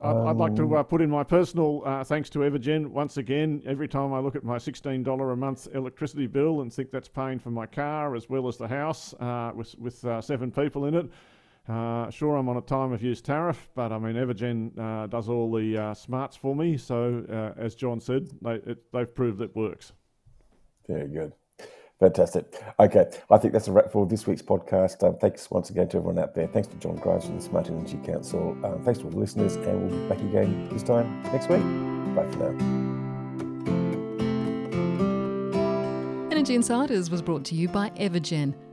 I'd, 0.00 0.14
I'd 0.14 0.36
like 0.36 0.54
to 0.56 0.62
um, 0.62 0.74
uh, 0.74 0.82
put 0.84 1.02
in 1.02 1.10
my 1.10 1.24
personal 1.24 1.82
uh, 1.84 2.04
thanks 2.04 2.30
to 2.30 2.40
Evergen 2.40 2.88
once 2.88 3.16
again. 3.16 3.60
Every 3.66 3.88
time 3.88 4.12
I 4.12 4.20
look 4.20 4.36
at 4.36 4.44
my 4.44 4.56
$16 4.56 5.32
a 5.32 5.36
month 5.36 5.66
electricity 5.74 6.28
bill 6.28 6.60
and 6.60 6.72
think 6.72 6.92
that's 6.92 7.08
paying 7.08 7.40
for 7.40 7.50
my 7.50 7.66
car 7.66 8.14
as 8.14 8.28
well 8.28 8.46
as 8.46 8.56
the 8.56 8.68
house 8.68 9.12
uh, 9.14 9.50
with, 9.54 9.74
with 9.78 10.04
uh, 10.04 10.20
seven 10.20 10.52
people 10.52 10.84
in 10.84 10.94
it. 10.94 11.10
Uh, 11.68 12.08
sure, 12.10 12.36
I'm 12.36 12.48
on 12.48 12.58
a 12.58 12.60
time 12.60 12.92
of 12.92 13.02
use 13.02 13.20
tariff, 13.20 13.68
but 13.74 13.90
I 13.90 13.98
mean, 13.98 14.14
Evergen 14.14 14.78
uh, 14.78 15.08
does 15.08 15.28
all 15.28 15.50
the 15.50 15.94
smarts 15.96 16.36
for 16.36 16.54
me. 16.54 16.76
So, 16.76 17.54
as 17.58 17.74
John 17.74 17.98
said, 18.00 18.28
they, 18.40 18.54
it, 18.64 18.92
they've 18.92 19.12
proved 19.12 19.40
it 19.40 19.56
works. 19.56 19.92
Very 20.86 21.08
good. 21.08 21.32
Fantastic. 22.00 22.62
Okay, 22.78 23.06
I 23.30 23.38
think 23.38 23.54
that's 23.54 23.68
a 23.68 23.72
wrap 23.72 23.90
for 23.90 24.06
this 24.06 24.26
week's 24.26 24.42
podcast. 24.42 25.02
Um, 25.02 25.16
thanks 25.16 25.50
once 25.50 25.70
again 25.70 25.88
to 25.88 25.96
everyone 25.96 26.18
out 26.18 26.34
there. 26.34 26.46
Thanks 26.46 26.68
to 26.68 26.76
John 26.76 26.96
Grimes 26.96 27.24
from 27.24 27.36
the 27.36 27.42
Smart 27.42 27.70
Energy 27.70 27.98
Council. 28.04 28.56
Um, 28.64 28.82
thanks 28.84 28.98
to 29.00 29.06
all 29.06 29.10
the 29.10 29.18
listeners, 29.18 29.56
and 29.56 29.90
we'll 29.90 30.00
be 30.02 30.08
back 30.08 30.20
again 30.20 30.68
this 30.70 30.82
time 30.82 31.22
next 31.24 31.48
week. 31.48 31.62
Bye 32.14 32.30
for 32.30 32.52
now. 32.52 32.96
Energy 36.30 36.54
Insiders 36.54 37.10
was 37.10 37.22
brought 37.22 37.44
to 37.46 37.54
you 37.54 37.66
by 37.68 37.88
Evergen 37.90 38.54